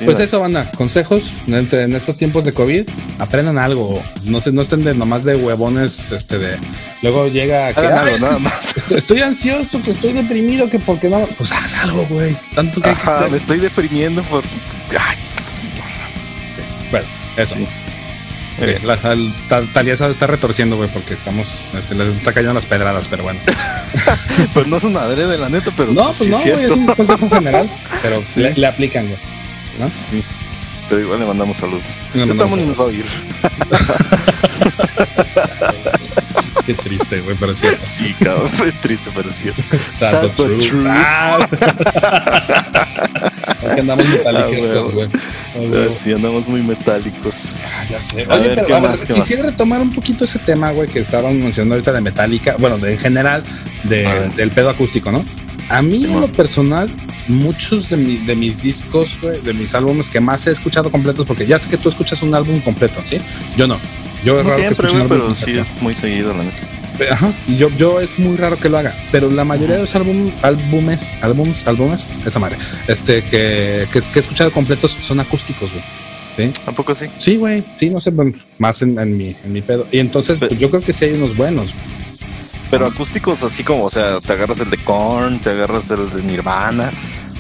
Pues 0.04 0.20
eso, 0.20 0.42
banda, 0.42 0.70
consejos 0.76 1.38
entre- 1.48 1.84
en 1.84 1.96
estos 1.96 2.18
tiempos 2.18 2.44
de 2.44 2.54
COVID, 2.54 2.84
aprendan 3.20 3.58
algo, 3.58 4.04
no 4.24 4.42
se, 4.42 4.52
no 4.52 4.62
estén 4.62 4.84
de 4.84 4.94
nomás 4.94 5.24
de 5.24 5.36
huevones, 5.38 6.12
este 6.12 6.38
de 6.38 6.58
luego 7.02 7.28
llega 7.28 7.74
que 7.74 7.80
"Ay, 7.80 8.14
algo, 8.14 8.18
nada 8.28 8.40
más. 8.40 8.76
Estoy, 8.76 8.98
estoy 8.98 9.22
ansioso, 9.22 9.82
que 9.82 9.92
estoy 9.92 10.12
deprimido, 10.14 10.70
que 10.70 10.80
porque 10.80 11.08
no, 11.08 11.26
pues 11.38 11.52
haz 11.54 11.76
algo, 11.76 12.06
güey. 12.08 12.36
Tanto 12.56 12.82
que 12.82 12.90
hay 12.90 12.96
que 12.96 13.02
Ajá, 13.04 13.18
hacer. 13.20 13.32
me 13.32 13.38
estoy 13.38 13.60
deprimiendo 13.60 14.22
por... 14.24 14.44
Ay, 15.00 15.18
Sí. 16.50 16.62
Bueno, 16.92 17.08
eso. 17.38 17.56
Sí. 17.56 17.66
La, 18.84 18.96
la- 18.96 19.72
Talía 19.74 19.96
se 19.98 20.10
está 20.10 20.28
retorciendo, 20.28 20.78
güey, 20.78 20.90
porque 20.90 21.14
estamos, 21.14 21.66
este, 21.74 21.94
le 21.96 22.16
está 22.18 22.32
cayendo 22.34 22.54
las 22.54 22.66
pedradas, 22.66 23.08
pero 23.08 23.24
bueno. 23.24 23.40
Pues 24.54 24.68
no 24.68 24.78
es 24.78 24.84
una 24.84 25.02
adrede, 25.02 25.38
la 25.38 25.50
neta, 25.50 25.72
pero 25.76 25.92
No, 25.92 26.08
pues, 26.08 26.18
pues 26.18 26.28
sí 26.28 26.30
no, 26.30 26.38
es 26.38 26.54
güey, 26.54 26.66
es 26.66 26.72
un 26.74 26.86
consejo 26.86 27.30
general, 27.30 27.70
pero 28.02 28.22
Sí. 28.26 28.40
le, 28.42 28.54
le 28.54 28.68
aplican, 28.68 29.08
güey. 29.08 29.20
¿No? 29.80 29.88
Sí, 29.90 30.24
pero 30.90 31.02
igual 31.02 31.20
le 31.20 31.26
mandamos 31.26 31.58
saludos. 31.58 31.86
Le 32.14 32.26
mandamos 32.26 32.58
estamos 32.58 32.58
ni 32.58 32.66
nos 32.66 32.80
va 32.80 32.84
a 32.84 32.88
saludos. 32.88 33.06
oír. 33.06 33.06
Qué 36.66 36.74
triste, 36.74 37.20
güey, 37.22 37.36
pero 37.40 37.52
es 37.52 37.60
cierto. 37.60 37.86
Sí, 37.86 38.14
cabrón, 38.24 38.50
fue 38.50 38.72
triste, 38.72 39.12
pero 39.14 39.32
cierto. 39.36 39.62
Sad, 39.86 40.24
but 40.24 40.36
true. 40.36 40.58
true. 40.58 40.86
Ah. 40.90 41.48
Aquí 43.70 43.80
andamos 43.80 44.08
metálicos, 44.08 44.68
Ah, 44.68 44.92
güey. 44.92 45.08
Ah. 45.14 45.88
Ah, 45.90 45.94
Sí, 45.94 46.12
andamos 46.12 46.48
muy 46.48 46.62
metálicos. 46.62 47.56
Ah, 47.64 47.86
ya 47.90 48.02
sé. 48.02 48.26
Oye, 48.30 48.48
ver, 48.48 48.56
pero 48.56 48.68
¿qué 48.68 48.74
a 48.74 48.80
más, 48.80 49.06
quisiera 49.06 49.44
retomar 49.44 49.82
un 49.82 49.94
poquito 49.94 50.26
ese 50.26 50.40
tema, 50.40 50.72
güey, 50.72 50.90
que 50.90 51.00
estaban 51.00 51.40
mencionando 51.40 51.76
ahorita 51.76 51.92
de 51.94 52.02
Metallica, 52.02 52.56
bueno, 52.58 52.78
de 52.80 52.94
en 52.94 52.98
general, 52.98 53.44
de, 53.84 54.30
del 54.36 54.52
pedo 54.52 54.70
acústico, 54.70 55.12
¿no? 55.12 55.26
A 55.70 55.82
mí, 55.82 56.06
en 56.06 56.22
lo 56.22 56.32
personal, 56.32 56.90
muchos 57.28 57.90
de, 57.90 57.98
mi- 57.98 58.18
de 58.18 58.36
mis 58.36 58.62
discos, 58.62 59.20
güey, 59.22 59.42
de 59.42 59.54
mis 59.54 59.74
álbumes 59.74 60.10
que 60.10 60.20
más 60.22 60.46
he 60.48 60.52
escuchado 60.52 60.92
completos, 60.92 61.26
porque 61.26 61.46
ya 61.48 61.58
sé 61.60 61.70
que 61.70 61.78
tú 61.78 61.90
escuchas 61.90 62.22
un 62.24 62.36
álbum 62.36 62.60
completo, 62.62 63.02
¿sí? 63.06 63.18
Yo 63.58 63.68
no. 63.68 63.80
Yo 64.24 64.40
es 64.40 64.46
No 64.46 64.52
raro 64.52 64.64
que 64.68 64.74
siempre, 64.76 64.88
escuche 64.88 65.02
un 65.02 65.08
pero 65.10 65.32
sí 65.32 65.52
es 65.52 65.82
muy 65.82 65.94
seguido, 65.96 66.34
la 66.34 66.44
neta. 66.44 66.64
Ajá, 67.12 67.34
yo, 67.58 67.70
yo 67.78 68.00
es 68.00 68.18
muy 68.20 68.38
raro 68.38 68.58
que 68.58 68.70
lo 68.70 68.78
haga, 68.78 68.96
pero 69.12 69.30
la 69.30 69.44
mayoría 69.44 69.76
de 69.76 69.82
los 69.82 69.96
álbum, 69.96 70.32
álbumes, 70.42 71.18
álbums, 71.22 71.68
álbumes, 71.68 72.10
esa 72.26 72.40
madre, 72.40 72.58
este, 72.88 73.22
que, 73.24 73.86
que, 73.92 74.00
que 74.00 74.20
he 74.20 74.22
escuchado 74.22 74.50
completos 74.52 74.98
son 75.02 75.20
acústicos, 75.20 75.74
güey. 75.74 75.84
¿Sí? 76.36 76.52
¿Tampoco 76.66 76.94
sí? 76.96 77.06
Sí, 77.18 77.36
güey, 77.38 77.64
sí, 77.78 77.90
no 77.90 78.00
sé, 78.00 78.12
más 78.60 78.82
en, 78.82 78.98
en 79.00 79.18
mi, 79.18 79.36
en 79.44 79.54
mi 79.54 79.62
pedo. 79.62 79.88
Y 79.92 80.00
entonces, 80.00 80.40
pues, 80.40 80.58
yo 80.58 80.70
creo 80.70 80.82
que 80.82 80.92
sí 80.94 81.06
hay 81.06 81.14
unos 81.14 81.36
buenos. 81.36 81.74
Pero 82.72 82.88
acústicos 82.88 83.44
así 83.44 83.64
como, 83.64 83.84
o 83.86 83.90
sea, 83.90 84.20
te 84.22 84.34
agarras 84.34 84.60
el 84.60 84.70
de 84.70 84.78
Korn, 84.78 85.40
te 85.40 85.52
agarras 85.52 85.90
el 85.92 86.10
de 86.12 86.24
Nirvana, 86.24 86.92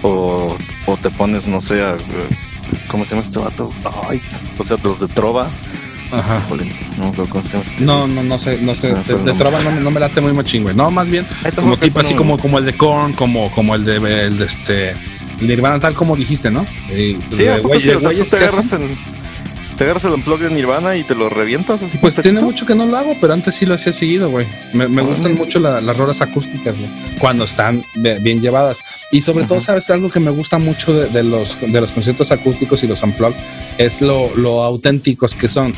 o, 0.02 0.56
o 0.86 0.98
te 0.98 1.10
pones, 1.10 1.48
no 1.48 1.62
sé, 1.62 1.82
a- 1.82 1.98
¿cómo 2.88 3.06
se 3.06 3.12
llama 3.12 3.22
este 3.24 3.40
vato? 3.40 3.72
Ay, 4.10 4.22
o 4.58 4.64
sea, 4.64 4.78
los 4.84 5.00
de 5.00 5.08
Trova. 5.08 5.50
Ajá. 6.12 6.40
No 6.98 7.12
este. 7.12 7.84
No, 7.84 8.08
no, 8.08 8.24
no 8.24 8.38
sé, 8.38 8.60
no 8.62 8.76
sé. 8.76 8.94
Ah, 8.96 9.02
De, 9.08 9.16
de 9.18 9.34
trova 9.34 9.60
no, 9.62 9.72
no 9.72 9.90
me 9.92 10.00
late 10.00 10.22
muy 10.22 10.34
machín, 10.34 10.62
güey. 10.62 10.76
No, 10.76 10.92
más 10.92 11.10
bien 11.10 11.26
como 11.56 11.76
tipo 11.78 12.00
así 12.00 12.14
no 12.14 12.20
como, 12.20 12.38
como 12.38 12.60
el 12.60 12.66
de 12.66 12.78
Korn, 12.78 13.14
como, 13.14 13.50
como 13.50 13.74
el 13.76 13.84
de, 13.84 13.96
el 14.28 14.38
de 14.38 14.46
este, 14.46 14.96
Nirvana, 15.42 15.80
tal 15.80 15.96
como 15.96 16.16
dijiste, 16.16 16.52
¿no? 16.52 16.64
Sí, 17.32 17.44
de 17.44 17.54
¿a 17.54 17.56
poco 17.58 17.70
güey- 17.70 17.82
sí? 17.82 17.90
O 17.90 18.00
sea, 18.00 18.10
tú 18.12 18.16
güeyes 18.16 18.30
te 18.30 18.38
agarras 18.38 18.72
el, 18.74 18.98
te 19.78 19.84
agarras 19.84 20.06
el 20.06 20.12
unplug 20.14 20.40
de 20.40 20.50
Nirvana 20.50 20.96
y 20.96 21.04
te 21.04 21.16
lo 21.16 21.30
revientas 21.30 21.84
así. 21.84 21.98
Pues 21.98 22.16
tiene 22.16 22.40
mucho 22.42 22.66
que 22.66 22.76
no 22.76 22.86
lo 22.86 22.98
hago, 22.98 23.16
pero 23.20 23.34
antes 23.34 23.56
sí 23.56 23.66
lo 23.66 23.74
hacía 23.76 23.92
seguido, 23.92 24.30
güey. 24.30 24.48
Me, 24.74 24.88
me 24.88 25.02
gustan 25.02 25.36
mucho 25.36 25.60
la- 25.60 25.82
las 25.82 25.98
rolas 25.98 26.22
acústicas, 26.22 26.78
güey, 26.78 26.90
cuando 27.20 27.44
están 27.44 27.84
bien 28.22 28.42
llevadas. 28.42 28.84
Y 29.12 29.22
sobre 29.22 29.46
todo, 29.46 29.60
sabes, 29.62 29.90
algo 29.90 30.10
que 30.10 30.20
me 30.20 30.32
gusta 30.32 30.58
mucho 30.60 30.94
de, 30.94 31.10
de 31.10 31.24
los, 31.24 31.60
de 31.60 31.82
los 31.82 31.92
conciertos 31.92 32.32
acústicos 32.32 32.84
y 32.84 32.88
los 32.88 33.04
unplugged 33.04 33.36
es 33.78 34.02
lo, 34.02 34.34
lo 34.36 34.64
auténticos 34.64 35.36
que 35.36 35.48
son. 35.48 35.74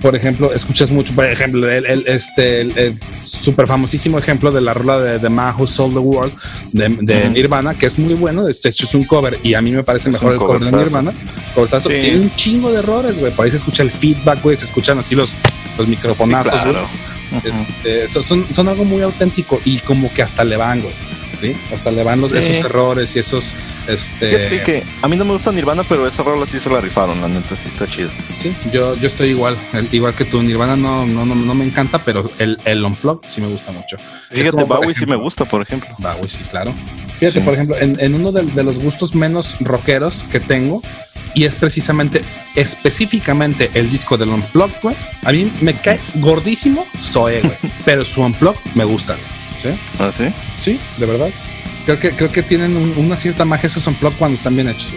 Por 0.00 0.14
ejemplo, 0.14 0.52
escuchas 0.52 0.90
mucho, 0.92 1.12
por 1.14 1.24
ejemplo, 1.24 1.68
el, 1.68 1.84
el- 1.86 2.04
este, 2.06 2.60
el, 2.60 2.78
el 2.78 2.94
súper 3.24 3.66
famosísimo 3.66 4.18
ejemplo 4.18 4.52
de 4.52 4.60
la 4.60 4.72
rola 4.74 5.00
de 5.00 5.18
The 5.18 5.28
Man 5.28 5.54
Who 5.58 5.66
Sold 5.66 5.94
the 5.94 5.98
World 5.98 6.32
de, 6.72 6.88
de 7.00 7.18
Ujú. 7.24 7.30
Nirvana, 7.32 7.76
que 7.76 7.86
es 7.86 7.98
muy 7.98 8.14
bueno. 8.14 8.46
Este 8.48 8.68
hecho 8.68 8.86
es 8.86 8.94
un 8.94 9.04
cover 9.04 9.38
y 9.42 9.54
a 9.54 9.60
mí 9.62 9.72
me 9.72 9.82
parece 9.82 10.10
Es 10.10 10.14
mejor 10.14 10.32
el 10.34 10.38
cover 10.38 10.60
de. 10.64 10.70
Nirvana. 10.72 11.12
Coverzazo. 11.54 11.88
Sí. 11.90 11.96
Tiene 12.00 12.18
un 12.20 12.34
chingo 12.34 12.70
de 12.70 12.78
errores, 12.78 13.18
güey. 13.18 13.34
Por 13.34 13.44
ahí 13.44 13.50
se 13.50 13.56
escucha 13.56 13.82
el 13.82 13.90
feedback, 13.90 14.42
güey. 14.42 14.56
Se 14.56 14.66
escuchan 14.66 14.98
así 14.98 15.14
los, 15.16 15.34
los 15.76 15.88
microfonazos, 15.88 16.60
claro. 16.62 16.88
Este, 17.44 18.08
so- 18.08 18.22
son, 18.22 18.46
son 18.52 18.68
algo 18.68 18.84
muy 18.84 19.02
auténtico 19.02 19.60
y 19.64 19.78
como 19.80 20.12
que 20.12 20.22
hasta 20.22 20.44
le 20.44 20.56
van, 20.56 20.80
güey. 20.80 20.94
Sí, 21.38 21.54
hasta 21.72 21.90
le 21.90 22.02
van 22.02 22.20
los, 22.20 22.32
Sí. 22.32 22.38
esos 22.38 22.64
errores 22.64 23.14
y 23.14 23.20
esos, 23.20 23.54
este, 23.86 24.26
Fíjate 24.48 24.62
que 24.64 24.82
a 25.02 25.08
mí 25.08 25.16
no 25.16 25.24
me 25.24 25.32
gusta 25.32 25.52
Nirvana, 25.52 25.84
pero 25.88 26.06
esa 26.06 26.22
rola 26.22 26.46
sí 26.46 26.58
se 26.58 26.68
la 26.70 26.80
rifaron, 26.80 27.20
la 27.20 27.28
neta, 27.28 27.54
sí 27.54 27.68
está 27.68 27.86
chido. 27.88 28.10
sí, 28.30 28.56
yo, 28.72 28.96
yo 28.96 29.06
estoy 29.06 29.28
igual, 29.30 29.56
igual 29.92 30.14
que 30.14 30.24
tú. 30.24 30.42
Nirvana 30.42 30.74
no, 30.76 31.06
no, 31.06 31.24
no, 31.24 31.34
no 31.34 31.54
me 31.54 31.64
encanta, 31.64 32.04
pero 32.04 32.30
el, 32.38 32.58
el 32.64 32.84
unplug 32.84 33.20
sí 33.26 33.40
me 33.40 33.48
gusta 33.48 33.70
mucho. 33.72 33.96
Fíjate, 34.30 34.50
como, 34.50 34.66
Bowie 34.66 34.94
sí 34.94 35.06
me 35.06 35.16
gusta, 35.16 35.44
por 35.44 35.62
ejemplo. 35.62 35.88
Güey, 35.98 36.28
sí, 36.28 36.42
claro. 36.50 36.74
Fíjate, 37.18 37.38
Sí. 37.38 37.44
por 37.44 37.54
ejemplo, 37.54 37.76
en, 37.78 37.96
en 38.00 38.14
uno 38.14 38.32
de, 38.32 38.42
de 38.42 38.62
los 38.64 38.78
gustos 38.80 39.14
menos 39.14 39.56
rockeros 39.60 40.24
que 40.30 40.40
tengo, 40.40 40.82
y 41.34 41.44
es 41.44 41.54
precisamente, 41.56 42.22
específicamente 42.56 43.70
el 43.74 43.90
disco 43.90 44.16
del 44.16 44.30
Unplug, 44.30 44.70
güey. 44.82 44.96
A 45.24 45.32
mí 45.32 45.52
me 45.60 45.80
cae 45.80 46.00
gordísimo 46.16 46.86
Zoe, 47.00 47.40
güey. 47.42 47.54
pero 47.84 48.04
su 48.04 48.22
Unplug 48.22 48.56
me 48.74 48.84
gusta. 48.84 49.16
¿Sí? 49.58 49.68
¿Ah, 49.98 50.10
sí? 50.10 50.32
Sí, 50.56 50.80
de 50.96 51.04
verdad. 51.06 51.28
Creo 51.84 51.98
que, 51.98 52.16
creo 52.16 52.30
que 52.32 52.42
tienen 52.42 52.76
un- 52.76 52.94
una 52.96 53.16
cierta 53.16 53.44
magia 53.44 53.66
esos 53.66 53.86
Unplug 53.86 54.14
cuando 54.16 54.34
están 54.36 54.54
bien 54.56 54.68
hechos. 54.68 54.94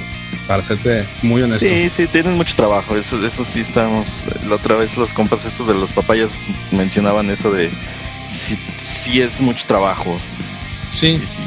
para 0.48 0.62
serte 0.64 1.06
muy 1.22 1.42
honesto. 1.44 1.66
Sí, 1.66 1.90
sí, 1.90 2.08
tienen 2.08 2.36
mucho 2.36 2.56
trabajo. 2.56 2.98
Eso, 2.98 3.24
eso 3.26 3.46
sí 3.46 3.62
estamos. 3.62 4.26
La 4.46 4.56
otra 4.56 4.76
vez 4.76 4.98
los 4.98 5.14
compas 5.14 5.46
estos 5.46 5.68
de 5.68 5.74
los 5.74 5.92
papayas 5.92 6.32
mencionaban 6.72 7.30
eso 7.30 7.52
de 7.52 7.70
sí, 8.30 8.58
sí 8.76 9.22
es 9.22 9.40
mucho 9.40 9.66
trabajo. 9.66 10.20
Sí, 10.90 11.20
Sí, 11.22 11.28
sí. 11.32 11.38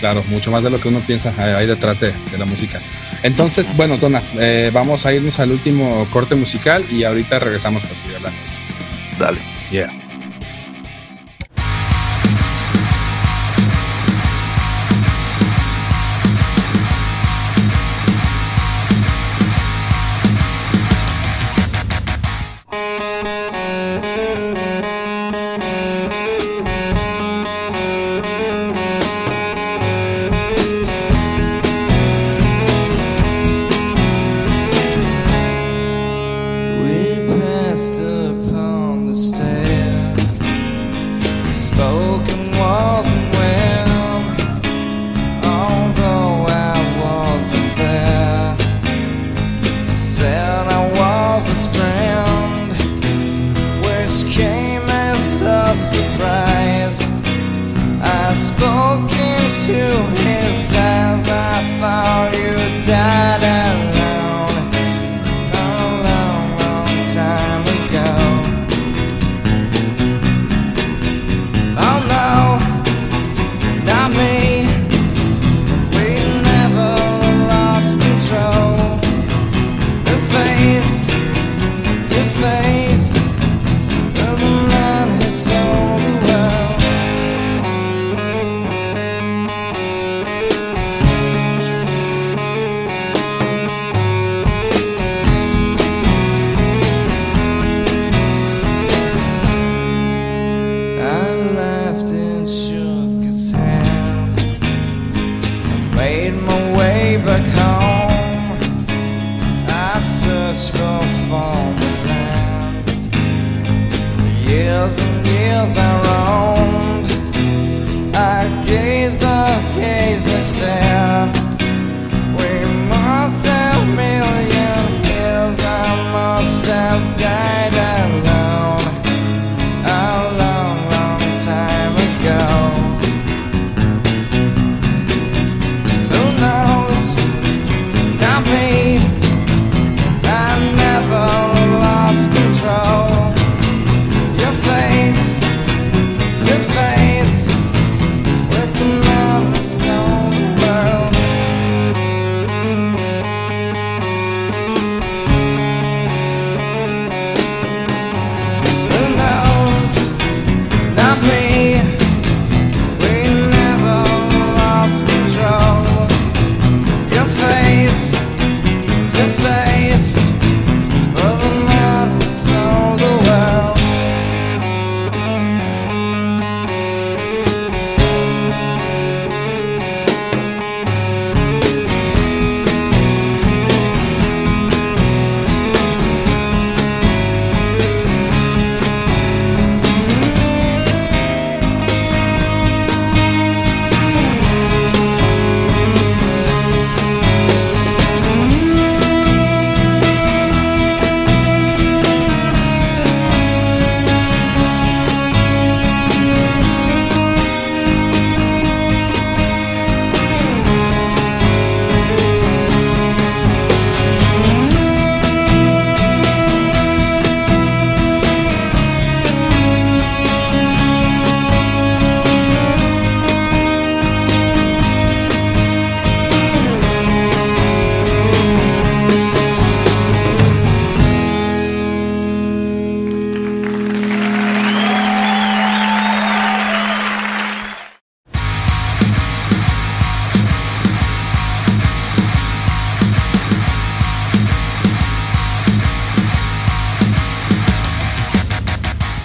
claro, 0.00 0.22
mucho 0.28 0.50
más 0.50 0.64
de 0.64 0.70
lo 0.70 0.78
que 0.80 0.88
uno 0.88 1.00
piensa 1.06 1.32
ahí 1.38 1.66
detrás 1.66 2.00
de, 2.00 2.12
de 2.30 2.36
la 2.38 2.44
música. 2.44 2.82
Entonces, 3.22 3.74
bueno, 3.74 3.96
Tona, 3.98 4.22
eh, 4.38 4.70
vamos 4.74 5.06
a 5.06 5.14
irnos 5.14 5.38
al 5.40 5.52
último 5.52 6.06
corte 6.10 6.34
musical 6.34 6.84
y 6.90 7.04
ahorita 7.04 7.38
regresamos 7.38 7.84
para 7.84 7.94
seguir 7.94 8.16
hablando 8.16 8.38
de 8.38 8.44
esto. 8.46 8.58
Dale. 9.18 9.40
Yeah. 9.70 9.90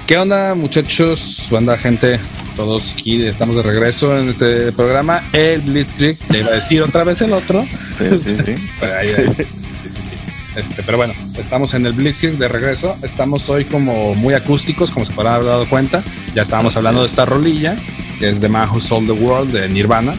¿Qué 0.08 0.18
onda, 0.18 0.55
muchachos? 0.55 1.49
Banda, 1.51 1.78
gente. 1.78 2.18
Todos 2.55 2.93
aquí 2.93 3.26
estamos 3.26 3.58
de 3.58 3.62
regreso 3.62 4.18
en 4.18 4.30
este 4.30 4.72
programa. 4.72 5.22
El 5.34 5.60
Blitzkrieg. 5.60 6.18
Le 6.30 6.39
iba 6.39 6.47
a 6.47 6.53
decir 6.53 6.82
otra 6.82 7.03
vez 7.03 7.22
el 7.22 7.34
otro. 7.34 7.68
Sí, 7.74 8.18
sí, 8.18 8.38
sí. 8.38 8.55
Pero 8.80 8.97
ahí, 8.97 9.10
ahí. 9.10 9.34
Sí, 9.36 9.89
sí, 9.89 10.01
sí. 10.01 10.16
Este, 10.55 10.82
pero 10.82 10.97
bueno, 10.97 11.14
estamos 11.38 11.74
en 11.74 11.86
el 11.86 11.91
Blitzkrieg 11.91 12.38
de 12.38 12.47
regreso. 12.47 12.95
Estamos 13.01 13.49
hoy 13.49 13.66
como 13.66 14.14
muy 14.14 14.34
acústicos, 14.34 14.91
como 14.91 15.05
se 15.05 15.12
podrán 15.12 15.34
haber 15.34 15.47
dado 15.47 15.70
cuenta. 15.70 16.01
Ya 16.34 16.41
estábamos 16.41 16.78
hablando 16.78 17.01
de 17.01 17.08
esta 17.08 17.26
rolilla, 17.26 17.76
que 18.18 18.30
es 18.30 18.39
The 18.39 18.47
Man 18.47 18.70
Who 18.70 18.80
Sold 18.80 19.08
the 19.08 19.12
World 19.12 19.51
de 19.51 19.68
Nirvana. 19.68 20.16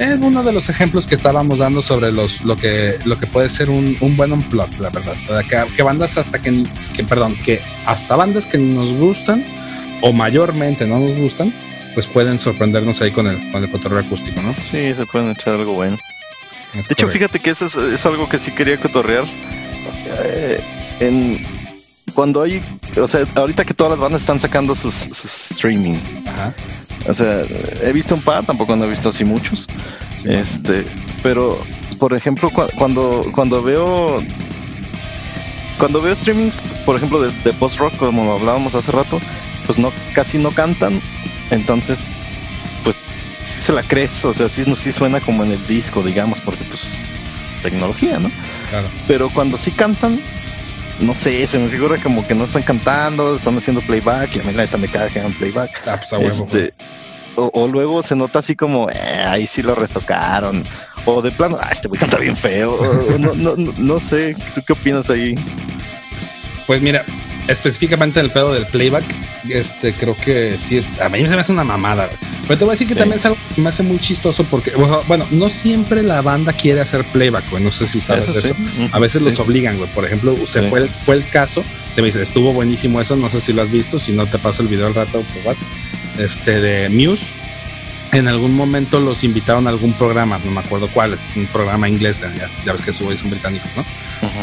Es 0.00 0.18
uno 0.18 0.42
de 0.42 0.50
los 0.50 0.70
ejemplos 0.70 1.06
que 1.06 1.14
estábamos 1.14 1.58
dando 1.58 1.82
sobre 1.82 2.10
los, 2.10 2.42
lo, 2.42 2.56
que, 2.56 2.98
lo 3.04 3.18
que 3.18 3.26
puede 3.26 3.50
ser 3.50 3.68
un, 3.68 3.98
un 4.00 4.16
buen 4.16 4.32
unplug, 4.32 4.80
la 4.80 4.88
verdad. 4.88 5.14
Que, 5.46 5.74
que 5.74 5.82
bandas 5.82 6.16
hasta 6.16 6.40
que, 6.40 6.64
perdón, 7.06 7.36
que 7.44 7.60
hasta 7.84 8.16
bandas 8.16 8.46
que 8.46 8.56
ni 8.56 8.74
nos 8.74 8.94
gustan 8.94 9.44
o 10.00 10.14
mayormente 10.14 10.86
no 10.86 10.98
nos 10.98 11.14
gustan, 11.14 11.52
pues 11.92 12.06
pueden 12.06 12.38
sorprendernos 12.38 13.02
ahí 13.02 13.10
con 13.10 13.26
el, 13.26 13.52
con 13.52 13.62
el 13.62 13.70
cotorreo 13.70 14.00
acústico, 14.00 14.40
¿no? 14.40 14.54
Sí, 14.54 14.94
se 14.94 15.04
pueden 15.04 15.32
echar 15.32 15.56
algo 15.56 15.74
bueno. 15.74 15.98
Es 16.72 16.88
De 16.88 16.94
hecho, 16.94 17.06
fíjate 17.06 17.38
que 17.38 17.50
eso 17.50 17.66
es, 17.66 17.76
es 17.76 18.06
algo 18.06 18.26
que 18.26 18.38
sí 18.38 18.52
quería 18.52 18.80
cotorrear. 18.80 19.26
Eh, 20.06 20.64
en, 21.00 21.46
cuando 22.14 22.42
hay, 22.42 22.62
o 23.00 23.06
sea, 23.06 23.24
ahorita 23.34 23.64
que 23.64 23.74
todas 23.74 23.92
las 23.92 24.00
bandas 24.00 24.22
están 24.22 24.38
sacando 24.40 24.74
sus, 24.74 24.94
sus 24.94 25.50
streaming. 25.52 25.98
Ajá. 26.26 26.52
O 27.08 27.14
sea, 27.14 27.42
he 27.82 27.92
visto 27.92 28.14
un 28.14 28.20
par, 28.22 28.44
tampoco 28.44 28.76
no 28.76 28.84
he 28.84 28.88
visto 28.90 29.08
así 29.08 29.24
muchos. 29.24 29.66
Sí. 30.16 30.28
Este, 30.28 30.86
pero, 31.22 31.58
por 31.98 32.12
ejemplo, 32.14 32.50
cu- 32.50 32.68
cuando, 32.76 33.22
cuando 33.32 33.62
veo 33.62 34.22
cuando 35.78 36.02
veo 36.02 36.14
streamings, 36.14 36.60
por 36.84 36.96
ejemplo, 36.96 37.22
de, 37.22 37.30
de 37.42 37.52
post-rock, 37.54 37.96
como 37.96 38.32
hablábamos 38.34 38.74
hace 38.74 38.92
rato, 38.92 39.18
pues 39.66 39.78
no, 39.78 39.90
casi 40.14 40.36
no 40.36 40.50
cantan. 40.50 41.00
Entonces, 41.50 42.10
pues 42.84 42.96
sí 43.30 43.60
se 43.62 43.72
la 43.72 43.82
crees, 43.82 44.24
o 44.26 44.34
sea, 44.34 44.48
sí, 44.50 44.64
no- 44.66 44.76
sí 44.76 44.92
suena 44.92 45.20
como 45.20 45.42
en 45.42 45.52
el 45.52 45.66
disco, 45.66 46.02
digamos, 46.02 46.40
porque 46.42 46.64
pues 46.64 47.08
tecnología, 47.62 48.18
¿no? 48.18 48.30
Claro. 48.68 48.88
Pero 49.08 49.30
cuando 49.30 49.56
sí 49.56 49.70
cantan, 49.70 50.20
no 51.00 51.14
sé, 51.14 51.46
se 51.46 51.58
me 51.58 51.68
figura 51.68 51.96
como 52.02 52.26
que 52.26 52.34
no 52.34 52.44
están 52.44 52.62
cantando, 52.62 53.34
están 53.34 53.56
haciendo 53.56 53.80
playback, 53.82 54.36
y 54.36 54.40
a 54.40 54.42
mí 54.44 54.52
la 54.52 54.62
neta 54.64 54.76
me 54.78 54.88
caga 54.88 55.08
que 55.08 55.18
hagan 55.20 55.34
playback. 55.34 55.82
Ah, 55.86 55.96
pues 55.98 56.12
a 56.12 56.18
huevo. 56.18 56.44
Este, 56.44 56.72
o, 57.36 57.50
o 57.54 57.68
luego 57.68 58.02
se 58.02 58.16
nota 58.16 58.40
así 58.40 58.54
como, 58.56 58.88
eh, 58.90 58.94
ahí 59.26 59.46
sí 59.46 59.62
lo 59.62 59.74
retocaron. 59.74 60.64
O 61.06 61.22
de 61.22 61.30
plano, 61.30 61.58
ah, 61.60 61.70
este 61.72 61.88
güey 61.88 61.98
canta 61.98 62.18
bien 62.18 62.36
feo. 62.36 62.74
o- 62.74 63.18
no, 63.18 63.34
no, 63.34 63.56
no, 63.56 63.72
no 63.78 64.00
sé, 64.00 64.36
¿tú 64.54 64.62
qué 64.66 64.72
opinas 64.74 65.08
ahí? 65.10 65.34
Pues 66.66 66.82
mira, 66.82 67.04
específicamente 67.48 68.20
en 68.20 68.26
el 68.26 68.32
pedo 68.32 68.52
del 68.52 68.66
playback, 68.66 69.04
este 69.48 69.94
creo 69.94 70.16
que 70.16 70.56
sí 70.58 70.76
es. 70.76 71.00
A 71.00 71.08
mí 71.08 71.18
se 71.26 71.34
me 71.34 71.40
hace 71.40 71.52
una 71.52 71.64
mamada. 71.64 72.06
güey. 72.06 72.18
Pero 72.42 72.58
te 72.58 72.64
voy 72.64 72.72
a 72.72 72.74
decir 72.74 72.86
que 72.86 72.94
Sí. 72.94 72.98
también 73.00 73.18
es 73.18 73.26
algo 73.26 73.38
que 73.54 73.60
me 73.60 73.68
hace 73.68 73.82
muy 73.82 73.98
chistoso 73.98 74.44
porque, 74.44 74.72
bueno, 75.06 75.26
no 75.30 75.48
siempre 75.50 76.02
la 76.02 76.20
banda 76.22 76.52
quiere 76.52 76.80
hacer 76.80 77.04
playback, 77.12 77.50
güey. 77.50 77.62
No 77.62 77.70
sé 77.70 77.86
si 77.86 78.00
sabes 78.00 78.28
Eso 78.28 78.38
eso. 78.40 78.54
sí. 78.54 78.88
A 78.92 78.98
veces 78.98 79.22
Sí. 79.22 79.30
los 79.30 79.38
obligan, 79.40 79.78
güey. 79.78 79.92
Por 79.92 80.04
ejemplo, 80.04 80.34
se 80.46 80.68
fue, 80.68 80.80
el, 80.80 80.90
fue 80.90 81.14
el 81.16 81.28
caso. 81.30 81.64
Se 81.90 82.02
me 82.02 82.06
dice, 82.08 82.22
estuvo 82.22 82.52
buenísimo 82.52 83.00
eso. 83.00 83.16
No 83.16 83.30
sé 83.30 83.40
si 83.40 83.52
lo 83.52 83.62
has 83.62 83.70
visto. 83.70 83.98
Si 83.98 84.12
no, 84.12 84.28
te 84.28 84.38
paso 84.38 84.62
el 84.62 84.68
video 84.68 84.86
al 84.86 84.94
rato 84.94 85.22
por 85.22 85.46
WhatsApp. 85.46 85.68
Este 86.18 86.60
de 86.60 86.88
Muse. 86.88 87.34
En 88.12 88.26
algún 88.26 88.54
momento 88.54 88.98
los 88.98 89.22
invitaron 89.22 89.66
a 89.66 89.70
algún 89.70 89.92
programa, 89.92 90.40
no 90.44 90.50
me 90.50 90.60
acuerdo 90.60 90.88
cuál, 90.92 91.16
un 91.36 91.46
programa 91.46 91.88
inglés, 91.88 92.20
ya, 92.20 92.50
ya 92.64 92.72
ves 92.72 92.82
que 92.82 92.90
güeyes 92.90 93.20
son 93.20 93.30
británicos, 93.30 93.70
¿no? 93.76 93.84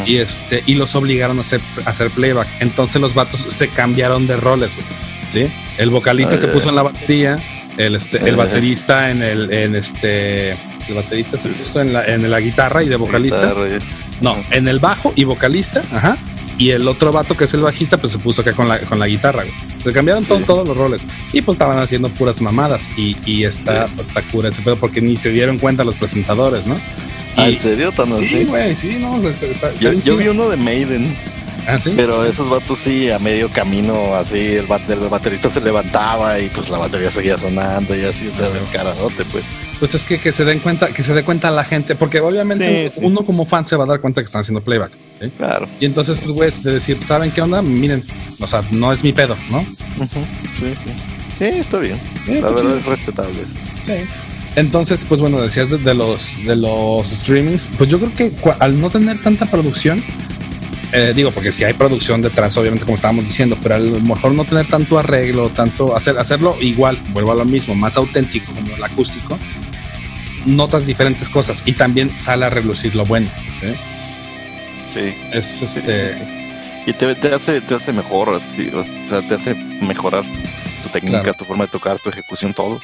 Y 0.06 0.16
este 0.16 0.62
y 0.64 0.74
los 0.74 0.94
obligaron 0.94 1.38
a 1.38 1.42
hacer, 1.42 1.60
a 1.84 1.90
hacer 1.90 2.10
playback. 2.10 2.48
Entonces 2.60 3.00
los 3.00 3.14
vatos 3.14 3.40
se 3.40 3.68
cambiaron 3.68 4.26
de 4.26 4.36
roles, 4.38 4.76
güey, 4.76 4.86
¿sí? 5.28 5.52
El 5.76 5.90
vocalista 5.90 6.36
se 6.36 6.48
puso 6.48 6.70
en 6.70 6.76
la 6.76 6.82
batería, 6.82 7.36
el 7.76 7.94
este 7.94 8.26
el 8.26 8.36
baterista 8.36 9.10
en 9.10 9.22
el 9.22 9.52
en 9.52 9.76
este 9.76 10.52
el 10.52 10.94
baterista 10.94 11.36
se 11.36 11.50
puso 11.50 11.80
en 11.80 11.92
la 11.92 12.04
en 12.04 12.28
la 12.30 12.40
guitarra 12.40 12.82
y 12.82 12.88
de 12.88 12.96
vocalista. 12.96 13.52
Guitarra. 13.52 13.84
No, 14.20 14.42
en 14.50 14.66
el 14.66 14.78
bajo 14.78 15.12
y 15.14 15.24
vocalista, 15.24 15.82
ajá. 15.92 16.16
Y 16.58 16.70
el 16.70 16.86
otro 16.88 17.12
vato 17.12 17.36
que 17.36 17.44
es 17.44 17.54
el 17.54 17.60
bajista, 17.62 17.96
pues 17.98 18.12
se 18.12 18.18
puso 18.18 18.42
acá 18.42 18.52
con 18.52 18.68
la, 18.68 18.80
con 18.80 18.98
la 18.98 19.06
guitarra, 19.06 19.44
güey. 19.44 19.54
Se 19.82 19.92
cambiaron 19.92 20.22
Sí. 20.24 20.28
todo- 20.28 20.40
todos 20.40 20.68
los 20.68 20.76
roles. 20.76 21.06
Y 21.32 21.40
pues 21.40 21.54
estaban 21.54 21.78
haciendo 21.78 22.08
puras 22.10 22.40
mamadas. 22.40 22.90
Y, 22.98 23.16
y 23.24 23.44
está, 23.44 23.86
Sí. 23.86 23.92
pues 23.96 24.08
está 24.08 24.22
cura 24.22 24.48
ese 24.48 24.62
pedo 24.62 24.76
porque 24.78 25.00
ni 25.00 25.16
se 25.16 25.30
dieron 25.30 25.58
cuenta 25.58 25.84
los 25.84 25.94
presentadores, 25.96 26.66
¿no? 26.66 26.76
Ah, 27.36 27.48
Y- 27.48 27.54
¿En 27.54 27.60
serio? 27.60 27.92
¿Tan 27.92 28.08
Sí, 28.18 28.24
así? 28.24 28.44
güey, 28.44 28.74
sí, 28.74 28.96
no, 29.00 29.16
está, 29.28 29.46
está- 29.46 29.70
está 29.70 29.92
Yo, 29.94 30.16
vi 30.16 30.26
uno 30.26 30.48
de 30.48 30.56
Maiden, 30.56 31.16
Ah, 31.68 31.78
sí. 31.78 31.92
pero 31.94 32.24
esos 32.24 32.48
vatos 32.48 32.78
sí, 32.80 33.08
a 33.10 33.20
medio 33.20 33.48
camino, 33.52 34.14
así, 34.16 34.38
el, 34.56 34.66
bat- 34.66 34.88
el 34.90 35.08
baterista 35.08 35.48
se 35.50 35.60
levantaba 35.60 36.40
y 36.40 36.48
pues 36.48 36.68
la 36.70 36.78
batería 36.78 37.12
seguía 37.12 37.38
sonando 37.38 37.94
y 37.96 38.00
así, 38.02 38.26
o 38.26 38.34
sea, 38.34 38.50
descaradote, 38.50 39.24
pues. 39.26 39.44
Pues 39.78 39.94
es 39.94 40.04
que, 40.04 40.18
que 40.18 40.32
se 40.32 40.44
den 40.44 40.58
cuenta, 40.58 40.88
que 40.88 41.02
se 41.04 41.14
dé 41.14 41.22
cuenta 41.24 41.50
la 41.52 41.62
gente, 41.64 41.94
porque 41.94 42.20
obviamente 42.20 42.90
Sí, 42.90 42.96
sí. 42.98 43.00
uno 43.04 43.24
como 43.24 43.46
fan 43.46 43.64
se 43.66 43.76
va 43.76 43.84
a 43.84 43.86
dar 43.86 44.00
cuenta 44.00 44.20
que 44.20 44.24
están 44.24 44.40
haciendo 44.40 44.62
playback. 44.62 44.92
¿sí? 45.20 45.30
Claro. 45.36 45.68
Y 45.78 45.84
entonces 45.86 46.16
estos 46.18 46.32
güeyes 46.32 46.62
de 46.62 46.72
decir, 46.72 47.02
¿saben 47.02 47.30
qué 47.30 47.40
onda? 47.42 47.62
Miren, 47.62 48.02
o 48.40 48.46
sea, 48.46 48.62
no 48.72 48.92
es 48.92 49.04
mi 49.04 49.12
pedo, 49.12 49.36
¿no? 49.50 49.60
Sí, 50.58 50.74
sí. 50.84 50.90
Sí, 51.38 51.44
está 51.44 51.78
bien. 51.78 52.00
Sí, 52.24 52.32
la 52.32 52.38
está 52.38 52.48
verdad 52.50 52.62
chido. 52.62 52.76
es 52.78 52.86
respetable. 52.86 53.42
eso. 53.42 53.52
Sí. 53.82 53.92
Entonces, 54.56 55.04
pues 55.08 55.20
bueno, 55.20 55.40
decías 55.40 55.70
de, 55.70 55.78
de 55.78 55.94
los 55.94 56.36
de 56.44 56.56
los 56.56 57.06
streamings, 57.08 57.70
pues 57.78 57.88
yo 57.88 58.00
creo 58.00 58.12
que 58.16 58.34
al 58.58 58.80
no 58.80 58.90
tener 58.90 59.22
tanta 59.22 59.46
producción, 59.46 60.02
eh, 60.92 61.12
digo, 61.14 61.30
porque 61.30 61.52
si 61.52 61.62
hay 61.62 61.74
producción 61.74 62.22
detrás, 62.22 62.56
obviamente, 62.56 62.84
como 62.84 62.96
estábamos 62.96 63.24
diciendo, 63.24 63.56
pero 63.62 63.76
a 63.76 63.78
lo 63.78 64.00
mejor 64.00 64.32
no 64.32 64.44
tener 64.44 64.66
tanto 64.66 64.98
arreglo, 64.98 65.50
tanto 65.50 65.94
hacer, 65.94 66.18
hacerlo 66.18 66.56
igual, 66.60 66.98
vuelvo 67.12 67.30
a 67.30 67.34
lo 67.36 67.44
mismo, 67.44 67.76
más 67.76 67.96
auténtico 67.96 68.52
como 68.52 68.74
el 68.74 68.82
acústico, 68.82 69.38
notas 70.56 70.86
diferentes 70.86 71.28
cosas 71.28 71.62
y 71.66 71.72
también 71.74 72.16
sale 72.18 72.46
a 72.46 72.50
relucir 72.50 72.94
lo 72.94 73.04
bueno. 73.04 73.30
¿eh? 73.62 73.76
Sí. 74.90 75.14
Es 75.32 75.46
Sí, 75.46 75.66
sí, 75.66 75.78
este. 75.80 76.14
sí. 76.14 76.22
Y 76.86 76.92
te, 76.94 77.14
te 77.16 77.34
hace, 77.34 77.60
te 77.60 77.74
hace 77.74 77.92
mejor, 77.92 78.34
así, 78.34 78.68
o 78.70 78.82
sea, 79.06 79.20
te 79.28 79.34
hace 79.34 79.54
mejorar 79.54 80.24
tu 80.82 80.88
técnica, 80.88 81.20
Claro. 81.22 81.34
tu 81.36 81.44
forma 81.44 81.64
de 81.66 81.70
tocar, 81.70 81.98
tu 81.98 82.08
ejecución, 82.08 82.54
todo. 82.54 82.80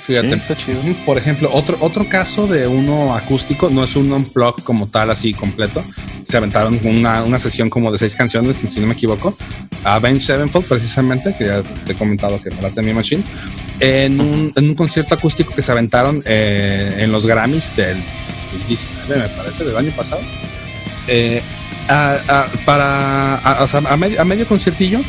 Fíjate. 0.00 0.30
Sí, 0.30 0.36
está 0.38 0.56
chido. 0.56 0.80
Ujú, 0.80 0.96
Por 1.04 1.18
ejemplo, 1.18 1.50
otro, 1.52 1.76
otro 1.80 2.08
caso 2.08 2.46
de 2.46 2.66
uno 2.66 3.14
acústico, 3.14 3.68
no 3.70 3.84
es 3.84 3.96
un 3.96 4.10
unplug 4.12 4.62
como 4.64 4.88
tal, 4.88 5.10
así 5.10 5.34
completo. 5.34 5.84
Se 6.24 6.36
aventaron 6.36 6.80
una, 6.84 7.22
una 7.22 7.38
sesión 7.38 7.68
como 7.70 7.92
de 7.92 7.98
seis 7.98 8.14
canciones, 8.14 8.62
si 8.66 8.80
no 8.80 8.86
me 8.86 8.94
equivoco. 8.94 9.36
Avenged 9.84 10.20
Sevenfold, 10.20 10.66
precisamente, 10.66 11.34
que 11.38 11.46
ya 11.46 11.62
te 11.84 11.92
he 11.92 11.94
comentado 11.94 12.40
que 12.40 12.50
late 12.50 12.82
mi 12.82 12.92
machine. 12.94 13.22
En 13.78 14.20
un, 14.20 14.52
en 14.56 14.68
un 14.70 14.74
concierto 14.74 15.14
acústico 15.14 15.54
que 15.54 15.62
se 15.62 15.72
aventaron 15.72 16.22
eh, 16.26 16.96
en 16.98 17.12
los 17.12 17.26
Grammys 17.26 17.76
del 17.76 18.02
2019, 18.52 19.20
me 19.20 19.28
parece, 19.36 19.64
del 19.64 19.76
año 19.76 19.92
pasado. 19.92 20.22
Eh, 21.08 21.42
a- 21.88 22.18
a- 22.28 22.46
para 22.64 23.36
a, 23.36 23.64
a 23.64 23.96
medio, 23.96 24.20
a 24.20 24.24
medio 24.24 24.46
conciertillo 24.46 25.00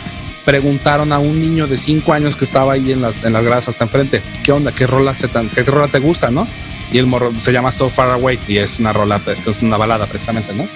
preguntaron 0.46 1.12
a 1.14 1.20
un 1.20 1.42
niño 1.42 1.68
de 1.68 1.78
5 1.78 2.14
años 2.14 2.36
que 2.38 2.46
estaba 2.46 2.74
ahí 2.74 2.92
en 2.92 3.02
las, 3.02 3.24
en 3.24 3.34
las 3.34 3.44
gradas 3.44 3.68
hasta 3.68 3.84
enfrente, 3.86 4.22
¿qué 4.44 4.52
onda? 4.52 4.72
¿Qué 4.74 4.88
rola, 4.88 5.14
se 5.16 5.28
tan- 5.28 5.50
qué 5.50 5.64
rola 5.64 5.88
te 5.88 6.00
gusta, 6.00 6.32
no? 6.32 6.48
Y 6.92 6.98
el 6.98 7.08
morro 7.08 7.32
se 7.40 7.52
llama 7.54 7.72
So 7.72 7.90
Far 7.90 8.10
Away 8.12 8.40
y 8.48 8.58
es 8.58 8.80
una 8.80 8.92
rola, 8.94 9.22
esto 9.28 9.52
es 9.52 9.62
una 9.62 9.78
balada 9.78 10.08
precisamente, 10.08 10.54
¿no? 10.54 10.68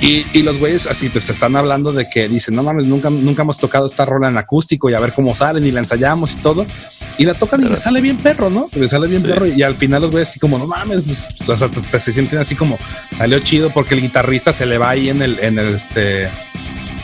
Y, 0.00 0.26
y 0.32 0.42
los 0.42 0.58
güeyes 0.58 0.86
así 0.88 1.08
pues 1.08 1.30
están 1.30 1.54
hablando 1.54 1.92
de 1.92 2.08
que 2.08 2.28
dicen, 2.28 2.56
no 2.56 2.62
mames, 2.64 2.84
nunca, 2.84 3.08
nunca 3.10 3.42
hemos 3.42 3.58
tocado 3.58 3.86
esta 3.86 4.04
rola 4.04 4.28
en 4.28 4.36
acústico 4.36 4.90
y 4.90 4.94
a 4.94 5.00
ver 5.00 5.12
cómo 5.12 5.34
salen 5.34 5.64
y 5.64 5.70
la 5.70 5.80
ensayamos 5.80 6.34
y 6.34 6.36
todo. 6.38 6.66
Y 7.16 7.24
la 7.24 7.34
tocan 7.34 7.62
y 7.64 7.68
le 7.68 7.76
sale 7.76 8.00
bien 8.00 8.16
perro, 8.16 8.50
¿no? 8.50 8.68
Le 8.74 8.88
sale 8.88 9.06
bien 9.06 9.22
Sí. 9.22 9.28
perro 9.28 9.46
y 9.46 9.62
al 9.62 9.76
final 9.76 10.02
los 10.02 10.10
güeyes 10.10 10.28
así 10.30 10.40
como, 10.40 10.58
no 10.58 10.66
mames, 10.66 11.02
pues, 11.02 11.18
sea, 11.18 11.54
hasta- 11.54 11.66
hasta 11.66 11.98
se 12.00 12.12
sienten 12.12 12.40
así 12.40 12.56
como, 12.56 12.76
salió 13.12 13.38
chido 13.38 13.70
porque 13.70 13.94
el 13.94 14.00
guitarrista 14.02 14.52
se 14.52 14.66
le 14.66 14.76
va 14.78 14.90
ahí 14.90 15.08
en 15.08 15.22
el, 15.22 15.38
en 15.38 15.58
el, 15.60 15.74
este, 15.76 16.28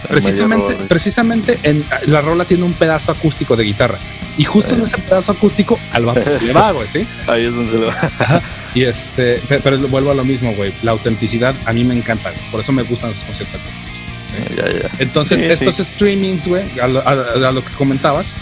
Precisamente, 0.09 0.74
precisamente 0.88 1.59
en 1.62 1.84
la 2.07 2.20
rola 2.20 2.44
tiene 2.44 2.64
un 2.64 2.74
pedazo 2.74 3.12
acústico 3.12 3.57
de 3.57 3.64
guitarra. 3.64 3.98
Y 4.36 4.44
justo 4.44 4.74
en 4.74 4.80
Eh. 4.80 4.84
ese 4.86 4.98
pedazo 4.98 5.32
acústico 5.32 5.78
al 5.92 6.07
vato 6.07 6.22
se 6.22 6.40
le 6.40 6.53
va, 6.53 6.72
güey, 6.72 6.88
¿sí? 6.88 7.07
Ahí 7.26 7.44
es 7.46 7.55
donde 7.55 7.70
se 7.72 7.78
lo 7.78 7.86
va. 7.88 8.42
Y 8.74 8.84
este, 8.84 9.38
pe- 9.48 9.61
pero 9.61 9.78
vuelvo 9.88 10.11
a 10.12 10.14
lo 10.14 10.24
mismo, 10.24 10.55
güey. 10.55 10.72
La 10.82 10.92
autenticidad 10.92 11.55
a 11.66 11.72
mí 11.72 11.84
me 11.84 11.94
encanta, 11.94 12.30
güey. 12.30 12.51
Por 12.51 12.61
eso 12.61 12.72
me 12.72 12.82
gustan 12.84 13.11
los 13.11 13.24
conciertos 13.24 13.57
acústicos. 13.61 13.90
¿sí? 14.30 14.55
ya, 14.57 14.82
ya. 14.82 14.90
Entonces, 15.01 15.40
Sí, 15.40 15.46
estos 15.46 15.74
sí. 15.74 15.84
streamings, 15.84 16.46
güey, 16.48 16.78
a, 16.80 16.86
lo- 16.86 17.07
a- 17.07 17.48
a 17.48 17.53
lo 17.53 17.64
que 17.64 17.72
comentabas, 17.72 18.32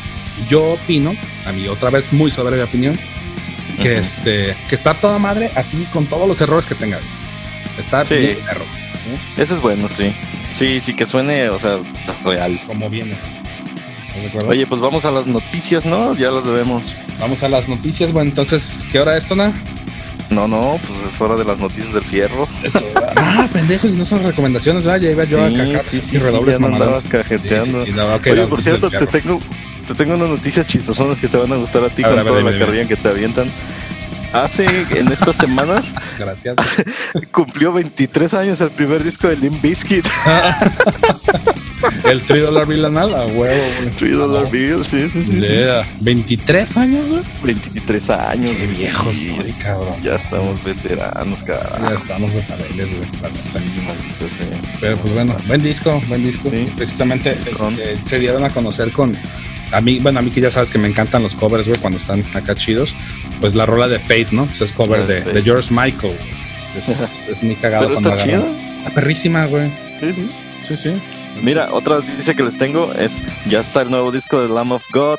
yo 0.49 0.63
opino, 0.73 1.17
a 1.47 1.53
mí 1.53 1.67
otra 1.67 1.91
vez 1.91 2.13
muy 2.13 2.31
sobre 2.31 2.57
mi 2.57 2.63
opinión, 2.63 2.99
que 3.81 3.93
Ujú. 3.93 4.01
este, 4.01 4.57
que 4.69 4.75
está 4.75 4.95
toda 4.95 5.19
madre 5.19 5.51
así 5.57 5.87
con 5.93 6.07
todos 6.07 6.29
los 6.29 6.41
errores 6.41 6.67
que 6.67 6.75
tenga. 6.75 6.99
güey. 6.99 7.11
Está 7.79 8.05
bien 8.05 8.39
perro, 8.45 8.65
Ese 9.37 9.55
es 9.55 9.61
bueno, 9.61 9.89
sí. 9.89 10.13
Sí, 10.51 10.81
sí, 10.81 10.95
que 10.95 11.07
suene, 11.07 11.49
o 11.51 11.59
sea, 11.59 11.79
real. 12.25 12.59
como 12.67 12.89
viene. 12.91 13.17
Oye, 14.49 14.67
pues 14.67 14.81
vamos 14.81 15.05
a 15.05 15.11
las 15.11 15.29
noticias, 15.29 15.87
¿no? 15.87 16.15
Ya 16.17 16.31
las 16.31 16.45
debemos. 16.45 16.93
Vamos 17.21 17.43
a 17.45 17.49
las 17.49 17.69
noticias. 17.69 18.13
Bueno, 18.13 18.31
entonces, 18.31 18.89
¿qué 18.91 18.99
hora 18.99 19.17
es, 19.17 19.27
Tona? 19.29 19.53
No, 20.31 20.47
no, 20.49 20.79
pues 20.87 21.01
es 21.15 21.21
hora 21.21 21.37
de 21.37 21.45
las 21.45 21.59
noticias 21.59 21.93
del 21.93 22.05
fierro. 22.05 22.49
Eso. 22.63 22.85
ah, 23.17 23.49
pendejos, 23.53 23.93
no 23.93 24.05
son 24.05 24.23
recomendaciones, 24.25 24.85
¿verdad? 24.85 25.01
Ya 25.01 25.11
iba 25.11 25.25
yo 25.25 25.43
a 25.45 25.49
Sí, 25.49 25.57
cacar 25.57 25.85
sí, 25.85 26.03
sí, 26.03 26.19
redobles 26.19 26.59
mamalones. 26.59 26.83
andabas 26.83 27.09
cajeteando. 27.09 27.79
Sí, 27.85 27.87
sí, 27.87 27.93
sí, 27.93 27.93
no, 27.97 28.33
Oye, 28.33 28.47
por 28.47 28.63
cierto, 28.63 28.91
te 28.91 29.07
tengo, 29.07 29.41
te 29.87 29.95
tengo 29.95 30.15
unas 30.15 30.29
noticias 30.29 30.67
chistosonas 30.67 31.21
que 31.21 31.29
te 31.29 31.37
van 31.39 31.53
a 31.53 31.57
gustar 31.57 31.85
a 31.85 31.89
ti 31.89 32.03
A 32.03 32.09
ver, 32.09 32.19
con 32.19 32.19
a 32.19 32.31
ver, 32.33 32.43
toda 32.43 32.53
la 32.53 32.59
carrilla 32.59 32.89
que 32.89 32.97
te 32.97 33.09
avientan. 33.09 33.51
Hace, 34.33 34.67
en 34.99 35.09
estas 35.11 35.37
semanas, 35.37 35.95
Gracias. 36.19 36.57
cumplió 37.33 37.73
23 37.73 38.35
años 38.35 38.61
el 38.61 38.71
primer 38.71 39.03
disco 39.03 39.29
de 39.29 39.37
Limp 39.37 39.63
Bizkit. 39.63 40.07
El 42.05 42.25
3 42.25 42.43
Dollar 42.43 42.67
Bill 42.67 42.85
anal, 42.85 43.15
a 43.15 43.25
huevo. 43.25 43.37
güey. 43.37 43.91
3 43.97 44.17
Dollar 44.17 44.51
Bill, 44.51 44.85
sí, 44.85 45.09
sí, 45.09 45.23
sí. 45.23 45.31
sí. 45.31 45.41
Yeah. 45.41 45.89
23 46.01 46.77
años, 46.77 47.11
güey. 47.11 47.23
23 47.45 48.11
años. 48.11 48.51
Qué 48.51 48.67
viejo 48.67 49.15
sí, 49.15 49.27
estoy, 49.27 49.53
cabrón. 49.53 49.95
Ya 50.03 50.15
estamos 50.15 50.65
veteranos, 50.65 51.41
Ya 51.41 51.47
carajo. 51.47 51.95
estamos 51.95 52.35
betabeles, 52.35 52.97
güey. 52.97 53.09
Sí, 53.33 53.59
sea. 54.29 54.47
Pero 54.81 54.97
pues 54.97 55.15
bueno, 55.15 55.37
buen 55.47 55.63
disco, 55.63 56.03
buen 56.09 56.25
disco. 56.25 56.51
Precisamente 56.77 57.39
este, 57.39 57.97
se 58.05 58.19
dieron 58.19 58.45
a 58.45 58.51
conocer 58.51 58.91
con. 58.93 59.17
A 59.73 59.81
mí, 59.81 59.99
bueno, 59.99 60.19
a 60.19 60.23
mí 60.23 60.31
que 60.31 60.41
ya 60.41 60.51
sabes 60.51 60.71
que 60.71 60.79
me 60.79 60.89
encantan 60.89 61.23
los 61.23 61.35
covers, 61.35 61.69
güey, 61.69 61.79
cuando 61.81 61.97
están 61.99 62.25
acá 62.35 62.55
chidos. 62.55 62.97
Pues 63.41 63.55
la 63.55 63.67
rola 63.67 63.89
de 63.89 63.99
Fate, 63.99 64.29
¿no? 64.33 64.47
Pues 64.47 64.63
es 64.63 64.73
cover 64.73 65.01
La 65.01 65.07
de. 65.07 65.43
George 65.43 65.73
Michael. 65.73 66.17
Es, 66.75 66.89
es- 67.11 67.29
es 67.29 67.43
muy 67.43 67.57
cagado 67.57 67.85
Pero 67.89 67.95
cuando 68.01 68.11
está 68.17 68.25
agarran. 68.25 68.55
chido. 68.57 68.75
Está 68.75 68.95
perrísima, 68.95 69.45
güey. 69.47 69.71
Sí, 70.01 70.13
sí. 70.13 70.31
Sí, 70.63 70.77
sí. 70.77 71.03
Mira, 71.43 71.73
otra 71.73 71.97
noticia 72.01 72.35
que 72.35 72.43
les 72.43 72.57
tengo 72.59 72.93
es 72.95 73.23
ya 73.47 73.61
está 73.61 73.83
el 73.83 73.91
nuevo 73.91 74.11
disco 74.11 74.41
de 74.43 74.49
Lamb 74.49 74.73
of 74.73 74.83
God, 74.93 75.19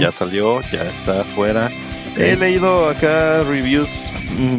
ya 0.00 0.10
salió, 0.10 0.60
ya 0.72 0.82
está 0.90 1.20
afuera. 1.20 1.70
He 2.16 2.34
leído 2.36 2.88
acá 2.88 3.42
reviews 3.44 4.10
mm, 4.36 4.58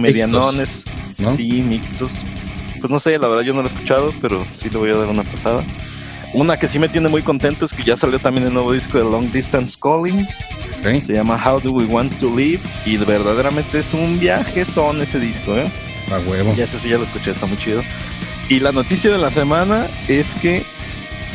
medianones, 0.00 0.84
¿no? 1.18 1.34
sí, 1.36 1.62
mixtos. 1.62 2.24
Pues 2.80 2.90
no 2.90 2.98
sé, 2.98 3.18
la 3.18 3.28
verdad 3.28 3.42
yo 3.44 3.54
no 3.54 3.62
lo 3.62 3.68
he 3.68 3.72
escuchado, 3.72 4.12
pero 4.20 4.44
sí 4.52 4.68
le 4.70 4.78
voy 4.78 4.90
a 4.90 4.96
dar 4.96 5.08
una 5.08 5.22
pasada. 5.24 5.64
Una 6.32 6.58
que 6.58 6.68
sí 6.68 6.78
me 6.78 6.88
tiene 6.88 7.08
muy 7.08 7.22
contento 7.22 7.64
es 7.64 7.72
que 7.72 7.82
ya 7.82 7.96
salió 7.96 8.18
también 8.18 8.46
el 8.46 8.52
nuevo 8.52 8.72
disco 8.72 8.98
de 8.98 9.04
Long 9.04 9.32
Distance 9.32 9.78
Calling. 9.80 10.28
Se 11.02 11.12
llama 11.12 11.40
How 11.42 11.60
Do 11.60 11.72
We 11.72 11.84
Want 11.86 12.18
to 12.18 12.34
Live 12.36 12.60
y 12.84 12.96
verdaderamente 12.98 13.80
es 13.80 13.94
un 13.94 14.18
viaje 14.20 14.64
son 14.64 15.02
ese 15.02 15.18
disco, 15.18 15.56
¿eh? 15.56 15.68
A 16.12 16.18
huevo. 16.20 16.54
Ya 16.54 16.64
ese 16.64 16.78
sí 16.78 16.90
ya 16.90 16.98
lo 16.98 17.04
escuché, 17.04 17.30
está 17.30 17.46
muy 17.46 17.56
chido. 17.58 17.82
Y 18.48 18.60
la 18.60 18.72
noticia 18.72 19.10
de 19.10 19.18
la 19.18 19.30
semana 19.30 19.88
es 20.06 20.34
que 20.34 20.64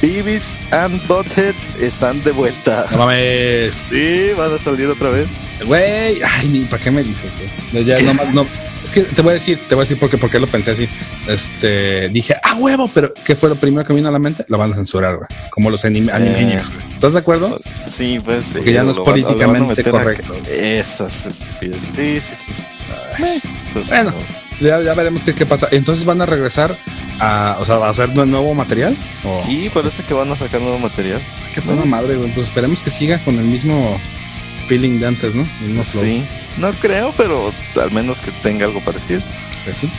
Beavis 0.02 0.60
and 0.72 1.06
Butthead 1.08 1.56
están 1.80 2.24
de 2.24 2.32
vuelta. 2.32 2.88
No 2.92 3.00
mames. 3.00 3.86
Sí, 3.90 4.32
van 4.38 4.54
a 4.54 4.58
salir 4.58 4.88
otra 4.88 5.10
vez. 5.10 5.28
Güey, 5.66 6.22
ay, 6.22 6.48
ni 6.50 6.66
para 6.66 6.84
qué 6.84 6.92
me 6.92 7.04
dices, 7.04 7.34
güey. 7.72 7.86
Ya 7.86 8.00
nomás, 8.02 8.34
no. 8.34 8.46
Que 8.94 9.02
te 9.04 9.22
voy 9.22 9.32
a 9.32 9.34
decir, 9.34 9.60
te 9.68 9.76
voy 9.76 9.82
a 9.82 9.86
decir 9.86 10.00
porque, 10.00 10.18
porque 10.18 10.40
lo 10.40 10.48
pensé 10.48 10.72
así. 10.72 10.88
Este, 11.28 12.10
dije, 12.10 12.36
ah, 12.44 12.56
huevo, 12.56 12.90
pero 12.94 13.14
¿qué 13.26 13.36
fue 13.36 13.50
lo 13.50 13.56
primero 13.56 13.86
que 13.86 13.94
me 13.94 13.98
vino 13.98 14.10
a 14.10 14.12
la 14.12 14.20
mente? 14.20 14.46
Lo 14.48 14.58
van 14.58 14.72
a 14.72 14.76
censurar, 14.76 15.18
güey. 15.18 15.28
Como 15.50 15.70
los 15.70 15.84
anime, 15.86 16.12
Animaniacs, 16.12 16.72
güey. 16.74 16.94
¿Estás 16.94 17.14
de 17.14 17.20
acuerdo? 17.20 17.60
Sí, 17.86 18.20
pues. 18.24 18.46
sí, 18.46 18.54
Porque 18.56 18.74
ya 18.74 18.84
no 18.84 18.92
es 18.92 19.00
políticamente 19.00 19.84
correcto. 19.84 20.36
Esas. 20.48 21.30
Sí, 21.60 21.72
sí, 21.92 22.22
sí. 22.22 22.52
Ay, 23.18 23.42
Pues, 23.74 23.88
Bueno. 23.88 24.12
no. 24.12 24.44
Ya, 24.60 24.80
ya 24.82 24.94
veremos 24.94 25.24
qué, 25.24 25.34
qué 25.34 25.46
pasa. 25.46 25.68
Entonces 25.72 26.06
van 26.06 26.22
a 26.22 26.26
regresar 26.26 26.78
a, 27.20 27.58
o 27.60 27.66
sea, 27.66 27.78
a 27.78 27.90
hacer 27.90 28.16
nuevo 28.16 28.54
material. 28.54 28.96
¿O? 29.24 29.42
Sí, 29.44 29.70
parece 29.74 30.04
que 30.04 30.14
van 30.14 30.32
a 30.32 30.38
sacar 30.38 30.62
nuevo 30.62 30.78
material. 30.80 31.22
Ay, 31.44 31.52
qué 31.54 31.62
toda 31.62 31.84
madre, 31.86 32.16
güey. 32.16 32.32
Pues 32.32 32.46
esperemos 32.46 32.84
que 32.84 32.92
siga 32.92 33.24
con 33.26 33.38
el 33.40 33.46
mismo 33.46 34.00
feeling 34.64 35.00
de 35.00 35.08
antes, 35.08 35.36
¿no? 35.36 35.48
Sí, 35.84 36.26
no 36.58 36.72
creo, 36.74 37.14
pero 37.18 37.54
al 37.82 37.92
menos 37.92 38.22
que 38.22 38.32
tenga 38.42 38.66
algo 38.66 38.84
parecido. 38.84 39.22
Pues 39.64 39.78
sí. 39.78 39.90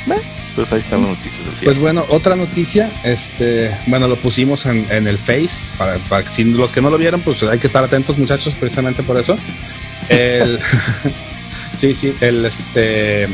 Pues 0.54 0.72
ahí 0.72 0.78
están 0.78 1.00
las 1.00 1.10
noticias 1.10 1.38
del 1.38 1.54
Pues 1.54 1.76
fiel. 1.76 1.78
bueno, 1.78 2.04
otra 2.10 2.36
noticia, 2.36 2.92
este, 3.02 3.76
bueno, 3.86 4.06
lo 4.06 4.16
pusimos 4.16 4.66
en, 4.66 4.86
en 4.90 5.06
el 5.08 5.18
Face, 5.18 5.68
para, 5.76 5.98
para 6.08 6.28
si 6.28 6.44
los 6.44 6.72
que 6.72 6.80
no 6.80 6.90
lo 6.90 6.98
vieron, 6.98 7.22
pues 7.22 7.42
hay 7.42 7.58
que 7.58 7.66
estar 7.66 7.82
atentos, 7.82 8.18
muchachos, 8.18 8.54
precisamente 8.54 9.02
por 9.02 9.18
eso. 9.18 9.36
El, 10.08 10.60
sí, 11.72 11.94
sí, 11.94 12.14
el, 12.20 12.44
este, 12.44 13.24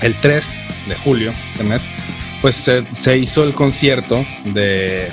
el 0.00 0.14
3 0.20 0.62
de 0.88 0.94
julio, 0.96 1.32
este 1.46 1.62
mes, 1.62 1.88
pues 2.40 2.56
se, 2.56 2.84
se 2.90 3.18
hizo 3.18 3.44
el 3.44 3.52
concierto 3.54 4.24
de 4.44 5.12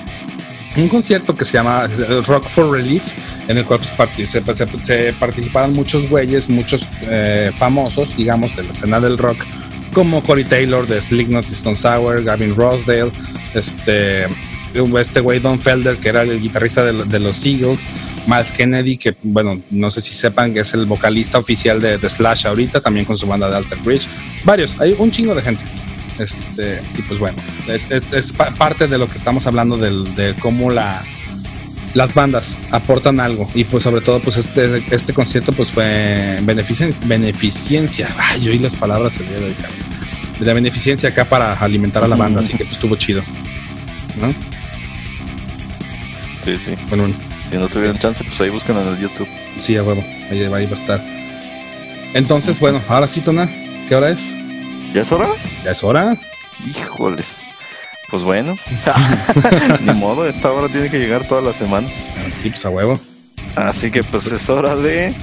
un 0.77 0.87
concierto 0.89 1.35
que 1.35 1.43
se 1.45 1.53
llama 1.53 1.87
Rock 2.27 2.47
for 2.47 2.71
Relief, 2.71 3.13
en 3.47 3.57
el 3.57 3.65
cual 3.65 3.79
pues, 3.79 3.91
parti- 3.91 4.25
se, 4.25 4.43
se- 4.81 5.13
participaron 5.13 5.73
muchos 5.73 6.07
güeyes, 6.07 6.49
muchos 6.49 6.87
eh, 7.01 7.51
famosos, 7.53 8.15
digamos, 8.15 8.55
de 8.55 8.63
la 8.63 8.71
escena 8.71 8.99
del 8.99 9.17
rock, 9.17 9.37
como 9.93 10.21
Corey 10.23 10.43
Taylor 10.45 10.85
de 10.85 11.01
Slipknot 11.01 11.45
Stone 11.49 11.75
Sour, 11.75 12.23
Gavin 12.23 12.55
Rossdale, 12.55 13.11
este, 13.55 14.25
este 14.99 15.19
güey 15.21 15.39
Don 15.39 15.59
Felder, 15.59 15.97
que 15.97 16.09
era 16.09 16.21
el 16.21 16.39
guitarrista 16.39 16.83
de, 16.83 17.05
de 17.05 17.19
los 17.19 17.43
Eagles, 17.45 17.89
Miles 18.27 18.51
Kennedy, 18.51 18.97
que 18.97 19.15
bueno, 19.23 19.59
no 19.71 19.89
sé 19.89 20.01
si 20.01 20.13
sepan 20.13 20.53
que 20.53 20.59
es 20.59 20.73
el 20.75 20.85
vocalista 20.85 21.39
oficial 21.39 21.81
de, 21.81 21.97
de 21.97 22.09
Slash 22.09 22.45
ahorita, 22.45 22.81
también 22.81 23.05
con 23.05 23.17
su 23.17 23.25
banda 23.25 23.49
de 23.49 23.55
Alter 23.57 23.79
Bridge, 23.79 24.07
varios, 24.43 24.75
hay 24.79 24.95
un 24.99 25.09
chingo 25.09 25.33
de 25.33 25.41
gente. 25.41 25.63
Este, 26.19 26.81
y 26.97 27.01
pues 27.03 27.19
bueno, 27.19 27.37
es, 27.67 27.89
es- 27.91 28.13
es 28.13 28.33
pa- 28.33 28.51
parte 28.51 28.87
de 28.87 28.97
lo 28.97 29.07
que 29.09 29.17
estamos 29.17 29.45
hablando 29.47 29.77
del- 29.77 30.15
de 30.15 30.35
cómo 30.35 30.71
la, 30.71 31.03
las 31.93 32.13
bandas 32.13 32.59
aportan 32.71 33.19
algo 33.19 33.49
y 33.53 33.63
pues 33.65 33.83
sobre 33.83 34.01
todo 34.01 34.19
pues 34.21 34.37
este, 34.37 34.83
este 34.91 35.13
concierto 35.13 35.51
pues 35.53 35.71
fue 35.71 36.37
en 36.37 36.45
beneficencia, 36.45 37.01
beneficencia. 37.07 38.09
Ay, 38.17 38.41
yo 38.41 38.51
oí 38.51 38.59
las 38.59 38.75
palabras 38.75 39.17
el 39.19 39.27
día 39.29 39.37
de 39.39 39.45
hoy, 39.45 39.55
de 40.39 40.53
beneficencia 40.53 41.09
acá 41.09 41.25
para 41.25 41.53
alimentar 41.53 42.03
a 42.03 42.07
la 42.07 42.15
banda, 42.15 42.39
así 42.41 42.53
que 42.53 42.63
pues 42.65 42.71
estuvo 42.77 42.95
chido. 42.95 43.23
¿no? 44.19 44.33
Sí, 46.43 46.57
sí. 46.57 46.71
Bueno, 46.89 47.13
Si 47.49 47.57
no 47.57 47.67
tuvieron 47.67 47.97
chance, 47.97 48.23
pues 48.23 48.39
ahí 48.41 48.49
buscan 48.49 48.77
en 48.77 48.87
el 48.87 48.99
YouTube. 48.99 49.27
sí, 49.57 49.75
a 49.77 49.83
huevo, 49.83 50.03
ahí, 50.31 50.41
ahí 50.43 50.65
va 50.65 50.71
a 50.71 50.73
estar. 50.73 51.03
Entonces, 52.13 52.59
bueno, 52.59 52.81
ahora 52.87 53.07
sí, 53.07 53.21
Tona, 53.21 53.49
¿qué 53.87 53.95
hora 53.95 54.09
es? 54.09 54.35
¿Ya 54.97 55.01
es 55.03 55.11
hora? 55.11 55.27
Ya 55.63 55.69
es 55.73 55.83
hora. 55.83 56.17
Híjoles. 56.65 57.43
Pues 58.09 58.23
bueno. 58.23 58.57
Ni 59.81 59.93
modo, 59.93 60.27
esta 60.27 60.51
hora 60.51 60.69
tiene 60.69 60.89
que 60.89 60.97
llegar 60.97 61.27
todas 61.27 61.43
las 61.43 61.55
semanas. 61.55 62.09
Ah, 62.17 62.31
Sí, 62.31 62.49
pues 62.49 62.65
a 62.65 62.71
huevo. 62.71 62.99
Así 63.55 63.91
que 63.91 64.01
pues 64.03 64.25
es 64.25 64.49
hora 64.49 64.75
de... 64.75 65.13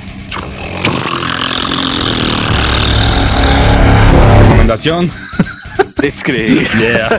Recomendación. 4.42 5.10
Blitzkrieg. 5.96 6.70
Yeah. 6.78 7.18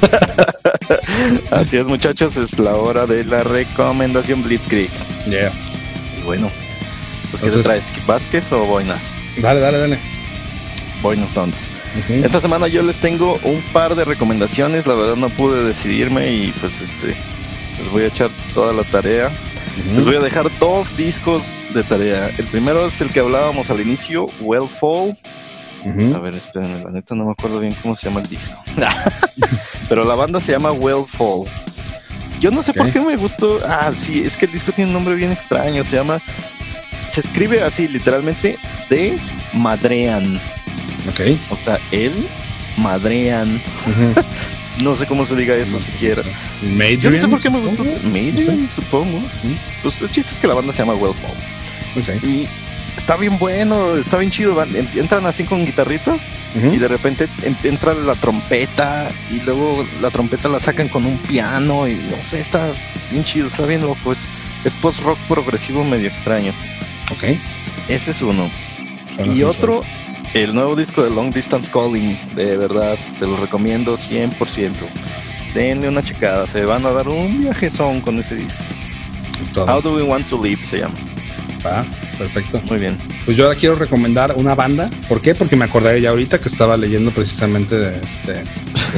Así 1.52 1.78
es 1.78 1.88
muchachos, 1.88 2.38
es 2.38 2.58
la 2.58 2.76
hora 2.76 3.06
de 3.06 3.26
la 3.26 3.44
recomendación 3.44 4.44
Blitzkrieg. 4.44 4.92
Yeah. 5.30 5.52
Y 6.18 6.22
bueno, 6.24 6.50
pues 7.32 7.42
¿qué 7.42 7.50
te 7.50 7.56
Entonces- 7.58 7.88
traes? 7.92 8.06
¿Vázquez 8.08 8.50
o 8.54 8.66
Boinas? 8.66 9.12
Dale, 9.42 9.60
dale, 9.60 9.78
dale. 9.78 10.00
Boinas 11.02 11.34
Dons. 11.34 11.68
Esta 12.10 12.42
semana 12.42 12.68
yo 12.68 12.82
les 12.82 12.98
tengo 12.98 13.40
un 13.44 13.62
par 13.74 13.96
de 13.96 14.06
recomendaciones, 14.06 14.86
la 14.86 14.94
verdad 14.96 15.16
no 15.16 15.30
pude 15.30 15.64
decidirme 15.64 16.32
y 16.32 16.52
pues 16.60 16.82
este 16.82 17.16
les 17.80 17.90
voy 17.90 18.04
a 18.04 18.08
echar 18.08 18.30
toda 18.54 18.74
la 18.74 18.84
tarea. 18.84 19.32
Les 19.94 20.06
voy 20.06 20.16
a 20.16 20.20
dejar 20.20 20.50
dos 20.60 20.96
discos 20.96 21.58
de 21.74 21.84
tarea. 21.84 22.32
El 22.38 22.46
primero 22.48 22.86
es 22.86 23.02
el 23.02 23.12
que 23.12 23.20
hablábamos 23.20 23.70
al 23.70 23.82
inicio, 23.82 24.28
Well 24.40 24.70
Fall. 24.70 25.18
Ujú. 25.84 26.16
A 26.16 26.20
ver, 26.20 26.36
espérenme, 26.36 26.84
la 26.84 26.92
neta 26.92 27.14
no 27.14 27.26
me 27.26 27.32
acuerdo 27.32 27.60
bien 27.60 27.76
cómo 27.82 27.96
se 27.96 28.08
llama 28.08 28.22
el 28.22 28.28
disco. 28.28 28.56
Pero 29.90 30.06
la 30.06 30.16
banda 30.16 30.40
se 30.40 30.54
llama 30.54 30.72
Well 30.72 31.06
Fall. 31.06 31.46
Yo 32.40 32.52
no 32.52 32.64
sé 32.64 32.74
por 32.74 32.92
qué 32.92 33.00
me 33.00 33.16
gustó. 33.16 33.60
Ah, 33.66 33.92
sí, 33.96 34.24
es 34.26 34.38
que 34.38 34.46
el 34.46 34.52
disco 34.52 34.72
tiene 34.72 34.90
un 34.90 34.94
nombre 34.94 35.16
bien 35.16 35.32
extraño. 35.32 35.84
Se 35.84 35.98
llama. 35.98 36.20
Se 37.08 37.22
escribe 37.22 37.62
así, 37.62 37.88
literalmente, 37.88 38.58
de 38.90 39.18
Madrean. 39.54 40.40
Ok. 41.10 41.22
O 41.50 41.58
sea, 41.58 41.80
el 41.92 42.28
Madrean. 42.78 43.62
No 44.84 44.94
sé 44.94 45.06
cómo 45.06 45.26
se 45.26 45.38
diga 45.38 45.56
eso 45.56 45.80
siquiera. 45.80 46.22
Madrian, 46.62 47.00
Yo 47.00 47.10
no 47.12 47.18
sé 47.18 47.28
por 47.30 47.40
qué 47.40 47.50
me 47.50 47.62
gustó. 47.62 47.86
supongo. 47.86 48.70
Supongo. 48.70 49.22
Pues 49.82 50.02
el 50.02 50.12
chiste 50.12 50.34
es 50.34 50.38
que 50.40 50.48
la 50.48 50.54
banda 50.54 50.74
se 50.74 50.80
llama 50.80 50.96
Well 50.96 51.14
Fall. 51.14 51.32
Ok. 52.18 52.22
Y 52.26 52.46
está 52.98 53.16
bien 53.16 53.38
bueno, 53.40 53.96
está 53.96 54.18
bien 54.18 54.32
chido. 54.32 54.62
Entran 54.62 55.26
así 55.28 55.46
con 55.46 55.66
guitarritas 55.66 56.28
y 56.56 56.78
de 56.78 56.90
repente 56.90 57.30
entra 57.64 57.94
la 57.94 58.16
trompeta 58.16 59.10
y 59.32 59.40
luego 59.40 59.88
la 60.02 60.12
trompeta 60.12 60.50
la 60.50 60.60
sacan 60.60 60.90
con 60.90 61.06
un 61.06 61.20
piano 61.20 61.88
y 61.88 61.96
no 61.96 62.22
sé, 62.22 62.42
está 62.42 62.74
bien 63.12 63.24
chido, 63.24 63.48
está 63.48 63.66
bien 63.66 63.80
loco. 63.82 64.12
Es, 64.12 64.28
es 64.66 64.76
post-rock 64.76 65.18
progresivo 65.30 65.86
medio 65.86 66.10
extraño. 66.10 66.52
Ok. 67.12 67.38
Ese 67.88 68.12
es 68.12 68.22
uno. 68.22 68.52
Suena 69.16 69.32
y 69.34 69.38
sensual. 69.38 69.56
otro, 69.56 69.82
el 70.44 70.54
nuevo 70.54 70.76
disco 70.76 71.02
de 71.04 71.10
Long 71.10 71.34
Distance 71.34 71.72
Calling, 71.72 72.18
de 72.36 72.58
verdad, 72.58 72.98
se 73.18 73.26
los 73.26 73.40
recomiendo 73.40 73.96
100%. 73.96 74.72
Denle 75.54 75.88
una 75.88 76.04
checada, 76.04 76.46
se 76.46 76.66
van 76.66 76.86
a 76.86 76.92
dar 76.92 77.08
un 77.08 77.40
viajezón 77.42 78.02
con 78.02 78.20
ese 78.20 78.36
disco. 78.36 78.62
Es 79.42 79.52
todo. 79.52 79.66
How 79.66 79.82
Do 79.82 79.96
We 79.96 80.04
Want 80.04 80.28
to 80.28 80.42
Live 80.44 80.62
se 80.62 80.80
llama. 80.80 80.96
Va, 81.66 81.86
perfecto. 82.18 82.62
Muy 82.70 82.78
bien. 82.80 82.98
Pues 83.24 83.38
yo 83.38 83.46
ahora 83.46 83.58
quiero 83.58 83.76
recomendar 83.76 84.36
una 84.38 84.54
banda. 84.56 84.90
¿Por 85.08 85.22
qué? 85.22 85.34
Porque 85.34 85.56
me 85.56 85.66
acordé 85.66 86.00
ya 86.02 86.10
ahorita 86.10 86.40
que 86.40 86.50
estaba 86.50 86.76
leyendo 86.78 87.12
precisamente 87.12 87.76
de 87.78 87.98
este 88.00 88.44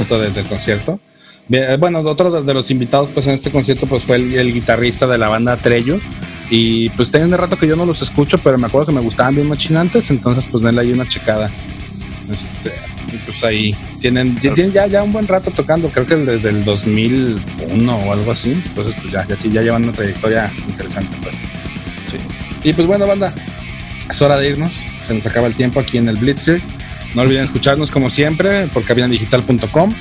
esto 0.00 0.18
de- 0.18 0.30
del 0.30 0.46
concierto. 0.46 0.98
Bien, 1.46 1.64
eh, 1.70 1.76
Bueno, 1.78 2.00
otro 2.00 2.30
de, 2.30 2.42
de 2.42 2.52
los 2.54 2.70
invitados 2.70 3.10
pues 3.12 3.26
en 3.28 3.34
este 3.34 3.50
concierto 3.50 3.86
pues 3.86 4.04
fue 4.04 4.16
el, 4.16 4.34
el 4.34 4.52
guitarrista 4.52 5.06
de 5.06 5.16
la 5.18 5.28
banda 5.28 5.56
Trello. 5.56 5.98
Y 6.50 6.88
pues 6.90 7.10
tienen 7.10 7.30
de 7.30 7.36
rato 7.36 7.58
que 7.58 7.66
yo 7.66 7.76
no 7.76 7.84
los 7.84 8.00
escucho, 8.00 8.38
pero 8.38 8.56
me 8.56 8.66
acuerdo 8.66 8.86
que 8.86 8.92
me 8.92 9.00
gustaban 9.00 9.34
bien 9.34 9.48
machinantes, 9.48 10.10
entonces 10.10 10.46
pues 10.50 10.62
denle 10.62 10.80
ahí 10.80 10.92
una 10.92 11.06
checada. 11.06 11.50
Este, 12.32 12.72
y 13.12 13.16
pues 13.18 13.42
ahí 13.44 13.76
tienen, 14.00 14.34
tienen 14.34 14.72
ya, 14.72 14.86
ya 14.86 15.02
un 15.02 15.12
buen 15.12 15.26
rato 15.26 15.50
tocando, 15.50 15.90
creo 15.90 16.06
que 16.06 16.16
desde 16.16 16.50
el 16.50 16.64
2001 16.64 17.96
o 17.96 18.12
algo 18.12 18.32
así. 18.32 18.52
Entonces 18.52 18.94
pues 19.00 19.12
ya, 19.12 19.26
ya, 19.26 19.36
ya 19.36 19.62
llevan 19.62 19.84
una 19.84 19.92
trayectoria 19.92 20.50
interesante 20.68 21.16
pues. 21.22 21.36
Sí. 21.36 22.16
Y 22.64 22.72
pues 22.72 22.86
bueno, 22.86 23.06
banda, 23.06 23.32
es 24.10 24.22
hora 24.22 24.36
de 24.38 24.48
irnos. 24.48 24.84
Se 25.02 25.14
nos 25.14 25.26
acaba 25.26 25.46
el 25.46 25.54
tiempo 25.54 25.80
aquí 25.80 25.98
en 25.98 26.08
el 26.08 26.16
Blitzkrieg. 26.16 26.62
No 27.14 27.22
olviden 27.22 27.44
escucharnos 27.44 27.90
como 27.90 28.10
siempre 28.10 28.68
por 28.68 28.84
cabinadigital.com. 28.84 29.94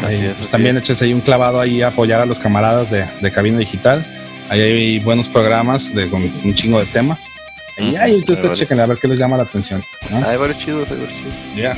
Pues 0.00 0.50
también 0.50 0.76
es. 0.76 0.82
eches 0.82 1.02
ahí 1.02 1.14
un 1.14 1.20
clavado 1.22 1.60
ahí 1.60 1.80
a 1.82 1.88
apoyar 1.88 2.20
a 2.20 2.26
los 2.26 2.38
camaradas 2.38 2.90
de, 2.90 3.06
de 3.20 3.32
Cabina 3.32 3.58
Digital. 3.58 4.06
Ahí 4.48 4.60
hay 4.60 4.98
buenos 5.00 5.28
programas 5.28 5.94
de, 5.94 6.08
con 6.08 6.22
un 6.22 6.54
chingo 6.54 6.78
de 6.78 6.86
temas. 6.86 7.32
Y 7.78 7.94
ahí 7.96 8.16
ustedes 8.26 8.52
chequen 8.58 8.80
a 8.80 8.86
ver 8.86 8.98
qué 8.98 9.08
les 9.08 9.18
llama 9.18 9.36
la 9.36 9.42
atención. 9.42 9.82
¿no? 10.10 10.26
Hay 10.26 10.36
varios 10.36 10.56
chidos, 10.58 10.88
hay 10.90 10.96
varios 10.98 11.14
chidos. 11.18 11.34
Ya. 11.56 11.76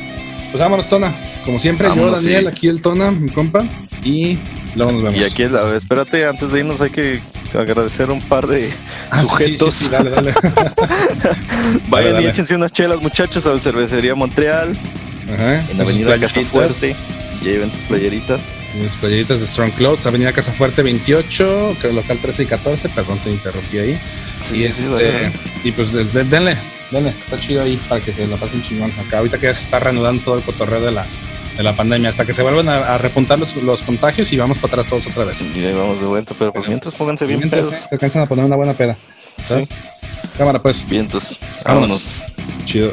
Pues 0.50 0.60
vámonos, 0.60 0.88
Tona. 0.88 1.14
Como 1.44 1.58
siempre, 1.58 1.88
yo, 1.88 1.94
Vámonos, 1.96 2.22
Daniel, 2.24 2.42
sí. 2.42 2.48
aquí 2.48 2.68
el 2.68 2.80
Tona, 2.80 3.10
mi 3.10 3.30
compa. 3.30 3.66
Y 4.04 4.38
luego 4.76 4.92
nos 4.92 5.02
vemos. 5.02 5.20
Y 5.20 5.24
aquí, 5.24 5.42
a 5.42 5.48
ver, 5.48 5.74
espérate, 5.76 6.26
antes 6.26 6.52
de 6.52 6.60
irnos 6.60 6.80
hay 6.80 6.90
que 6.90 7.20
agradecer 7.52 8.10
un 8.10 8.20
par 8.22 8.46
de 8.46 8.70
Ah, 9.10 9.24
sujetos. 9.24 9.74
sí, 9.74 9.84
sí, 9.84 9.90
dale, 9.90 10.10
dale. 10.10 10.32
Vayan 11.88 12.12
dale. 12.14 12.26
y 12.26 12.28
échense 12.30 12.54
unas 12.54 12.72
chelas, 12.72 13.00
muchachos, 13.02 13.46
a 13.46 13.54
la 13.54 13.60
cervecería 13.60 14.14
Montreal, 14.14 14.78
Ajá. 15.34 15.60
en 15.68 15.78
sus 15.78 15.80
Avenida 15.80 16.18
Casa 16.20 16.40
Fuerte. 16.42 16.96
Lleven 17.42 17.72
sus 17.72 17.82
playeritas. 17.84 18.40
Mis 18.82 18.96
playeritas 18.96 19.40
de 19.40 19.46
Strong 19.46 19.72
Clothes, 19.72 20.06
Avenida 20.06 20.32
Casa 20.32 20.52
Fuerte 20.52 20.82
28, 20.82 21.76
que- 21.80 21.92
local 21.92 22.18
13 22.20 22.44
y 22.44 22.46
14, 22.46 22.88
perdón, 22.90 23.18
te 23.18 23.30
interrumpí 23.30 23.78
ahí. 23.78 24.00
Sí, 24.42 24.56
y 24.58 24.64
este, 24.64 25.32
y 25.64 25.72
pues 25.72 25.92
de- 25.92 26.04
de- 26.04 26.24
denle, 26.24 26.56
denle, 26.90 27.14
está 27.20 27.38
chido 27.40 27.62
ahí 27.62 27.76
para 27.88 28.00
que 28.04 28.12
se 28.12 28.26
lo 28.26 28.36
pasen 28.36 28.62
chingón. 28.62 28.92
Acá 28.98 29.18
ahorita 29.18 29.38
que 29.38 29.46
ya 29.46 29.54
se 29.54 29.64
está 29.64 29.80
reanudando 29.80 30.22
todo 30.22 30.36
el 30.36 30.42
cotorreo 30.44 30.80
de 30.80 30.92
la, 30.92 31.06
de 31.56 31.62
la 31.62 31.74
pandemia, 31.74 32.08
hasta 32.08 32.24
que 32.24 32.32
se 32.32 32.42
vuelvan 32.42 32.68
a, 32.68 32.76
a 32.94 32.98
repuntar 32.98 33.40
los, 33.40 33.56
los 33.56 33.82
contagios 33.82 34.32
y 34.32 34.36
vamos 34.36 34.58
para 34.58 34.68
atrás 34.68 34.86
todos 34.88 35.06
otra 35.08 35.24
vez. 35.24 35.42
Y 35.42 35.64
ahí 35.64 35.72
vamos 35.74 36.00
de 36.00 36.06
vuelta, 36.06 36.34
pero 36.38 36.52
pues 36.52 36.68
mientras 36.68 36.94
pónganse 36.94 37.26
bien 37.26 37.40
Mientras 37.40 37.68
pedos. 37.70 37.84
se 37.88 37.94
alcanzan 37.96 38.22
a 38.22 38.26
poner 38.26 38.44
una 38.44 38.56
buena 38.56 38.74
peda. 38.74 38.96
¿sabes? 39.42 39.68
Cámara, 40.36 40.60
pues, 40.62 40.88
Vientos. 40.88 41.38
Vámonos. 41.64 42.20
Vámonos. 42.20 42.64
chido. 42.64 42.92